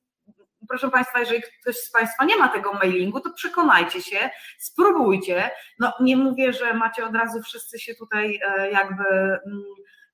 [0.69, 5.51] proszę Państwa, jeżeli ktoś z Państwa nie ma tego mailingu, to przekonajcie się, spróbujcie.
[5.79, 9.63] No nie mówię, że macie od razu wszyscy się tutaj e, jakby mm,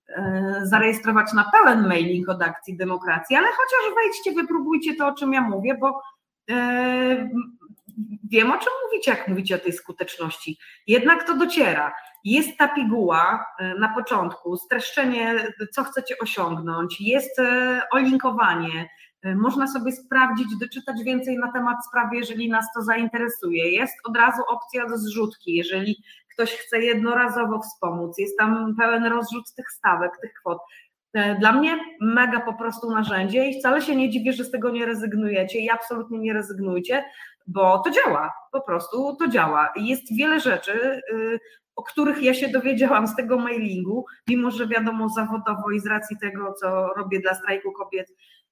[0.09, 5.33] e, zarejestrować na pełen mailing od Akcji Demokracji, ale chociaż wejdźcie, wypróbujcie to, o czym
[5.33, 6.01] ja mówię, bo
[8.23, 10.57] wiem o czym mówicie, jak mówicie o tej skuteczności.
[10.87, 11.93] Jednak to dociera.
[12.23, 13.45] Jest ta piguła
[13.79, 17.41] na początku, streszczenie, co chcecie osiągnąć, jest
[17.91, 18.89] olinkowanie,
[19.23, 23.71] można sobie sprawdzić, doczytać więcej na temat sprawy, jeżeli nas to zainteresuje.
[23.71, 28.17] Jest od razu opcja do zrzutki, jeżeli ktoś chce jednorazowo wspomóc.
[28.17, 30.57] Jest tam pełen rozrzut tych stawek, tych kwot.
[31.13, 34.69] E, dla mnie mega po prostu narzędzie i wcale się nie dziwię, że z tego
[34.69, 37.03] nie rezygnujecie i absolutnie nie rezygnujcie,
[37.47, 39.73] bo to działa, po prostu to działa.
[39.75, 41.39] Jest wiele rzeczy, y,
[41.75, 46.17] o których ja się dowiedziałam z tego mailingu, mimo że wiadomo zawodowo i z racji
[46.21, 48.42] tego, co robię dla strajku kobiet, E,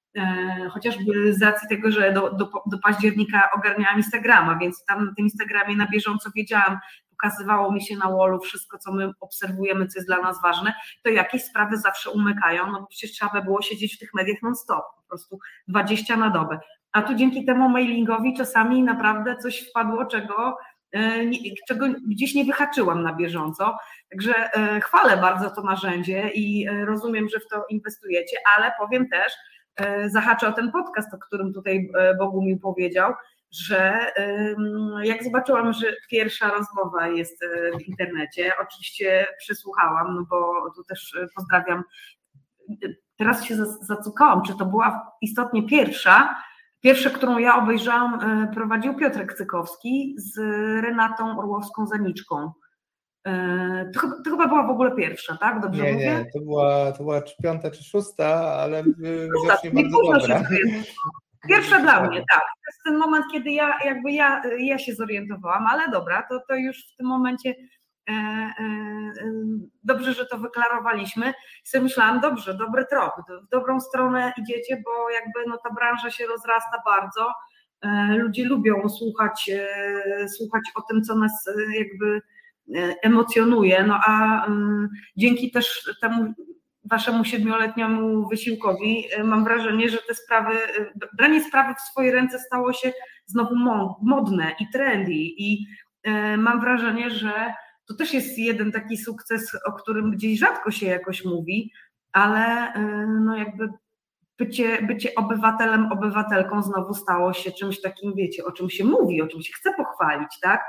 [0.70, 5.24] chociażby z racji tego, że do, do, do, października ogarniałam Instagrama, więc tam na tym
[5.24, 6.78] Instagramie na bieżąco wiedziałam,
[7.22, 11.10] pokazywało mi się na wallu wszystko, co my obserwujemy, co jest dla nas ważne, to
[11.10, 14.84] jakieś sprawy zawsze umykają, no bo przecież trzeba by było siedzieć w tych mediach non-stop,
[14.96, 16.58] po prostu 20 na dobę.
[16.92, 20.56] A tu dzięki temu mailingowi czasami naprawdę coś wpadło, czego
[20.94, 21.30] e,
[21.68, 23.76] czego gdzieś nie wyhaczyłam na bieżąco.
[24.10, 29.32] Także e, chwalę bardzo to narzędzie i rozumiem, że w to inwestujecie, ale powiem też,
[29.76, 33.12] E, zahaczę o ten podcast, o którym tutaj e, Bogu mi powiedział,
[33.50, 34.06] że
[35.02, 41.16] jak zobaczyłam, że pierwsza rozmowa jest e, w internecie, oczywiście przysłuchałam, no bo tu też
[41.34, 41.82] pozdrawiam.
[43.16, 46.36] Teraz się zacukałam, czy to była istotnie pierwsza.
[46.80, 48.18] Pierwsza, którą ja obejrzałam,
[48.54, 50.38] prowadził Piotrek Cykowski z
[50.84, 52.44] Renatą Orłowską-Zaniczką.
[52.46, 52.52] E,
[53.94, 55.60] to, to, chyba była w ogóle pierwsza, tak?
[55.60, 56.06] Dobrze nie, mówię?
[56.06, 60.42] Nie, to była, to była czy piąta czy szósta, ale szósta, nie bardzo dobra.
[61.48, 62.42] Pierwsza dla mnie, tak.
[62.42, 66.54] To jest ten moment, kiedy ja jakby ja, ja się zorientowałam, ale dobra, to, to
[66.54, 67.54] już w tym momencie
[68.08, 68.54] e, e,
[69.84, 71.34] dobrze, że to wyklarowaliśmy.
[71.64, 73.12] I sobie myślałam, dobrze, dobry trop,
[73.44, 77.32] w dobrą stronę idziecie, bo jakby no, ta branża się rozrasta bardzo.
[77.82, 82.31] E, ludzie lubią słuchać, e, słuchać o tym, co nas e, jakby E,
[83.02, 86.34] emocjonuje, no a mm, dzięki też temu
[86.84, 92.38] waszemu siedmioletniemu wysiłkowi e, mam wrażenie, że te sprawy, e, branie sprawy w swoje ręce
[92.38, 92.92] stało się
[93.26, 93.54] znowu
[94.02, 95.66] modne i trendy i
[96.38, 97.32] mam wrażenie, że
[97.88, 101.72] to też jest jeden taki sukces, o którym gdzieś rzadko się jakoś mówi,
[102.12, 102.72] ale
[103.24, 103.68] no jakby
[104.38, 109.26] bycie, bycie obywatelem, obywatelką znowu stało się czymś takim, wiecie, o czym się mówi, o
[109.26, 110.60] czym się chce pochwalić, tak?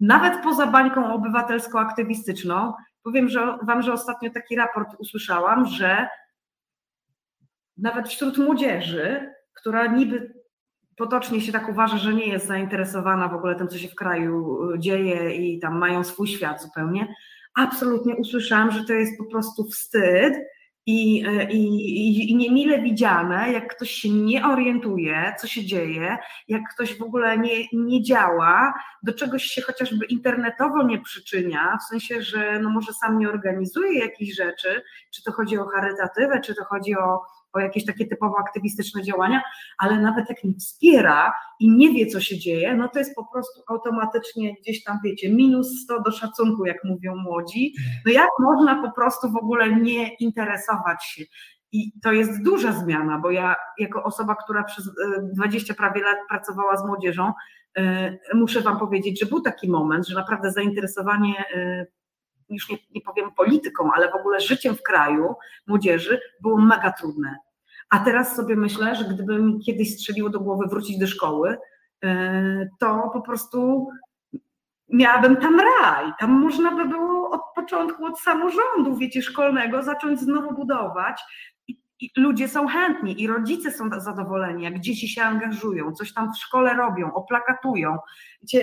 [0.00, 6.08] Nawet poza bańką obywatelsko-aktywistyczną, powiem że, Wam, że ostatnio taki raport usłyszałam, że
[7.76, 10.34] nawet wśród młodzieży, która niby
[10.96, 14.58] potocznie się tak uważa, że nie jest zainteresowana w ogóle tym, co się w kraju
[14.70, 17.14] y, dzieje i tam mają swój świat zupełnie,
[17.54, 20.34] absolutnie usłyszałam, że to jest po prostu wstyd
[20.86, 26.18] i, e, i, i niemile widziane, jak ktoś się nie orientuje, co się dzieje,
[26.48, 31.88] jak ktoś w ogóle nie, nie działa, do czegoś się chociażby internetowo nie przyczynia, w
[31.88, 34.82] sensie, że no może sam nie organizuje jakichś rzeczy,
[35.14, 37.20] czy to chodzi o charytatywę, czy to chodzi o
[37.56, 39.42] o jakieś takie typowo aktywistyczne działania,
[39.78, 43.24] ale nawet jak nie wspiera i nie wie, co się dzieje, no to jest po
[43.32, 47.74] prostu automatycznie gdzieś tam, wiecie, minus 100 do szacunku, jak mówią młodzi.
[48.06, 51.24] No jak można po prostu w ogóle nie interesować się?
[51.72, 54.90] I to jest duża zmiana, bo ja jako osoba, która przez
[55.34, 57.32] 20 e, prawie lat pracowała z młodzieżą,
[57.78, 61.86] e, muszę Wam powiedzieć, że był taki moment, że naprawdę zainteresowanie e,
[62.48, 65.34] już nie, nie powiem polityką, ale w ogóle życiem w kraju
[65.66, 67.36] młodzieży było mega trudne.
[67.90, 71.56] A teraz sobie myślę, że gdyby mi kiedyś strzeliło do głowy wrócić do szkoły,
[72.04, 73.88] e, to po prostu
[74.88, 76.12] miałabym tam raj.
[76.18, 81.20] Tam można by było od początku, od samorządu, wiecie, szkolnego zacząć znowu budować.
[81.68, 86.38] I, ludzie są chętni i rodzice są zadowoleni, jak dzieci się angażują, coś tam w
[86.38, 87.98] szkole robią, oplakatują.
[88.54, 88.58] E,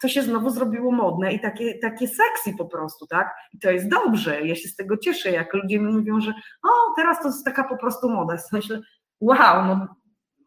[0.00, 3.34] to się znowu zrobiło modne i takie, takie sexy po prostu, tak?
[3.52, 6.30] I to jest dobrze, ja się z tego cieszę, jak ludzie mi mówią, że
[6.62, 8.36] o, teraz to jest taka po prostu moda.
[8.52, 8.80] Myślę,
[9.20, 9.86] wow, no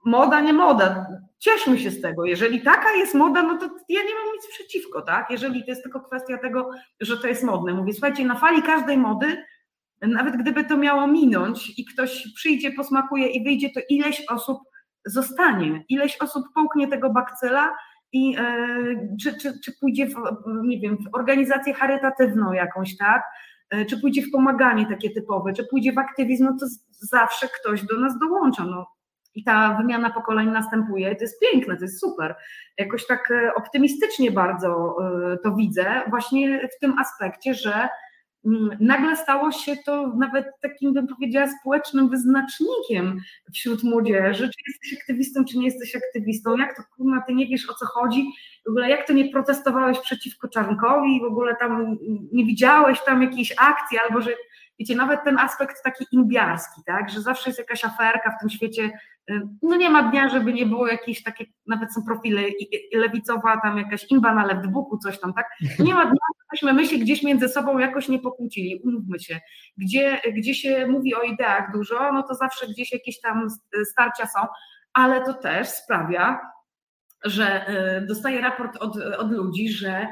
[0.05, 1.07] moda, nie moda,
[1.39, 2.25] cieszmy się z tego.
[2.25, 5.31] Jeżeli taka jest moda, no to ja nie mam nic przeciwko, tak?
[5.31, 6.69] Jeżeli to jest tylko kwestia tego,
[7.01, 7.73] że to jest modne.
[7.73, 9.43] Mówię, słuchajcie, na fali każdej mody,
[10.01, 14.59] nawet gdyby to miało minąć i ktoś przyjdzie, posmakuje i wyjdzie, to ileś osób
[15.05, 17.75] zostanie, ileś osób połknie tego bakcyla
[18.11, 18.67] i e,
[19.21, 20.15] czy, czy, czy pójdzie w,
[20.63, 23.23] nie wiem, w organizację charytatywną jakąś, tak?
[23.69, 27.83] E, czy pójdzie w pomaganie takie typowe, czy pójdzie w aktywizm, no to zawsze ktoś
[27.83, 28.65] do nas dołącza.
[28.65, 28.87] No.
[29.35, 32.35] I ta wymiana pokoleń następuje, to jest piękne, to jest super.
[32.77, 34.97] Jakoś tak e, optymistycznie bardzo
[35.43, 37.89] to widzę, właśnie w tym aspekcie, że
[38.79, 43.19] nagle stało się to nawet takim, bym powiedziała, społecznym wyznacznikiem
[43.53, 47.69] wśród młodzieży, czy jesteś aktywistą, czy nie jesteś aktywistą, jak to kurwa, ty nie wiesz
[47.69, 48.25] o co chodzi,
[48.65, 51.97] w ogóle jak to nie protestowałeś przeciwko Czarnkowi, w ogóle tam
[52.31, 54.31] nie widziałeś tam jakiejś akcji, albo że
[54.79, 58.91] wiecie, nawet ten aspekt taki imbiarski, tak, że zawsze jest jakaś aferka w tym świecie,
[59.31, 62.41] y, no nie ma dnia, żeby nie było jakieś takie, nawet są profile
[62.93, 65.45] lewicowa, tam jakaś imba na leftbooku, coś tam, tak,
[65.85, 69.39] nie ma dnia, żebyśmy my się gdzieś między sobą jakoś nie pokłócili, umówmy się,
[69.77, 73.47] gdzie, gdzie się mówi o ideach dużo, no to zawsze gdzieś jakieś tam
[73.91, 74.39] starcia są,
[74.93, 76.39] ale to też sprawia,
[77.23, 80.07] że y, dostaję raport od, od ludzi, że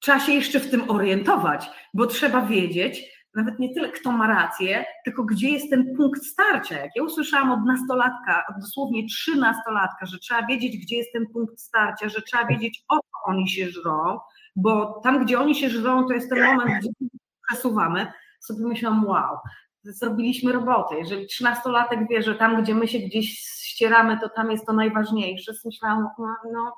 [0.00, 4.84] trzeba się jeszcze w tym orientować, bo trzeba wiedzieć, nawet nie tyle kto ma rację,
[5.04, 6.78] tylko gdzie jest ten punkt starcia.
[6.78, 12.08] Jak ja usłyszałam od nastolatka, dosłownie trzynastolatka, że trzeba wiedzieć, gdzie jest ten punkt starcia,
[12.08, 14.18] że trzeba wiedzieć, o co oni się żrą,
[14.56, 16.90] bo tam, gdzie oni się żrą, to jest ten moment, gdzie
[17.48, 19.36] przesuwamy, sobie myślałam, wow,
[19.82, 20.98] zrobiliśmy robotę.
[20.98, 25.52] Jeżeli trzynastolatek wie, że tam, gdzie my się gdzieś ścieramy, to tam jest to najważniejsze,
[25.64, 26.76] myślałam, no, no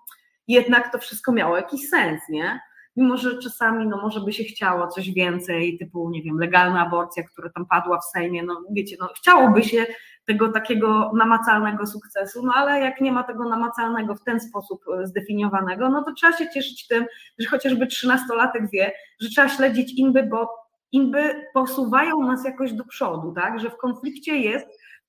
[0.48, 2.60] jednak to wszystko miało jakiś sens, nie?
[2.96, 7.22] Mimo że czasami no, może by się chciało coś więcej, typu, nie wiem, legalna aborcja,
[7.22, 9.86] która tam padła w Sejmie, no wiecie, no chciałoby się
[10.26, 15.06] tego takiego namacalnego sukcesu, no ale jak nie ma tego namacalnego w ten sposób e,
[15.06, 17.06] zdefiniowanego, no to trzeba się cieszyć tym,
[17.38, 20.48] że chociażby trzynastolatek wie, że trzeba śledzić inby, bo
[20.92, 24.66] inby posuwają nas jakoś do przodu, tak, że w konflikcie jest,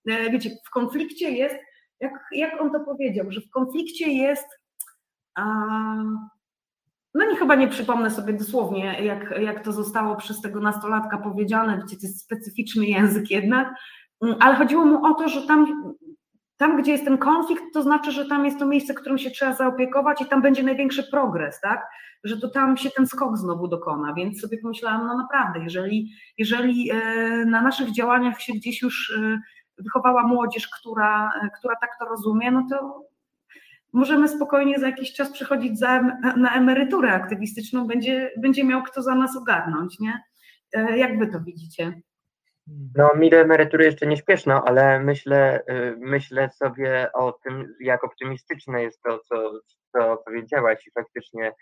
[0.10, 1.56] e, wiecie, w konflikcie jest,
[2.00, 4.48] jak, jak on to powiedział, że w konflikcie jest
[5.36, 5.44] a,
[7.14, 11.78] no nie chyba nie przypomnę sobie dosłownie, jak, jak to zostało przez tego nastolatka powiedziane,
[11.78, 13.74] wiecie, to jest specyficzny język jednak,
[14.22, 15.94] mm, ale chodziło mu o to, że tam,
[16.58, 19.54] tam, gdzie jest ten konflikt, to znaczy, że tam jest to miejsce, którym się trzeba
[19.54, 21.88] zaopiekować i tam będzie największy progres, tak?
[22.24, 26.92] Że to tam się ten skok znowu dokona, więc sobie pomyślałam, no naprawdę, jeżeli, jeżeli
[26.92, 26.98] e,
[27.46, 29.40] na naszych działaniach się gdzieś już e,
[29.78, 33.11] wychowała młodzież, która, e, która tak to rozumie, no to
[33.94, 36.02] możemy spokojnie za jakiś czas przechodzić za,
[36.38, 40.24] na emeryturę aktywistyczną, będzie, będzie miał kto za nas ogarnąć, nie?
[40.74, 42.02] E, jak wy to widzicie?
[42.96, 48.04] No, mi do emerytury jeszcze nie śpieszno, ale myślę, y, myślę sobie o tym, jak
[48.04, 49.52] optymistyczne jest to, co,
[49.92, 51.54] co powiedziałaś i faktycznie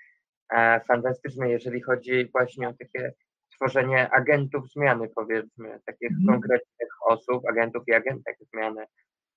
[0.54, 3.14] e, fantastyczne, jeżeli chodzi właśnie o takie
[3.56, 6.26] tworzenie agentów zmiany, powiedzmy, takich mm.
[6.28, 8.86] konkretnych osób, agentów i agentek zmiany,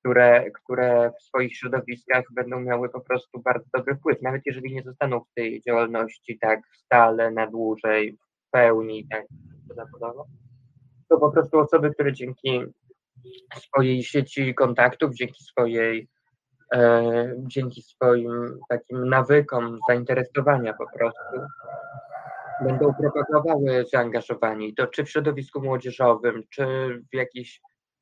[0.03, 4.83] które, które w swoich środowiskach będą miały po prostu bardzo dobry wpływ, nawet jeżeli nie
[4.83, 9.25] zostaną w tej działalności tak stale, na dłużej, w pełni, tak
[9.77, 10.27] zawodowo,
[11.09, 12.61] to po prostu osoby, które dzięki
[13.57, 16.09] swojej sieci kontaktów, dzięki swojej
[16.75, 21.39] e, dzięki swoim takim nawykom zainteresowania po prostu
[22.65, 24.75] będą propagowały zaangażowanie.
[24.75, 26.65] To czy w środowisku młodzieżowym, czy
[27.13, 27.61] w jakichś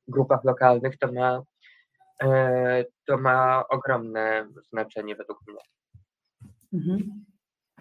[0.09, 1.43] grupach lokalnych, to ma
[3.05, 5.61] to ma ogromne znaczenie według mnie.
[6.73, 7.25] Mhm.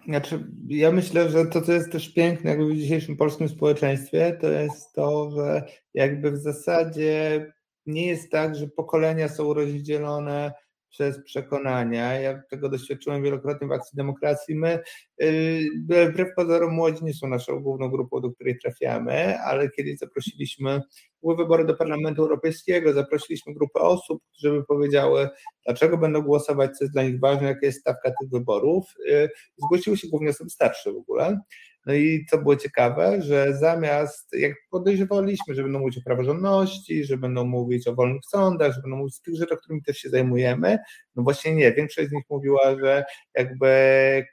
[0.04, 4.46] Znaczy, ja myślę, że to, co jest też piękne jakby w dzisiejszym polskim społeczeństwie, to
[4.46, 5.64] jest to, że
[5.94, 7.46] jakby w zasadzie
[7.86, 10.52] nie jest tak, że pokolenia są rozdzielone
[10.90, 12.20] przez przekonania.
[12.20, 14.54] Ja tego doświadczyłem wielokrotnie w akcji demokracji.
[14.54, 14.78] My,
[15.18, 20.82] yy, wbrew pozorom, młodzi nie są naszą główną grupą, do której trafiamy, ale kiedy zaprosiliśmy,
[21.22, 25.28] były wybory do Parlamentu Europejskiego, zaprosiliśmy grupę osób, żeby powiedziały,
[25.66, 28.84] dlaczego będą głosować, co jest dla nich ważne, jaka jest stawka tych wyborów.
[29.06, 31.40] Yy, zgłosiły się głównie osoby starsze w ogóle.
[31.86, 37.16] No i co było ciekawe, że zamiast, jak podejrzewaliśmy, że będą mówić o praworządności, że
[37.16, 40.78] będą mówić o wolnych sądach, że będą mówić o tych rzeczach, którymi też się zajmujemy,
[41.16, 41.72] no właśnie nie.
[41.72, 43.04] Większość z nich mówiła, że
[43.34, 43.70] jakby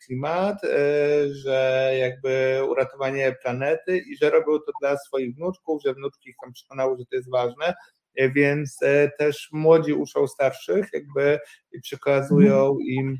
[0.05, 0.69] klimat, e,
[1.29, 6.53] że jakby uratowanie planety i że robią to dla swoich wnuczków, że wnuczki ich tam
[6.53, 7.73] przekonały, że to jest ważne,
[8.15, 11.39] e, więc e, też młodzi uszą starszych jakby
[11.81, 12.79] przekazują mhm.
[12.81, 13.17] im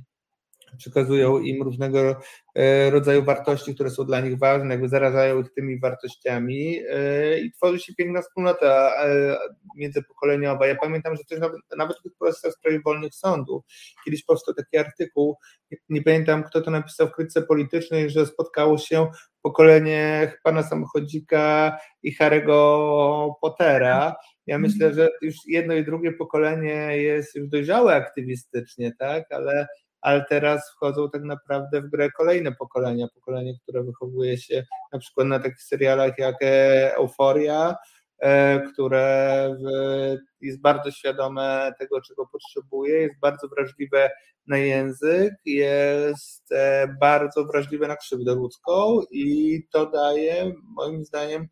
[0.77, 2.15] przekazują im różnego
[2.55, 7.51] e, rodzaju wartości, które są dla nich ważne, jakby zarażają ich tymi wartościami e, i
[7.51, 9.37] tworzy się piękna wspólnota e,
[9.75, 10.67] międzypokoleniowa.
[10.67, 13.63] Ja pamiętam, że też nawet, nawet w procesach w sprawie wolnych sądów,
[14.05, 15.37] kiedyś powstał taki artykuł,
[15.89, 19.07] nie pamiętam kto to napisał w krytyce politycznej, że spotkało się
[19.41, 24.15] pokolenie pana samochodzika i Harry'ego Pottera.
[24.47, 29.67] Ja myślę, że już jedno i drugie pokolenie jest już dojrzałe aktywistycznie, tak, ale
[30.07, 35.27] ale teraz wchodzą tak naprawdę w grę kolejne pokolenia, pokolenie, które wychowuje się na przykład
[35.27, 37.75] na takich serialach jak e, Euforia,
[38.73, 39.55] które
[40.41, 44.11] jest bardzo świadome tego, czego potrzebuje, jest bardzo wrażliwe
[44.47, 46.49] na język, jest
[47.01, 51.47] bardzo wrażliwe na krzywdę ludzką i to daje moim zdaniem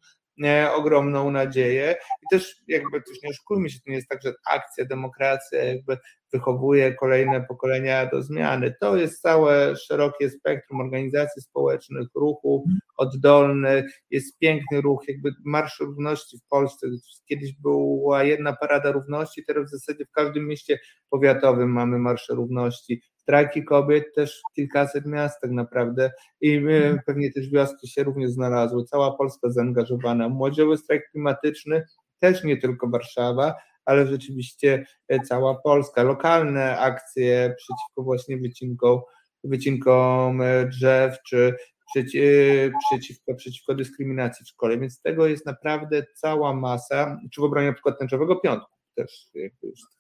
[0.76, 1.96] ogromną nadzieję.
[2.24, 5.98] I też jakby też nie oszukujmy się, to nie jest tak, że akcja, demokracja jakby
[6.36, 8.76] wychowuje kolejne pokolenia do zmiany.
[8.82, 12.64] To jest całe szerokie spektrum organizacji społecznych, ruchów
[12.98, 16.88] oddolnych, jest piękny ruch, jakby Marsz Równości w Polsce.
[17.26, 20.80] Kiedyś była jedna parada równości, teraz w zasadzie w każdym mieście
[21.10, 27.00] powiatowym mamy Marsze Równości strajki kobiet też w kilkaset miast tak naprawdę i mhm.
[27.06, 30.30] pewnie też wioski się również znalazły, cała Polska zaangażowana.
[30.30, 31.86] Młodzieży strajk klimatyczny
[32.20, 33.54] też nie tylko Warszawa,
[33.86, 36.04] ale rzeczywiście e, cała Polska.
[36.04, 39.00] Lokalne akcje przeciwko właśnie wycinkom,
[39.44, 41.56] wycinkom e, drzew, czy
[41.98, 47.68] e, przeciwko, przeciwko dyskryminacji w szkole, więc tego jest naprawdę cała masa, czy w obronie
[47.68, 49.28] na przykład tęczowego piątku, też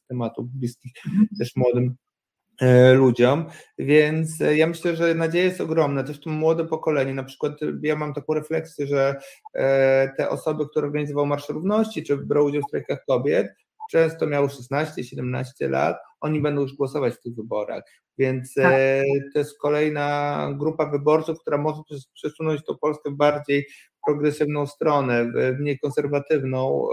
[0.08, 1.28] tematów bliskich mhm.
[1.40, 1.96] też młodym
[2.94, 3.46] ludziom,
[3.80, 8.14] więc ja myślę, że nadzieja jest ogromna, też to młode pokolenie, na przykład ja mam
[8.14, 9.16] taką refleksję, że
[10.18, 13.48] te osoby, które organizowały Marsz Równości, czy brały udział w strajkach kobiet,
[13.92, 17.84] często miały 16-17 lat, oni będą już głosować w tych wyborach,
[18.18, 18.74] więc tak.
[19.34, 21.82] to jest kolejna grupa wyborców, która może
[22.14, 23.68] przesunąć tą Polskę w bardziej
[24.08, 26.88] progresywną stronę, w mniej konserwatywną,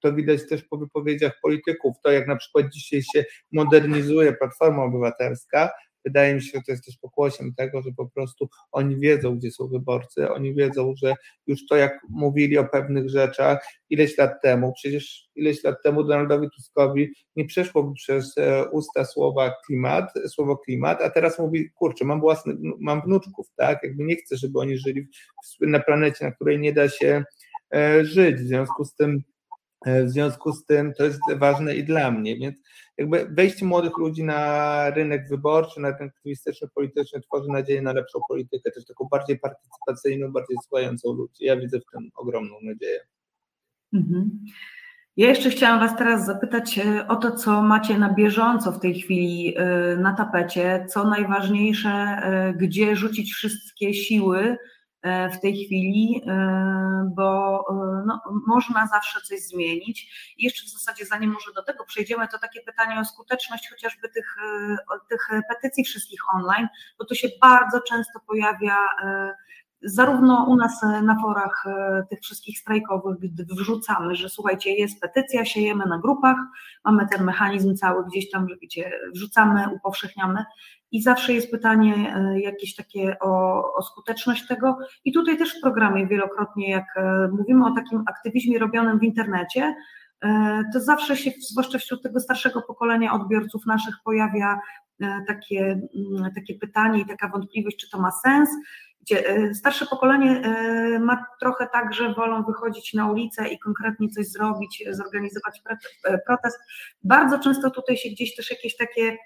[0.00, 5.70] to widać też po wypowiedziach polityków, to jak na przykład dzisiaj się modernizuje Platforma Obywatelska,
[6.08, 9.50] wydaje mi się, że to jest też pokłosiem tego, że po prostu oni wiedzą, gdzie
[9.50, 11.14] są wyborcy, oni wiedzą, że
[11.46, 16.48] już to, jak mówili o pewnych rzeczach ileś lat temu, przecież ileś lat temu Donaldowi
[16.56, 22.20] Tuskowi nie przeszłoby przez e, usta słowa klimat, słowo klimat, a teraz mówi, kurczę, mam
[22.20, 25.08] własny, mam wnuczków, tak, jakby nie chcę, żeby oni żyli
[25.60, 27.24] na planecie, na której nie da się
[27.74, 29.22] e, żyć, w związku z tym
[29.86, 32.56] w związku z tym to jest ważne i dla mnie, więc
[32.98, 38.18] jakby wejście młodych ludzi na rynek wyborczy, na rynek aktywistyczny, polityczny tworzy nadzieję na lepszą
[38.28, 41.44] politykę, też taką bardziej partycypacyjną, bardziej słuchającą ludzi.
[41.44, 43.00] Ja widzę w tym ogromną nadzieję.
[43.92, 44.30] Mhm.
[45.16, 48.94] Ja jeszcze chciałam Was teraz zapytać e, o to, co macie na bieżąco w tej
[48.94, 52.22] chwili e, na tapecie, co najważniejsze,
[52.56, 54.58] gdzie rzucić wszystkie siły, E,
[55.04, 60.34] w tej chwili, e, bo e, no, można zawsze coś zmienić.
[60.38, 64.08] I jeszcze w zasadzie, zanim może do tego przejdziemy, to takie pytanie o skuteczność chociażby
[64.08, 64.36] tych,
[65.08, 66.68] tych petycji wszystkich online,
[66.98, 68.76] bo to się bardzo często pojawia
[69.82, 71.64] zarówno u nas na forach
[72.10, 76.36] tych wszystkich strajkowych, gdy wrzucamy, że słuchajcie, jest petycja, siejemy na grupach,
[76.84, 80.44] mamy ten mechanizm cały gdzieś tam, że wiecie, wrzucamy, upowszechniamy,
[80.92, 84.78] i zawsze jest pytanie e, jakieś takie o, o, skuteczność tego.
[85.04, 89.74] I tutaj też w programie wielokrotnie, jak e, mówimy o takim aktywizmie robionym w internecie,
[90.24, 94.60] e, to zawsze się, zwłaszcza wśród tego starszego pokolenia odbiorców naszych, pojawia
[95.26, 95.80] takie,
[96.12, 98.50] mm, takie pytanie i taka wątpliwość, czy to ma sens.
[99.10, 100.42] Gdzie starsze pokolenie
[101.00, 105.62] ma trochę tak, że wolą wychodzić na ulicę i konkretnie coś zrobić, zorganizować
[106.26, 106.58] protest.
[107.04, 109.18] Bardzo często tutaj się gdzieś też jakieś takie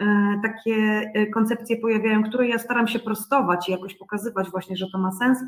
[0.00, 0.74] E, takie
[1.14, 5.12] e, koncepcje pojawiają, które ja staram się prostować i jakoś pokazywać właśnie, że to ma
[5.12, 5.38] sens,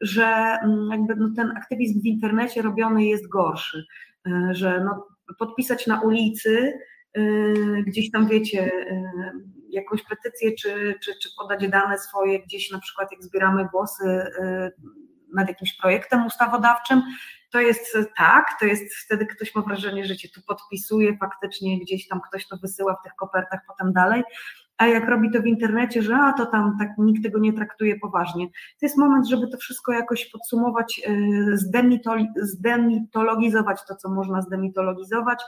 [0.00, 0.26] że
[0.62, 3.84] mm, jakby no ten aktywizm w internecie robiony jest gorszy,
[4.26, 5.06] e, że no
[5.38, 6.72] podpisać na ulicy,
[7.86, 8.70] gdzieś tam wiecie,
[9.72, 14.30] jakąś petycję, czy, czy, czy podać dane swoje gdzieś na przykład jak zbieramy głosy
[15.34, 17.02] nad jakimś projektem ustawodawczym,
[17.50, 22.08] to jest tak, to jest wtedy ktoś ma wrażenie, że cię tu podpisuje, faktycznie gdzieś
[22.08, 24.22] tam ktoś to wysyła w tych kopertach potem dalej,
[24.80, 27.98] a jak robi to w internecie, że a to tam tak nikt tego nie traktuje
[27.98, 28.46] poważnie.
[28.46, 31.58] To jest moment, żeby to wszystko jakoś podsumować, y,
[32.42, 35.42] zdemitologizować to, co można zdemitologizować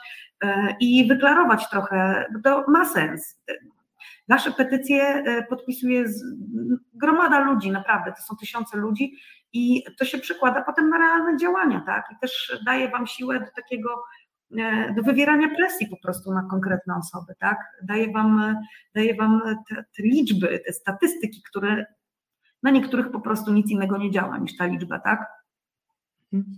[0.44, 0.48] y,
[0.80, 3.40] i wyklarować trochę, to ma sens.
[4.28, 6.04] Nasze petycje y, podpisuje
[6.94, 9.16] gromada ludzi, naprawdę, to są tysiące ludzi
[9.52, 12.04] i to się przekłada potem na realne działania, tak?
[12.12, 14.02] I też daje Wam siłę do takiego,
[14.58, 17.58] e, do wywierania presji po prostu na konkretne osoby, tak?
[17.82, 18.56] Daje Wam,
[18.94, 21.86] daje wam te, te liczby, te statystyki, które
[22.62, 25.41] na niektórych po prostu nic innego nie działa niż ta liczba, tak?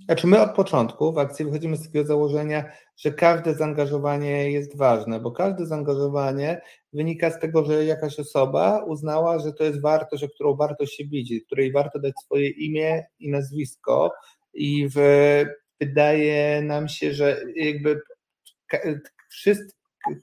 [0.05, 2.65] Znaczy my od początku w akcji wychodzimy z takiego założenia,
[2.97, 6.61] że każde zaangażowanie jest ważne, bo każde zaangażowanie
[6.93, 11.05] wynika z tego, że jakaś osoba uznała, że to jest wartość, o którą warto się
[11.05, 14.13] bić, której warto dać swoje imię i nazwisko
[14.55, 14.99] i w,
[15.81, 18.01] wydaje nam się, że jakby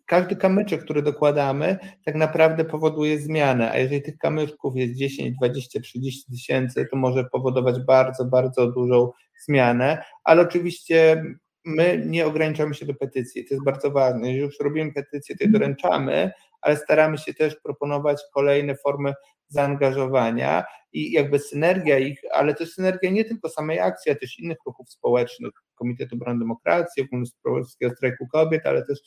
[0.05, 5.79] każdy kamyczek, który dokładamy, tak naprawdę powoduje zmianę, a jeżeli tych kamyczków jest 10, 20,
[5.79, 9.11] 30 tysięcy, to może powodować bardzo, bardzo dużą
[9.45, 11.25] zmianę, ale oczywiście
[11.65, 14.27] my nie ograniczamy się do petycji, to jest bardzo ważne.
[14.27, 16.31] Jeżeli już robimy petycję, to je doręczamy,
[16.61, 19.13] ale staramy się też proponować kolejne formy
[19.47, 20.63] zaangażowania
[20.93, 24.89] i jakby synergia ich, ale też synergia nie tylko samej akcji, ale też innych ruchów
[24.89, 28.99] społecznych, Komitetu Obrony Demokracji, Ogólnopolskiego Strajku Kobiet, ale też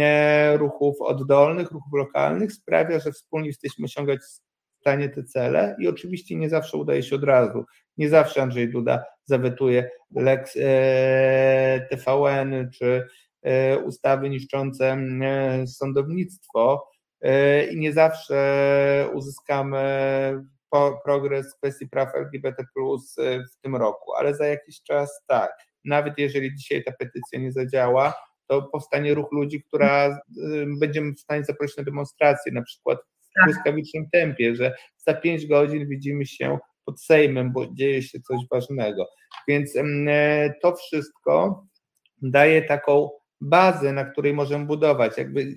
[0.00, 4.20] e, ruchów oddolnych, ruchów lokalnych sprawia, że wspólnie jesteśmy osiągać
[4.84, 7.64] stanie te cele i oczywiście nie zawsze udaje się od razu.
[7.96, 13.06] Nie zawsze Andrzej Duda zawetuje Lex e, TVN czy
[13.42, 14.96] e, ustawy niszczące
[15.66, 16.88] sądownictwo,
[17.24, 19.80] E, i nie zawsze uzyskamy
[21.04, 22.64] progres w kwestii praw LGBT
[23.52, 25.52] w tym roku, ale za jakiś czas tak.
[25.84, 28.14] Nawet jeżeli dzisiaj ta petycja nie zadziała,
[28.46, 30.18] to powstanie ruch ludzi, która
[30.80, 32.98] będziemy w stanie zaprosić na demonstrację, na przykład
[33.34, 33.44] tak.
[33.44, 39.06] błyskawicznym tempie, że za pięć godzin widzimy się pod Sejmem, bo dzieje się coś ważnego.
[39.48, 39.74] Więc
[40.62, 41.64] to wszystko
[42.22, 45.18] daje taką bazę, na której możemy budować.
[45.18, 45.56] Jakby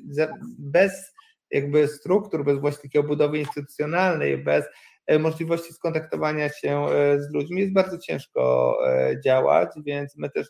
[0.60, 1.18] bez
[1.52, 4.66] jakby struktur, bez właśnie takiej obudowy instytucjonalnej, bez
[5.08, 10.48] e, możliwości skontaktowania się e, z ludźmi jest bardzo ciężko e, działać, więc my też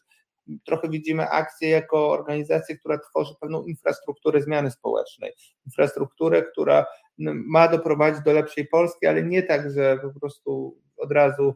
[0.66, 5.32] trochę widzimy akcję jako organizację, która tworzy pewną infrastrukturę zmiany społecznej.
[5.66, 6.86] Infrastrukturę, która
[7.20, 11.56] ma doprowadzić do lepszej Polski, ale nie tak, że po prostu od razu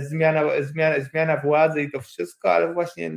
[0.00, 3.10] zmiana, zmiana, zmiana władzy i to wszystko, ale właśnie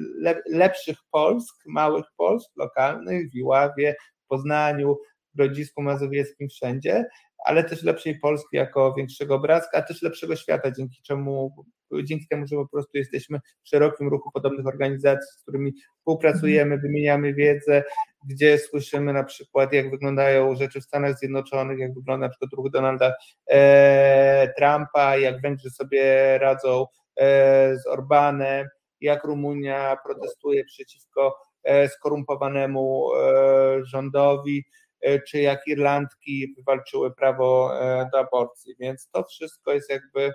[0.46, 4.98] lepszych Polsk, małych Polsk lokalnych w Iławie, w Poznaniu,
[5.36, 7.06] Grodzisku Mazowieckim, wszędzie,
[7.46, 11.66] ale też lepszej Polski jako większego obrazka, a też lepszego świata, dzięki czemu,
[12.04, 16.82] dzięki temu, że po prostu jesteśmy w szerokim ruchu podobnych organizacji, z którymi współpracujemy, mhm.
[16.82, 17.84] wymieniamy wiedzę,
[18.26, 22.72] gdzie słyszymy na przykład, jak wyglądają rzeczy w Stanach Zjednoczonych, jak wygląda na przykład ruch
[22.72, 23.14] Donalda
[23.50, 26.86] e, Trumpa, jak Węgrzy sobie radzą
[27.16, 28.68] e, z Orbanem,
[29.02, 34.64] jak Rumunia protestuje przeciwko e, skorumpowanemu e, rządowi,
[35.02, 38.76] E, czy jak Irlandki wywalczyły prawo e, do aborcji.
[38.80, 40.32] Więc to wszystko jest jakby,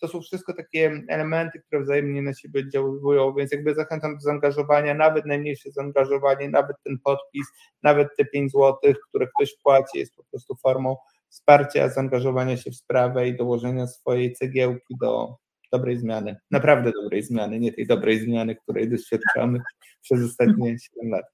[0.00, 4.94] to są wszystko takie elementy, które wzajemnie na siebie oddziałują, więc jakby zachęcam do zaangażowania,
[4.94, 7.46] nawet najmniejsze zaangażowanie, nawet ten podpis,
[7.82, 10.96] nawet te 5 zł, które ktoś płaci, jest po prostu formą
[11.28, 15.36] wsparcia, zaangażowania się w sprawę i dołożenia swojej cegiełki do
[15.72, 19.58] dobrej zmiany, naprawdę dobrej zmiany, nie tej dobrej zmiany, której doświadczamy
[20.00, 21.24] przez ostatnie 7 lat.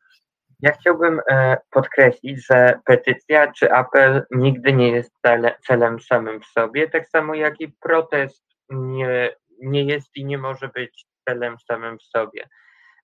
[0.63, 6.47] Ja chciałbym e, podkreślić, że petycja czy apel nigdy nie jest cele, celem samym w
[6.47, 11.99] sobie, tak samo jak i protest nie, nie jest i nie może być celem samym
[11.99, 12.49] w sobie.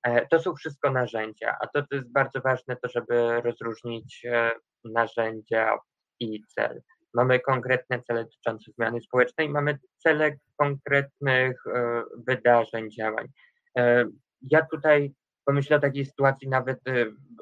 [0.03, 4.51] E, to są wszystko narzędzia, a to, to jest bardzo ważne, to żeby rozróżnić e,
[4.85, 5.79] narzędzia
[6.21, 6.83] i cel.
[7.15, 11.65] Mamy konkretne cele dotyczące zmiany społecznej, mamy cele konkretnych
[12.27, 13.27] wydarzeń, działań.
[14.43, 15.15] Ja tutaj
[15.45, 16.79] pomyślę o takiej sytuacji nawet,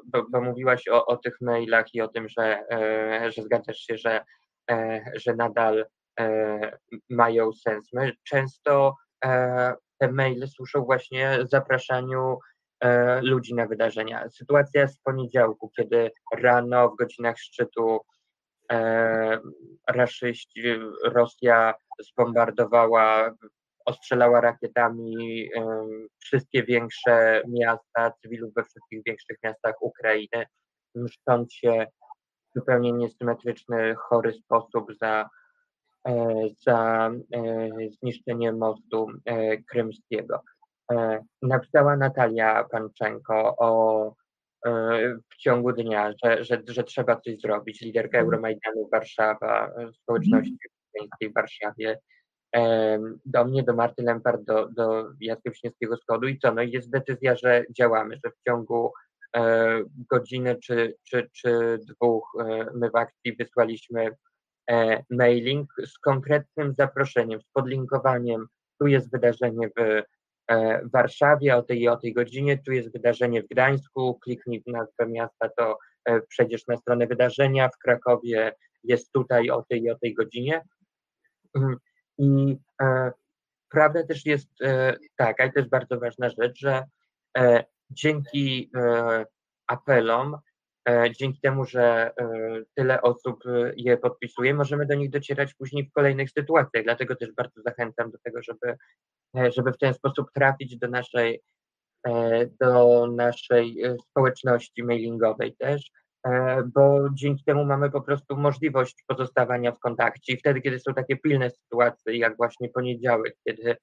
[0.05, 3.97] bo, bo mówiłaś o, o, tych mailach i o tym, że, e, że zgadzasz się,
[3.97, 4.25] że,
[4.71, 5.87] e, że nadal
[6.21, 6.79] e,
[7.11, 7.89] mają sens.
[7.93, 8.97] My często
[9.99, 12.39] te maile służą właśnie zapraszaniu
[13.23, 14.29] ludzi na wydarzenia.
[14.31, 18.01] Sytuacja z poniedziałku, kiedy rano w godzinach szczytu
[19.89, 20.63] raszyści,
[21.05, 23.35] Rosja zbombardowała
[23.85, 25.49] ostrzelała rakietami
[26.19, 30.47] wszystkie większe miasta, cywilów we wszystkich większych miastach Ukrainy,
[30.95, 31.87] mszcząc się
[32.51, 35.29] w zupełnie niesymetryczny, chory sposób za,
[36.09, 37.69] e, za e,
[38.01, 40.43] zniszczenie mostu e, krymskiego.
[41.43, 44.13] Napisała Natalia Panczenko o
[45.33, 47.81] w ciągu dnia, że, że, że trzeba coś zrobić.
[47.81, 48.25] Liderka mhm.
[48.25, 50.59] Euromajdanu Warszawa, społeczności
[51.23, 51.99] w Warszawie
[53.25, 55.97] do mnie, do Marty Lempart, do, do Jacka Wiśniewskiego
[56.29, 56.55] i co?
[56.55, 58.93] No jest decyzja, że działamy, że w ciągu
[59.37, 64.11] e, godziny czy, czy, czy dwóch e, my w akcji wysłaliśmy
[64.71, 68.47] e, mailing z konkretnym zaproszeniem, z podlinkowaniem.
[68.81, 70.03] Tu jest wydarzenie w
[70.93, 75.07] Warszawie o tej i o tej godzinie, tu jest wydarzenie w Gdańsku, kliknij w nazwę
[75.07, 75.79] miasta, to
[76.29, 78.53] przejdziesz na stronę wydarzenia, w Krakowie
[78.83, 80.63] jest tutaj o tej i o tej godzinie.
[82.19, 83.13] I e,
[83.71, 86.83] prawda też jest e, taka, i to jest bardzo ważna rzecz, że
[87.39, 89.25] e, dzięki e,
[89.67, 90.37] apelom,
[90.89, 92.29] e, dzięki temu, że e,
[92.75, 93.45] tyle osób
[93.77, 96.85] je podpisuje, możemy do nich docierać później w kolejnych sytuacjach.
[96.85, 98.77] Dlatego też bardzo zachęcam do tego, żeby,
[99.35, 101.43] żeby w ten sposób trafić do naszej,
[102.61, 105.91] do naszej społeczności mailingowej też
[106.75, 111.17] bo dzięki temu mamy po prostu możliwość pozostawania w kontakcie i wtedy, kiedy są takie
[111.17, 113.77] pilne sytuacje, jak właśnie poniedziałek, kiedy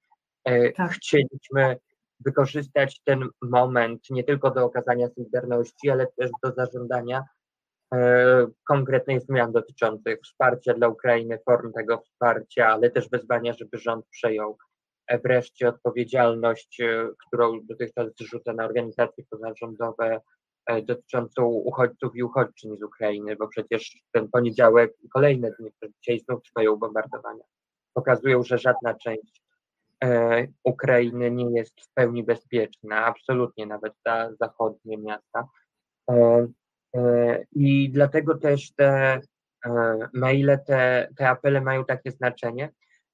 [0.75, 0.91] Tak.
[0.91, 1.77] Chcieliśmy
[2.25, 7.23] wykorzystać ten moment nie tylko do okazania solidarności, ale też do zażądania
[8.67, 14.57] konkretnych zmian dotyczących wsparcia dla Ukrainy, form tego wsparcia, ale też wezwania, żeby rząd przejął
[15.23, 16.81] wreszcie odpowiedzialność,
[17.27, 20.21] którą dotychczas zrzuca na organizacje pozarządowe E,
[20.83, 25.71] dotyczącą uchodźców i uchodźczyń z Ukrainy, bo przecież ten poniedziałek i kolejne dni,
[26.01, 27.43] dzisiaj znów trwają bombardowania,
[27.93, 29.41] pokazują, że żadna część
[30.03, 35.47] e, Ukrainy nie jest w pełni bezpieczna, absolutnie nawet ta zachodnie miasta.
[36.95, 39.21] E, I dlatego też te
[40.13, 42.69] maile, te, te apele mają takie znaczenie,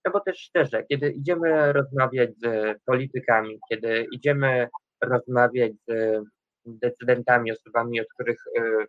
[0.05, 4.69] no bo też szczerze, kiedy idziemy rozmawiać z politykami, kiedy idziemy
[5.01, 6.23] rozmawiać z
[6.67, 8.87] decydentami, osobami, od których y,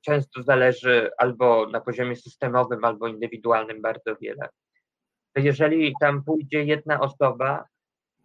[0.00, 4.48] często zależy albo na poziomie systemowym, albo indywidualnym bardzo wiele.
[5.36, 7.64] Jeżeli tam pójdzie jedna osoba,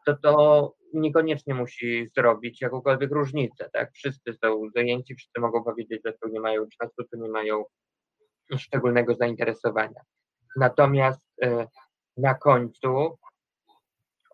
[0.05, 3.91] to to niekoniecznie musi zrobić jakąkolwiek różnicę, tak?
[3.93, 7.63] Wszyscy są zajęci, wszyscy mogą powiedzieć, że tu nie mają czasu, tu nie mają
[8.57, 10.01] szczególnego zainteresowania.
[10.55, 11.67] Natomiast y,
[12.17, 13.17] na końcu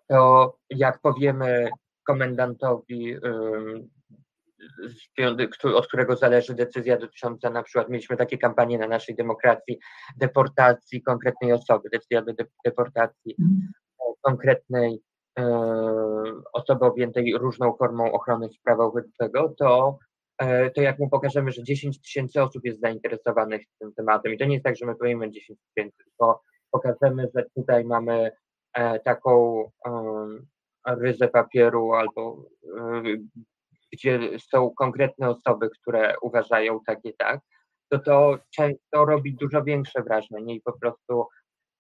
[0.08, 1.70] to jak powiemy
[2.08, 3.16] komendantowi
[5.76, 9.80] od którego zależy decyzja dotycząca na przykład, mieliśmy takie kampanie na naszej demokracji,
[10.18, 12.34] deportacji konkretnej osoby, decyzja do
[12.66, 13.36] deportacji
[14.22, 15.02] konkretnej
[15.40, 15.44] e,
[16.54, 19.98] osoby objętej różną formą ochrony prawa uchodźczego, to,
[20.38, 24.34] e, to jak mu pokażemy, że 10 tysięcy osób jest zainteresowanych tym tematem.
[24.34, 26.42] I to nie jest tak, że my powiemy 10 tysięcy, tylko
[26.72, 28.32] pokażemy, że tutaj mamy
[28.74, 29.64] e, taką
[30.88, 32.46] ryzę papieru albo
[33.94, 37.40] gdzie są konkretne osoby, które uważają tak i tak,
[37.90, 41.26] to to często robi dużo większe wrażenie i po prostu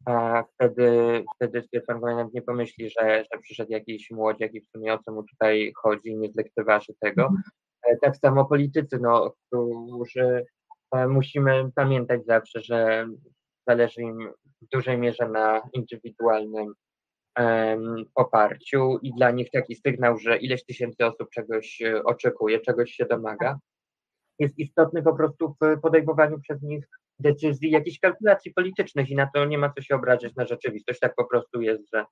[0.06, 4.94] a wtedy, wtedy pan komendant nie pomyśli, że, że przyszedł jakiś młodziak i w sumie
[4.94, 7.22] o co mu tutaj chodzi nie zlekceważy tego.
[7.22, 7.42] Mhm.
[7.84, 10.46] E, tak samo politycy, no, którzy
[10.96, 13.08] e, musimy pamiętać zawsze, że
[13.68, 14.30] zależy im
[14.62, 16.74] w dużej mierze na indywidualnym
[18.14, 23.06] poparciu i dla nich taki sygnał, że ileś tysięcy osób czegoś e, oczekuje, czegoś się
[23.06, 23.60] domaga,
[24.40, 26.86] jest istotny po prostu w podejmowaniu przez nich
[27.20, 31.00] decyzji, jakichś kalkulacji politycznych i na to nie ma co się obrażać na rzeczywistość.
[31.00, 32.06] Tak po prostu jest, że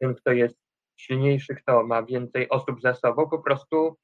[0.00, 0.56] tym, kto jest
[0.96, 3.96] silniejszy, kto ma więcej osób za sobą, po prostu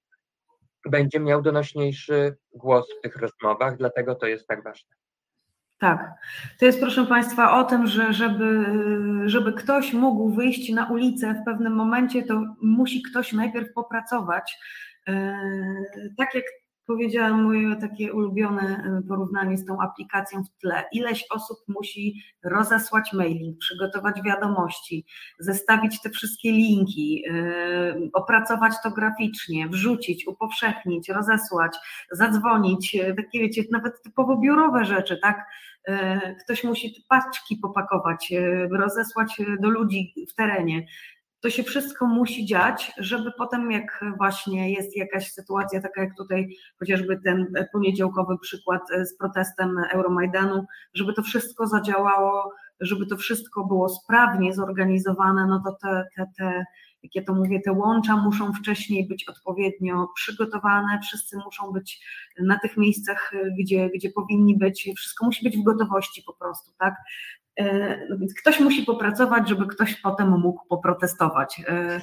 [0.88, 5.03] będzie miał donośniejszy głos w tych rozmowach, dlatego to jest tak ważne.
[5.78, 6.14] Tak.
[6.58, 8.66] To jest, proszę Państwa, o tym, że żeby,
[9.26, 14.58] żeby ktoś mógł wyjść na ulicę w pewnym momencie, to musi ktoś najpierw popracować.
[15.08, 15.36] E,
[16.16, 16.44] tak jak
[16.86, 20.84] powiedziałam moje takie ulubione e, porównanie z tą aplikacją w tle.
[20.92, 25.06] Ileś osób musi rozesłać mailing, przygotować wiadomości,
[25.38, 31.76] zestawić te wszystkie linki, yy, opracować to graficznie, wrzucić, upowszechnić, rozesłać,
[32.12, 35.46] zadzwonić, takie wiecie, nawet typowo biurowe rzeczy, tak?
[36.44, 38.32] Ktoś musi paczki popakować,
[38.70, 40.86] rozesłać do ludzi w terenie
[41.44, 46.56] to się wszystko musi dziać, żeby potem, jak właśnie jest jakaś sytuacja, taka jak tutaj
[46.78, 50.64] chociażby ten poniedziałkowy przykład z protestem Euromajdanu,
[50.94, 56.64] żeby to wszystko zadziałało, żeby to wszystko było sprawnie zorganizowane, no to te, te, te
[57.02, 62.04] jak ja to mówię, te łącza muszą wcześniej być odpowiednio przygotowane, wszyscy muszą być
[62.38, 66.94] na tych miejscach, gdzie, gdzie powinni być, wszystko musi być w gotowości po prostu, tak?
[67.56, 71.62] E, no więc ktoś musi popracować, żeby ktoś potem mógł poprotestować.
[71.68, 72.00] E,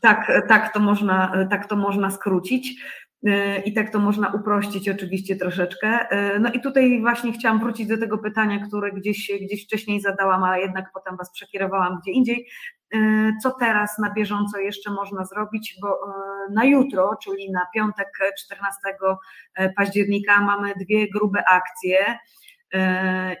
[0.00, 2.82] tak, tak, to można, tak to można skrócić.
[3.26, 5.98] E, I tak to można uprościć oczywiście troszeczkę.
[6.40, 10.60] No i tutaj właśnie chciałam wrócić do tego pytania, które gdzieś, gdzieś wcześniej zadałam, ale
[10.60, 12.48] jednak potem Was przekierowałam gdzie indziej.
[13.42, 15.98] Co teraz na bieżąco jeszcze można zrobić, bo
[16.50, 18.08] na jutro, czyli na piątek
[18.38, 18.78] 14
[19.76, 22.18] października mamy dwie grube akcje.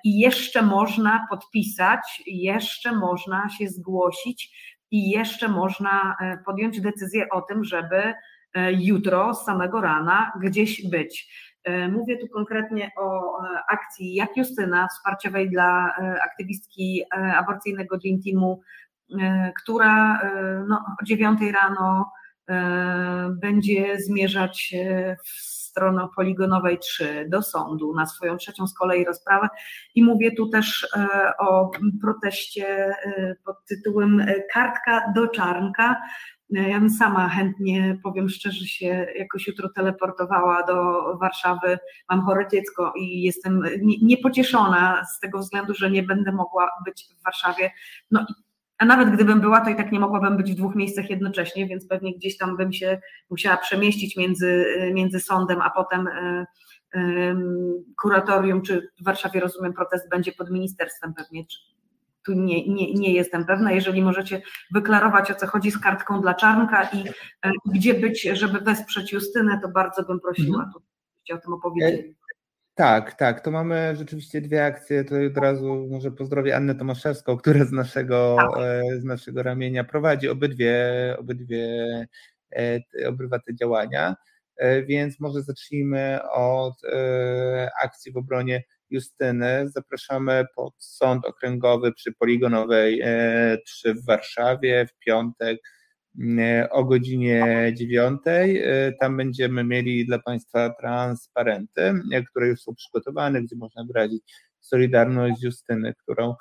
[0.04, 4.54] I jeszcze można podpisać, jeszcze można się zgłosić
[4.94, 8.14] i jeszcze można e, podjąć decyzję o tym, żeby
[8.54, 11.34] e, jutro z samego rana gdzieś być.
[11.64, 13.38] E, mówię tu konkretnie o
[13.68, 15.94] akcji Jak Justyna, wsparciowej dla
[16.24, 17.02] aktywistki
[17.36, 18.60] aborcyjnego Dream Teamu,
[19.62, 20.20] która
[20.68, 22.10] no, o 9 rano
[23.30, 24.74] będzie zmierzać
[25.24, 29.48] w stronę poligonowej 3 do sądu na swoją trzecią z kolei rozprawę
[29.94, 31.06] i mówię tu też e,
[31.38, 31.70] o
[32.02, 36.02] proteście e, pod tytułem e, Kartka do Czarnka.
[36.50, 41.78] Ja bym sama chętnie, powiem szczerze, się jakoś jutro teleportowała do Warszawy.
[42.10, 43.62] Mam chore dziecko i jestem
[44.02, 47.70] niepocieszona z tego względu, że nie będę mogła być w Warszawie.
[48.10, 48.34] No i
[48.78, 51.86] A nawet gdybym była, to i tak nie mogłabym być w dwóch miejscach jednocześnie, więc
[51.86, 54.64] pewnie gdzieś tam bym się musiała przemieścić między,
[54.94, 56.08] między sądem, a potem
[58.02, 61.44] kuratorium, czy w Warszawie rozumiem protest będzie pod ministerstwem pewnie,
[62.26, 63.72] tu nie, nie, nie jestem pewna.
[63.72, 64.42] Jeżeli możecie
[64.72, 67.08] wyklarować, o co chodzi z kartką dla Czarnka i
[67.42, 70.84] e, gdzie być, żeby wesprzeć Justynę, to bardzo bym prosiła, mhm.
[71.32, 72.14] o tym opowiedzieli.
[72.74, 77.64] Tak, tak, to mamy rzeczywiście dwie akcje, to od razu może pozdrowię Annę Tomaszewską, która
[77.64, 78.62] z naszego, tak.
[78.62, 80.76] E, z naszego ramienia prowadzi obydwie,
[81.18, 81.86] obydwie
[82.56, 84.16] e, obrywa te działania,
[84.86, 86.74] więc może zacznijmy od
[87.82, 89.64] akcji w obronie Justyny.
[89.68, 93.02] Zapraszamy pod sąd okręgowy przy Poligonowej
[93.64, 95.60] 3 e, w Warszawie w piątek e,
[96.70, 98.20] o godzinie 9.
[98.26, 101.94] E, tam będziemy mieli dla Państwa transparenty,
[102.30, 104.22] które już są przygotowane, gdzie można wyrazić
[104.60, 106.34] solidarność Justyny, którą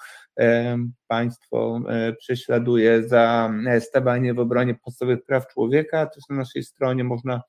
[1.08, 1.82] państwo
[2.20, 6.06] prześladuje za stawanie w obronie podstawowych praw człowieka.
[6.06, 7.42] Też na naszej stronie można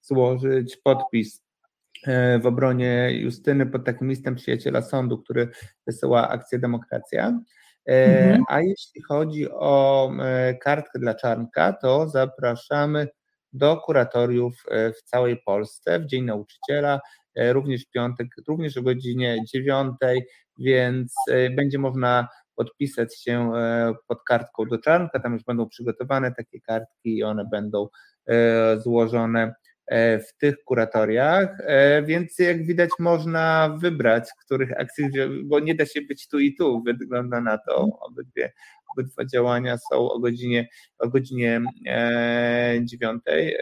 [0.00, 1.42] złożyć podpis
[2.06, 5.48] E, w obronie Justyny pod takim listem przyjaciela sądu, który
[5.86, 7.40] wysyła akcję Demokracja.
[7.88, 8.44] E, mhm.
[8.48, 13.08] A jeśli chodzi o e, kartkę dla Czarnka, to zapraszamy
[13.52, 17.00] do kuratoriów w całej Polsce w Dzień Nauczyciela,
[17.36, 19.92] również w piątek, również o godzinie 9,
[20.58, 21.14] więc
[21.56, 23.52] będzie można podpisać się
[24.08, 25.20] pod kartką do Czarnka.
[25.20, 27.88] Tam już będą przygotowane takie kartki i one będą
[28.78, 35.04] złożone E, w tych kuratoriach, e, więc jak widać można wybrać, których akcji,
[35.44, 38.52] bo nie da się być tu i tu, wygląda na to, obydwie,
[38.92, 40.68] obydwa działania są o godzinie,
[40.98, 43.56] o godzinie e, dziewiątej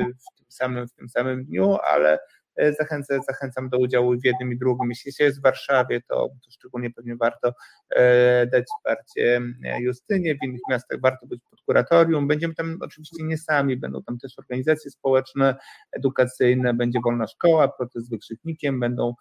[0.00, 2.41] w tym samym, w tym samym dniu, ale E,
[2.78, 4.90] zachęcam, zachęcam do udziału w jednym i drugim.
[4.90, 7.54] Jeśli się jest w Warszawie, to, to szczególnie pewnie warto
[7.90, 12.28] e, dać wsparcie e, Justynie, w innych miastach warto być pod kuratorium.
[12.28, 15.54] Będziemy tam oczywiście nie sami, będą tam też organizacje społeczne,
[15.92, 19.14] edukacyjne, będzie wolna szkoła, protest z wykrzyknikiem, będą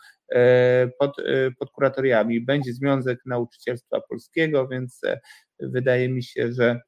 [0.99, 1.15] pod,
[1.59, 2.41] pod kuratoriami.
[2.41, 5.01] Będzie Związek Nauczycielstwa Polskiego, więc
[5.59, 6.81] wydaje mi się, że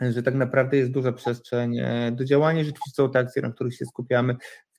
[0.00, 1.80] że tak naprawdę jest duża przestrzeń
[2.12, 2.64] do działania.
[2.64, 4.36] Rzeczywiście są te akcje, na których się skupiamy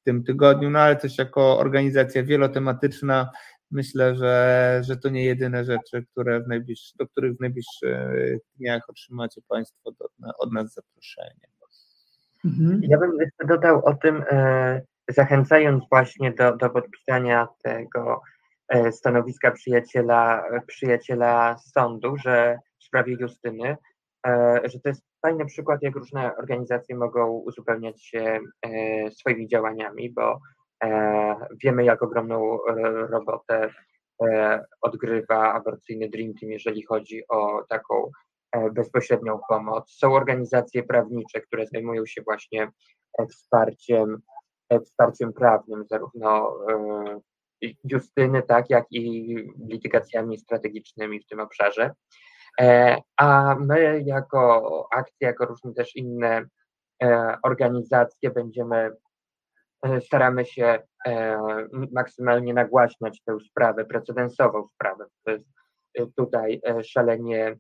[0.09, 3.29] tym tygodniu, no ale też jako organizacja wielotematyczna
[3.71, 8.89] myślę, że, że to nie jedyne rzeczy, które w najbliższy, do których w najbliższych dniach
[8.89, 10.05] otrzymacie Państwo do,
[10.39, 11.47] od nas zaproszenie.
[12.45, 12.81] Mhm.
[12.83, 18.21] Ja bym jeszcze dodał o tym, e, zachęcając właśnie do, do podpisania tego
[18.67, 23.77] e, stanowiska przyjaciela, przyjaciela sądu, że w sprawie Justyny,
[24.27, 30.13] e, że to jest fajny przykład, jak różne organizacje mogą uzupełniać się e, swoimi działaniami,
[30.13, 30.39] bo
[30.83, 32.73] e, wiemy, jak ogromną e,
[33.07, 33.73] robotę
[34.81, 38.11] odgrywa aborcyjny Dream Team, jeżeli chodzi o taką
[38.71, 39.91] bezpośrednią pomoc.
[39.91, 42.71] Są organizacje prawnicze, które zajmują się właśnie
[43.29, 44.17] wsparciem,
[44.85, 46.53] wsparciem prawnym, zarówno
[47.83, 49.35] Justyny, tak, jak i
[49.69, 51.91] litygacjami strategicznymi w tym obszarze.
[52.59, 56.45] E, a my jako akcja, jako różne też inne
[57.03, 58.91] e, organizacje będziemy,
[59.83, 60.79] e, staramy się
[61.91, 65.05] maksymalnie nagłaśniać tę sprawę, precedensową sprawę.
[65.25, 65.45] To jest
[66.15, 67.57] tutaj szalenie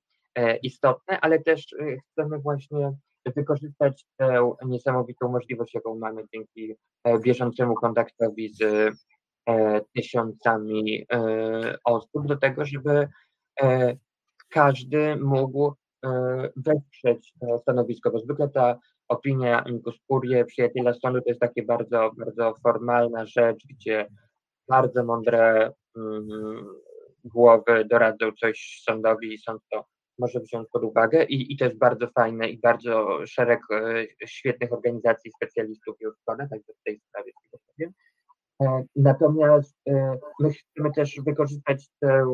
[0.63, 1.75] istotne, ale też
[2.11, 2.91] chcemy właśnie
[3.35, 6.75] wykorzystać tę niesamowitą możliwość, jaką mamy dzięki
[7.21, 8.93] bieżącemu kontaktowi z
[9.95, 11.05] tysiącami
[11.83, 13.07] osób do tego, żeby
[14.49, 15.73] każdy mógł
[16.05, 21.63] e, wesprzeć to stanowisko, bo zwykle ta opinia amicus curiae, przyjaciela sądu, to jest takie
[21.63, 24.07] bardzo, bardzo formalna rzecz, gdzie
[24.67, 26.65] bardzo mądre mm,
[27.23, 29.85] głowy doradzą coś sądowi i sąd to
[30.19, 34.73] może wziąć pod uwagę i, i to jest bardzo fajne i bardzo szereg e, świetnych
[34.73, 37.31] organizacji specjalistów już składa, także w tej sprawie.
[38.61, 42.25] E, natomiast e, my chcemy też wykorzystać tę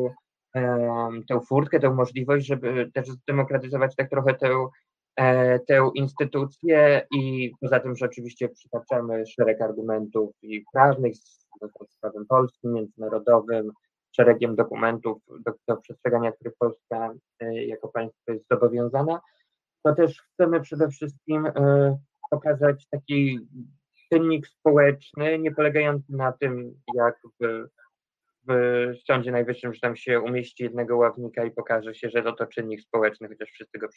[1.28, 4.66] tę furtkę, tę możliwość, żeby też zdemokratyzować tak trochę tę,
[5.16, 11.46] e, tę instytucję i poza tym, że oczywiście przytaczamy szereg argumentów i prawnych z,
[11.88, 13.72] z prawem polskim, międzynarodowym,
[14.16, 19.20] szeregiem dokumentów, do, do przestrzegania których Polska e, jako państwo jest zobowiązana,
[19.82, 21.98] to też chcemy przede wszystkim e,
[22.30, 23.40] pokazać taki
[24.12, 27.66] czynnik społeczny, nie polegający na tym, jak w
[28.48, 32.80] w Sądzie Najwyższym, że tam się umieści jednego ławnika i pokaże się, że to, czynnik
[32.80, 33.88] społeczny, chociaż wszyscy go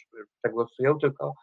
[0.44, 1.34] przegłosują, tylko,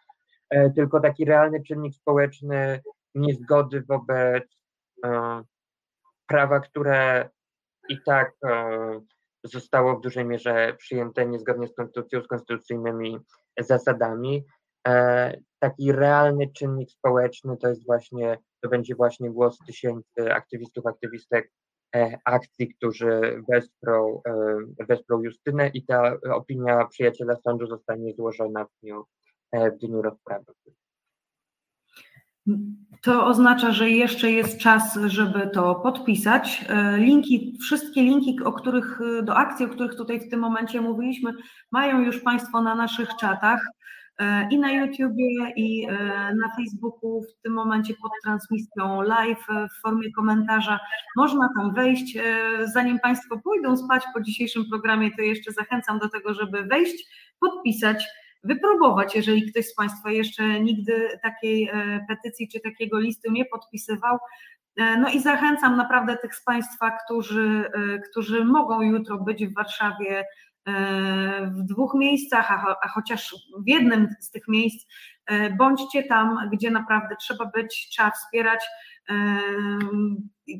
[0.50, 2.80] e, tylko taki realny czynnik społeczny
[3.14, 4.44] niezgody wobec
[5.04, 5.42] e,
[6.26, 7.28] prawa, które
[7.88, 9.00] i tak e,
[9.44, 13.18] zostało w dużej mierze przyjęte niezgodnie z konstytucją, z konstytucyjnymi
[13.58, 14.44] zasadami.
[15.58, 21.50] Taki realny czynnik społeczny to jest właśnie, to będzie właśnie głos tysięcy aktywistów, aktywistek
[22.24, 24.22] akcji, którzy wesprą,
[24.88, 29.04] wesprą Justynę i ta opinia przyjaciela sądu zostanie złożona w dniu,
[29.52, 30.52] w dniu rozprawy.
[33.02, 36.64] To oznacza, że jeszcze jest czas, żeby to podpisać.
[36.68, 41.32] E, linki, wszystkie linki, o których, do akcji, o których tutaj w tym momencie mówiliśmy,
[41.72, 43.75] mają już Państwo na naszych czatach e,
[44.50, 45.92] i na YouTubie, i e,
[46.34, 50.80] na Facebooku, w tym momencie pod transmisją live w formie komentarza.
[51.16, 52.18] Można tam wejść.
[52.74, 57.04] Zanim Państwo pójdą spać po dzisiejszym programie, to jeszcze zachęcam do tego, żeby wejść,
[57.40, 58.04] podpisać
[58.44, 64.18] wypróbować, jeżeli ktoś z Państwa jeszcze nigdy takiej e, petycji czy takiego listu nie podpisywał.
[64.76, 69.54] E, no i zachęcam naprawdę tych z Państwa, którzy, e, którzy mogą jutro być w
[69.54, 70.24] Warszawie
[71.46, 74.86] w dwóch miejscach, a, a chociaż w jednym z tych miejsc,
[75.58, 78.60] bądźcie tam, gdzie naprawdę trzeba być, trzeba wspierać.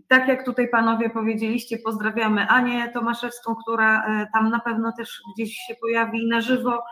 [0.08, 5.74] Tak jak tutaj panowie powiedzieliście, pozdrawiamy Anię Tomaszewską, która tam na pewno też gdzieś się
[5.80, 6.84] pojawi na żywo.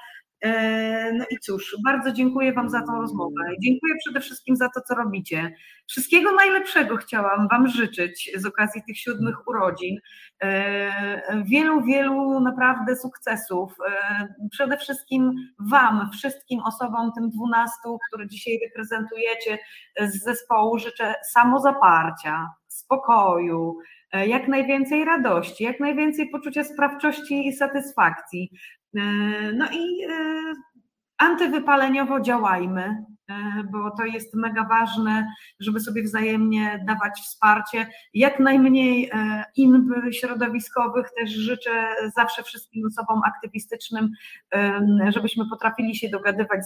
[0.45, 3.45] E, no i cóż, bardzo dziękuję Wam za tą rozmowę.
[3.63, 5.55] Dziękuję przede wszystkim za to, co robicie.
[5.87, 9.97] Wszystkiego najlepszego chciałam Wam życzyć z okazji tych siódmych urodzin.
[10.43, 13.73] E, wielu, wielu naprawdę sukcesów.
[13.89, 15.33] E, przede wszystkim
[15.71, 19.59] Wam, wszystkim osobom, tym dwunastu, które dzisiaj reprezentujecie
[20.01, 23.79] z zespołu, życzę samozaparcia, spokoju,
[24.27, 28.51] jak najwięcej radości, jak najwięcej poczucia sprawczości i satysfakcji.
[28.97, 30.53] E, no i e,
[31.19, 32.83] antywypaleniowo działajmy,
[33.29, 33.35] e,
[33.73, 35.29] bo to jest mega ważne,
[35.61, 37.87] żeby sobie wzajemnie dawać wsparcie.
[38.15, 39.11] Jak najmniej
[39.57, 44.11] inb środowiskowych też życzę zawsze wszystkim osobom aktywistycznym,
[45.09, 46.61] żebyśmy potrafili się dogadywać,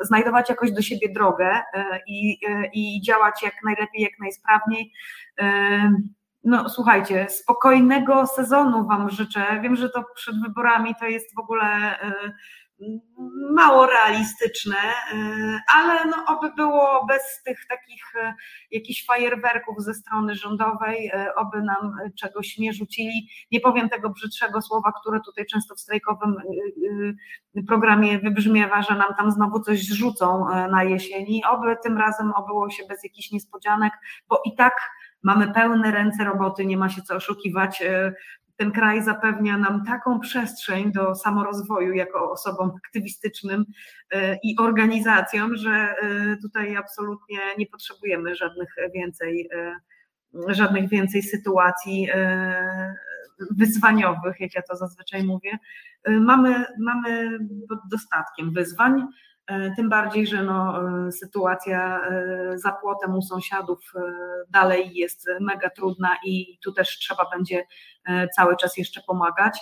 [0.00, 1.62] znajdować jakoś do siebie drogę
[2.08, 2.38] i,
[2.72, 4.92] i działać jak najlepiej, jak najsprawniej.
[6.44, 9.60] No słuchajcie, spokojnego sezonu Wam życzę.
[9.62, 12.32] Wiem, że to przed wyborami to jest w ogóle y,
[13.50, 18.32] mało realistyczne, y, ale no, oby było bez tych takich y,
[18.70, 23.28] jakichś fajerwerków ze strony rządowej, oby nam czegoś nie rzucili.
[23.52, 26.36] Nie powiem tego brzydszego słowa, które tutaj często w strajkowym
[27.66, 31.44] programie wybrzmiewa, że nam tam znowu coś zrzucą na jesieni.
[31.44, 33.92] Oby tym razem obyło się bez jakichś niespodzianek,
[34.28, 34.74] bo i tak
[35.24, 37.82] mamy pełne ręce roboty, nie ma się co oszukiwać.
[37.82, 38.14] E,
[38.56, 43.64] ten kraj zapewnia nam taką przestrzeń do samorozwoju jako osobom aktywistycznym
[44.10, 45.94] e, i organizacjom, że e,
[46.42, 49.50] tutaj absolutnie nie potrzebujemy żadnych więcej,
[50.48, 52.08] żadnych więcej sytuacji
[53.50, 55.58] wyzwaniowych, jak ja to zazwyczaj mówię.
[56.08, 57.38] Mamy, mamy
[57.90, 59.06] dostatkiem wyzwań.
[59.46, 63.92] E, tym bardziej, że no, e, sytuacja e, za płotem u sąsiadów
[64.50, 67.64] dalej jest mega trudna i tu też trzeba będzie
[68.36, 69.60] cały czas jeszcze pomagać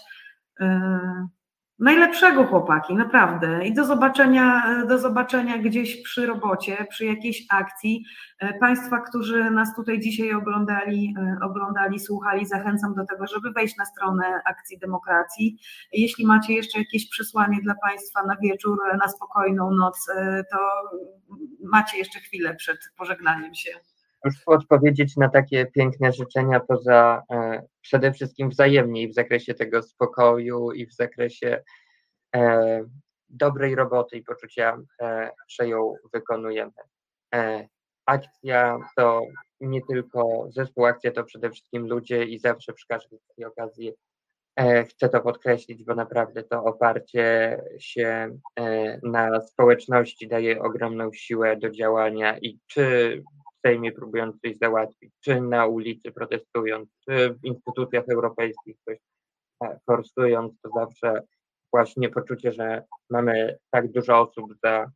[1.78, 3.66] najlepszego chłopaki, naprawdę.
[3.66, 8.04] I do zobaczenia, do zobaczenia gdzieś przy robocie, przy jakiejś akcji.
[8.38, 13.76] E, państwa, którzy nas tutaj dzisiaj oglądali, e, oglądali, słuchali, zachęcam do tego, żeby wejść
[13.76, 15.58] na stronę Akcji Demokracji.
[15.92, 20.58] Jeśli macie jeszcze jakieś przesłanie dla Państwa na wieczór, na spokojną noc, e, to
[21.64, 23.91] macie jeszcze chwilę przed pożegnaniem się
[24.24, 29.82] już odpowiedzieć na takie piękne życzenia poza e, przede wszystkim wzajemnie i w zakresie tego
[29.82, 31.62] spokoju i w zakresie
[32.36, 32.80] e,
[33.28, 36.72] dobrej roboty i poczucia, e, że ją wykonujemy.
[37.34, 37.68] E,
[38.06, 39.22] akcja to
[39.60, 43.92] nie tylko zespół, akcja to przede wszystkim ludzie i zawsze przy każdej okazji
[44.56, 51.56] e, chcę to podkreślić, bo naprawdę to oparcie się e, na społeczności daje ogromną siłę
[51.56, 53.22] do działania i czy
[53.66, 58.98] Sejmie próbując coś załatwić, czy na ulicy protestując, czy w instytucjach europejskich coś
[59.64, 61.22] e, forsując, to zawsze
[61.72, 64.90] właśnie poczucie, że mamy tak dużo osób za,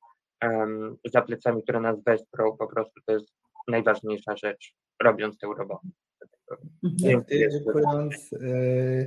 [0.44, 3.32] um, za plecami, które nas wesprą, po prostu to jest
[3.68, 5.88] najważniejsza rzecz, robiąc tę robotę.
[6.84, 7.24] Mhm.
[7.28, 9.06] Dziękując, y,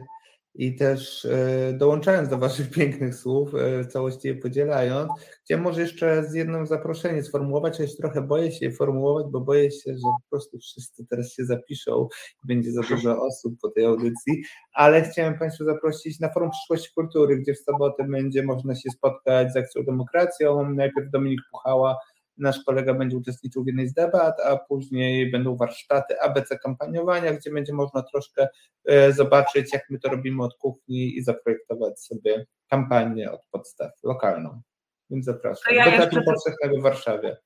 [0.60, 5.11] i też e, dołączając do Waszych pięknych słów, e, całości je podzielając,
[5.44, 9.72] chciałem może jeszcze z jednym zaproszenie sformułować, choć trochę boję się je formułować, bo boję
[9.72, 12.07] się, że po prostu wszyscy teraz się zapiszą
[12.44, 16.90] i będzie za dużo osób po tej audycji, ale chciałem Państwa zaprosić na Forum Przyszłości
[16.95, 21.98] Kultury, gdzie w sobotę będzie można się spotkać z Akcją Demokracją, najpierw Dominik Puchała,
[22.39, 27.51] nasz kolega będzie uczestniczył w jednej z debat, a później będą warsztaty ABC kampaniowania, gdzie
[27.51, 28.47] będzie można troszkę
[28.85, 34.61] e, zobaczyć, jak my to robimy od kuchni i zaprojektować sobie kampanię od podstaw lokalną.
[35.09, 35.75] Więc zapraszam.
[35.75, 36.21] Ja Debatu jeszcze...
[36.21, 37.37] powszechnego w Warszawie.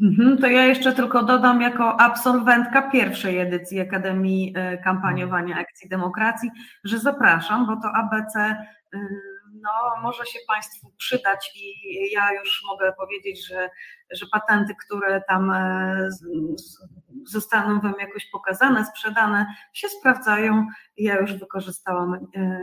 [0.00, 6.50] Mhm, to ja jeszcze tylko dodam jako absolwentka pierwszej edycji Akademii e, Kampaniowania Akcji Demokracji,
[6.84, 8.56] że zapraszam, bo to ABC
[9.62, 11.72] no, może się Państwu przydać i
[12.12, 13.70] ja już mogę powiedzieć, że,
[14.10, 16.08] że patenty, które tam e,
[17.26, 20.66] zostaną Wam jakoś pokazane, sprzedane, się sprawdzają.
[20.96, 22.58] Ja już wykorzystałam e,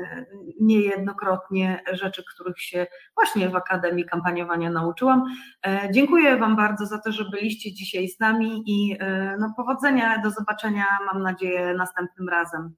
[0.61, 5.23] niejednokrotnie rzeczy, których się właśnie w Akademii Kampaniowania nauczyłam.
[5.67, 8.97] E, dziękuję Wam bardzo za to, że byliście dzisiaj z nami i
[9.39, 12.76] no, powodzenia, do zobaczenia, mam nadzieję, następnym razem.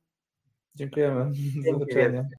[0.77, 1.31] Dziękujemy.
[1.65, 2.23] Do zobaczenia.